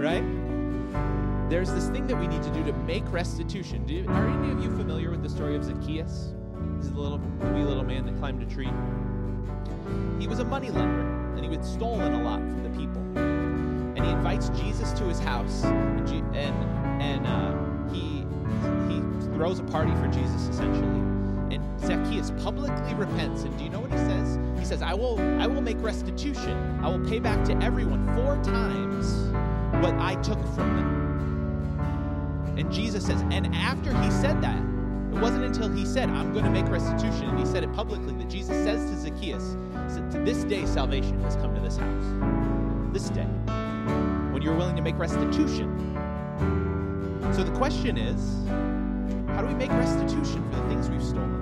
right? 0.00 0.24
There's 1.50 1.72
this 1.72 1.88
thing 1.88 2.06
that 2.06 2.16
we 2.16 2.28
need 2.28 2.42
to 2.44 2.50
do 2.50 2.62
to 2.62 2.72
make 2.72 3.02
restitution. 3.12 3.84
Do, 3.84 4.06
are 4.08 4.28
any 4.28 4.52
of 4.52 4.62
you 4.62 4.70
familiar 4.76 5.10
with 5.10 5.20
the 5.20 5.28
story 5.28 5.56
of 5.56 5.64
Zacchaeus? 5.64 6.32
He's 6.76 6.92
the 6.92 7.00
little, 7.00 7.18
the 7.40 7.52
wee 7.52 7.64
little 7.64 7.82
man 7.82 8.06
that 8.06 8.16
climbed 8.18 8.40
a 8.40 8.46
tree. 8.46 8.70
He 10.20 10.28
was 10.28 10.38
a 10.38 10.44
money 10.44 10.70
lender, 10.70 11.00
and 11.34 11.44
he 11.44 11.50
had 11.50 11.64
stolen 11.64 12.14
a 12.14 12.22
lot 12.22 12.38
from 12.38 12.62
the 12.62 12.78
people. 12.78 13.02
And 13.16 13.98
he 13.98 14.10
invites 14.10 14.50
Jesus 14.50 14.92
to 14.92 15.04
his 15.04 15.18
house, 15.18 15.64
and 15.64 16.08
and, 16.36 17.02
and 17.02 17.26
uh, 17.26 17.92
he 17.92 18.24
he 18.88 19.00
throws 19.34 19.58
a 19.58 19.64
party 19.64 19.92
for 19.96 20.06
Jesus 20.06 20.46
essentially. 20.46 21.00
And 21.50 21.80
Zacchaeus 21.80 22.30
publicly 22.42 22.94
repents. 22.94 23.42
And 23.42 23.58
do 23.58 23.64
you 23.64 23.70
know 23.70 23.80
what 23.80 23.90
he 23.90 23.98
says? 23.98 24.38
He 24.56 24.64
says, 24.64 24.82
"I 24.82 24.94
will 24.94 25.18
I 25.40 25.48
will 25.48 25.62
make 25.62 25.82
restitution. 25.82 26.80
I 26.80 26.88
will 26.88 27.04
pay 27.10 27.18
back 27.18 27.44
to 27.46 27.56
everyone 27.60 28.06
four 28.14 28.36
times 28.44 29.32
what 29.82 29.94
I 29.94 30.14
took 30.22 30.38
from 30.54 30.76
them." 30.76 30.99
And 32.60 32.70
Jesus 32.70 33.06
says, 33.06 33.22
and 33.30 33.54
after 33.54 33.90
he 34.02 34.10
said 34.10 34.42
that, 34.42 34.58
it 34.58 35.18
wasn't 35.18 35.44
until 35.44 35.70
he 35.70 35.86
said, 35.86 36.10
I'm 36.10 36.34
going 36.34 36.44
to 36.44 36.50
make 36.50 36.68
restitution, 36.68 37.24
and 37.30 37.38
he 37.38 37.46
said 37.46 37.64
it 37.64 37.72
publicly, 37.72 38.12
that 38.16 38.28
Jesus 38.28 38.54
says 38.62 38.90
to 38.90 38.98
Zacchaeus, 38.98 39.56
To 40.12 40.18
this 40.18 40.44
day 40.44 40.66
salvation 40.66 41.18
has 41.22 41.36
come 41.36 41.54
to 41.54 41.60
this 41.62 41.78
house. 41.78 42.04
This 42.92 43.08
day. 43.08 43.24
When 44.30 44.42
you're 44.42 44.54
willing 44.54 44.76
to 44.76 44.82
make 44.82 44.98
restitution. 44.98 45.96
So 47.34 47.42
the 47.42 47.56
question 47.56 47.96
is, 47.96 48.46
how 49.34 49.40
do 49.40 49.46
we 49.46 49.54
make 49.54 49.70
restitution 49.70 50.46
for 50.50 50.56
the 50.60 50.68
things 50.68 50.90
we've 50.90 51.02
stolen? 51.02 51.38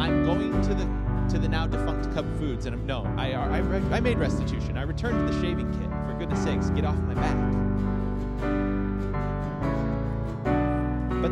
I'm 0.00 0.24
going 0.24 0.52
to 0.62 0.74
the 0.74 0.86
to 1.32 1.40
the 1.40 1.48
now 1.48 1.66
defunct 1.66 2.14
Cub 2.14 2.24
Foods, 2.38 2.66
and 2.66 2.76
I'm 2.76 2.86
no, 2.86 3.02
I, 3.18 3.32
I, 3.32 3.58
I 3.58 3.98
made 3.98 4.18
restitution. 4.18 4.78
I 4.78 4.82
returned 4.82 5.28
the 5.28 5.32
shaving 5.40 5.72
kit. 5.72 5.90
For 6.06 6.14
goodness 6.16 6.44
sakes, 6.44 6.70
get 6.70 6.84
off 6.84 6.94
my 6.98 7.14
back. 7.14 7.65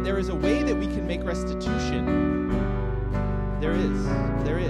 There 0.04 0.18
is 0.18 0.28
a 0.28 0.34
way 0.34 0.62
that 0.62 0.76
we 0.76 0.86
can 0.86 1.06
make 1.06 1.24
restitution. 1.24 2.50
There 3.58 3.72
is. 3.72 4.04
There 4.44 4.58
is. 4.58 4.68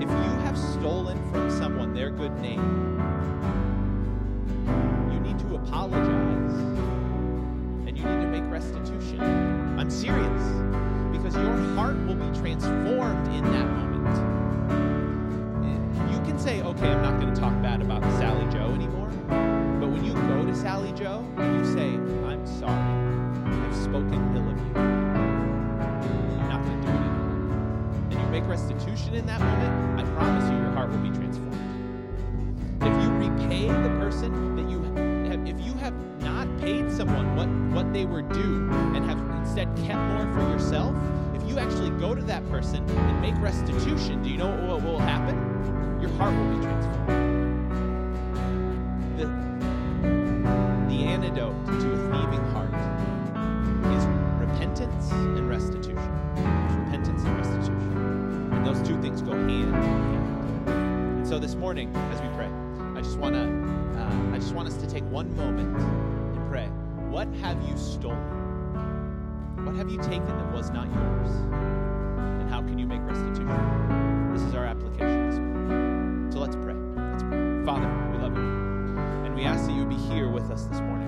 If 0.00 0.08
you 0.08 0.30
have 0.46 0.56
stolen 0.56 1.18
from 1.32 1.50
someone 1.50 1.92
their 1.92 2.10
good 2.10 2.38
name, 2.40 2.60
you 5.12 5.18
need 5.18 5.36
to 5.40 5.56
apologize 5.56 6.54
and 7.88 7.98
you 7.98 8.04
need 8.04 8.22
to 8.22 8.28
make 8.28 8.48
restitution. 8.48 9.20
I'm 9.76 9.90
serious. 9.90 10.44
Because 11.10 11.34
your 11.34 11.56
heart 11.74 11.96
will 12.06 12.14
be 12.14 12.38
transformed 12.38 13.26
in 13.34 13.42
that 13.42 13.66
moment. 13.66 14.16
You 16.12 16.20
can 16.20 16.38
say, 16.38 16.62
okay, 16.62 16.86
I'm 16.86 17.02
not 17.02 17.20
going 17.20 17.34
to 17.34 17.40
talk 17.40 17.60
bad 17.62 17.82
about 17.82 18.04
Sally 18.20 18.48
Joe 18.52 18.72
anymore. 18.74 19.08
But 19.80 19.90
when 19.90 20.04
you 20.04 20.12
go 20.12 20.46
to 20.46 20.54
Sally 20.54 20.92
Joe 20.92 21.26
and 21.36 21.66
you 21.66 21.72
say, 21.74 21.88
I'm 22.28 22.46
sorry 22.46 22.99
spoken 23.74 24.36
ill 24.36 24.48
of 24.50 24.58
you. 24.58 24.74
I'm 24.76 26.48
not 26.48 26.62
going 26.64 26.80
to 26.80 26.86
do 26.86 26.92
it 26.92 26.96
anymore. 26.96 28.10
And 28.10 28.12
you 28.12 28.26
make 28.26 28.46
restitution 28.46 29.14
in 29.14 29.26
that 29.26 29.40
moment, 29.40 30.00
I 30.00 30.04
promise 30.14 30.50
you, 30.50 30.56
your 30.58 30.70
heart 30.70 30.90
will 30.90 30.98
be 30.98 31.10
transformed. 31.10 31.54
If 32.82 33.02
you 33.02 33.10
repay 33.10 33.66
the 33.66 33.90
person 33.98 34.56
that 34.56 34.68
you 34.70 34.82
have, 35.28 35.46
if 35.46 35.60
you 35.64 35.74
have 35.74 35.94
not 36.20 36.46
paid 36.58 36.90
someone 36.90 37.36
what, 37.36 37.48
what 37.74 37.92
they 37.92 38.04
were 38.04 38.22
due 38.22 38.68
and 38.94 39.04
have 39.04 39.18
instead 39.40 39.68
kept 39.76 40.00
more 40.12 40.32
for 40.32 40.40
yourself, 40.50 40.94
if 41.34 41.48
you 41.48 41.58
actually 41.58 41.90
go 42.00 42.14
to 42.14 42.22
that 42.22 42.48
person 42.50 42.88
and 42.88 43.20
make 43.20 43.36
restitution, 43.40 44.22
do 44.22 44.30
you 44.30 44.38
know 44.38 44.50
what 44.66 44.82
will 44.82 44.98
happen? 44.98 45.36
Your 46.00 46.10
heart 46.12 46.34
will 46.34 46.56
be 46.56 46.62
transformed. 46.64 47.19
Morning, 61.70 61.94
as 62.10 62.20
we 62.20 62.26
pray, 62.30 62.50
I 62.96 63.00
just 63.00 63.16
want 63.16 63.36
to, 63.36 63.42
uh, 63.96 64.34
I 64.34 64.38
just 64.38 64.56
want 64.56 64.66
us 64.66 64.76
to 64.78 64.88
take 64.88 65.04
one 65.04 65.32
moment 65.36 65.78
and 65.78 66.50
pray. 66.50 66.66
What 67.08 67.28
have 67.34 67.62
you 67.62 67.76
stolen? 67.76 68.18
What 69.64 69.76
have 69.76 69.88
you 69.88 69.98
taken 69.98 70.26
that 70.26 70.52
was 70.52 70.70
not 70.70 70.92
yours? 70.92 71.30
And 71.30 72.50
how 72.50 72.60
can 72.60 72.76
you 72.76 72.88
make 72.88 73.00
restitution? 73.02 73.46
This 74.32 74.42
is 74.42 74.56
our 74.56 74.66
application 74.66 75.30
this 75.30 75.38
morning. 75.38 76.32
So 76.32 76.40
let's 76.40 76.56
pray. 76.56 76.74
Let's 76.74 77.22
pray. 77.22 77.64
Father, 77.64 77.86
we 78.10 78.18
love 78.18 78.34
you. 78.34 78.98
And 79.24 79.36
we 79.36 79.44
ask 79.44 79.64
that 79.66 79.72
you 79.72 79.84
would 79.84 79.90
be 79.90 80.12
here 80.12 80.28
with 80.28 80.50
us 80.50 80.64
this 80.64 80.80
morning. 80.80 81.06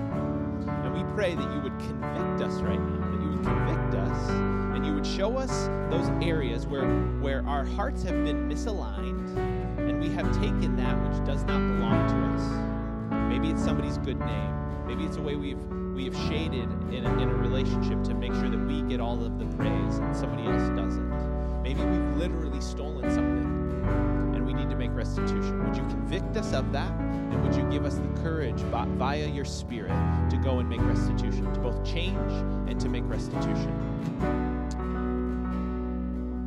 And 0.65 0.93
we 0.93 1.03
pray 1.13 1.35
that 1.35 1.53
you 1.55 1.59
would 1.59 1.77
convict 1.79 2.41
us 2.41 2.61
right 2.61 2.79
now 2.79 3.11
that 3.11 3.21
you 3.21 3.31
would 3.31 3.43
convict 3.43 3.95
us 3.95 4.29
and 4.29 4.85
you 4.85 4.93
would 4.93 5.05
show 5.05 5.37
us 5.37 5.67
those 5.91 6.07
areas 6.25 6.65
where, 6.65 6.87
where 7.19 7.45
our 7.47 7.65
hearts 7.65 8.01
have 8.03 8.23
been 8.23 8.47
misaligned 8.47 9.82
we 10.03 10.09
have 10.09 10.29
taken 10.41 10.75
that 10.75 10.95
which 11.07 11.25
does 11.25 11.43
not 11.45 11.59
belong 11.59 12.07
to 12.09 12.15
us. 12.35 13.29
Maybe 13.29 13.49
it's 13.49 13.63
somebody's 13.63 13.97
good 13.99 14.19
name. 14.19 14.85
Maybe 14.85 15.05
it's 15.05 15.15
a 15.15 15.21
way 15.21 15.35
we've 15.35 15.63
we 15.95 16.05
have 16.05 16.15
shaded 16.27 16.69
in 16.91 17.05
a, 17.05 17.21
in 17.21 17.29
a 17.29 17.35
relationship 17.35 18.03
to 18.03 18.13
make 18.13 18.33
sure 18.33 18.49
that 18.49 18.65
we 18.65 18.81
get 18.81 18.99
all 18.99 19.23
of 19.23 19.39
the 19.39 19.45
praise 19.55 19.99
and 19.99 20.15
somebody 20.15 20.43
else 20.43 20.67
doesn't. 20.75 21.61
Maybe 21.61 21.79
we've 21.85 22.17
literally 22.17 22.59
stolen 22.59 23.09
something 23.11 24.35
and 24.35 24.45
we 24.45 24.53
need 24.53 24.69
to 24.71 24.75
make 24.75 24.91
restitution. 24.91 25.63
Would 25.65 25.77
you 25.77 25.83
convict 25.83 26.35
us 26.35 26.51
of 26.51 26.71
that? 26.73 26.91
And 26.91 27.41
would 27.43 27.55
you 27.55 27.63
give 27.69 27.85
us 27.85 27.95
the 27.95 28.21
courage 28.21 28.59
via 28.59 29.27
your 29.27 29.45
Spirit 29.45 29.93
to 30.31 30.37
go 30.37 30.59
and 30.59 30.67
make 30.67 30.81
restitution, 30.81 31.53
to 31.53 31.59
both 31.59 31.85
change 31.85 32.31
and 32.67 32.77
to 32.81 32.89
make 32.89 33.03
restitution? 33.05 33.71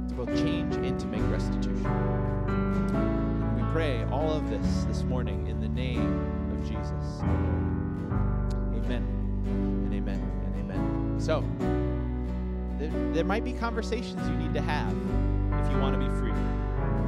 To 0.08 0.14
both 0.14 0.36
change 0.42 0.74
and 0.74 1.00
to 1.00 1.06
make 1.06 1.22
restitution. 1.30 1.75
Pray 3.76 4.04
all 4.04 4.32
of 4.32 4.48
this 4.48 4.84
this 4.84 5.02
morning 5.02 5.48
in 5.48 5.60
the 5.60 5.68
name 5.68 6.50
of 6.50 6.66
Jesus. 6.66 7.20
Amen 8.72 9.04
and 9.44 9.92
amen 9.92 10.32
and 10.46 10.64
amen. 10.64 11.16
So, 11.20 11.44
there, 12.78 13.12
there 13.12 13.24
might 13.24 13.44
be 13.44 13.52
conversations 13.52 14.26
you 14.26 14.34
need 14.36 14.54
to 14.54 14.62
have 14.62 14.92
if 15.62 15.70
you 15.70 15.78
want 15.78 15.92
to 15.92 15.98
be 15.98 16.08
free. 16.16 16.32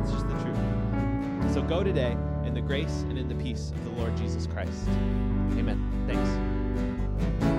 It's 0.02 0.12
just 0.12 0.28
the 0.28 0.34
truth. 0.42 1.54
So 1.54 1.62
go 1.62 1.82
today 1.82 2.18
in 2.44 2.52
the 2.52 2.60
grace 2.60 3.00
and 3.08 3.16
in 3.16 3.28
the 3.28 3.42
peace 3.42 3.70
of 3.70 3.82
the 3.84 3.90
Lord 3.92 4.14
Jesus 4.18 4.46
Christ. 4.46 4.86
Amen. 5.56 5.80
Thanks. 6.06 7.57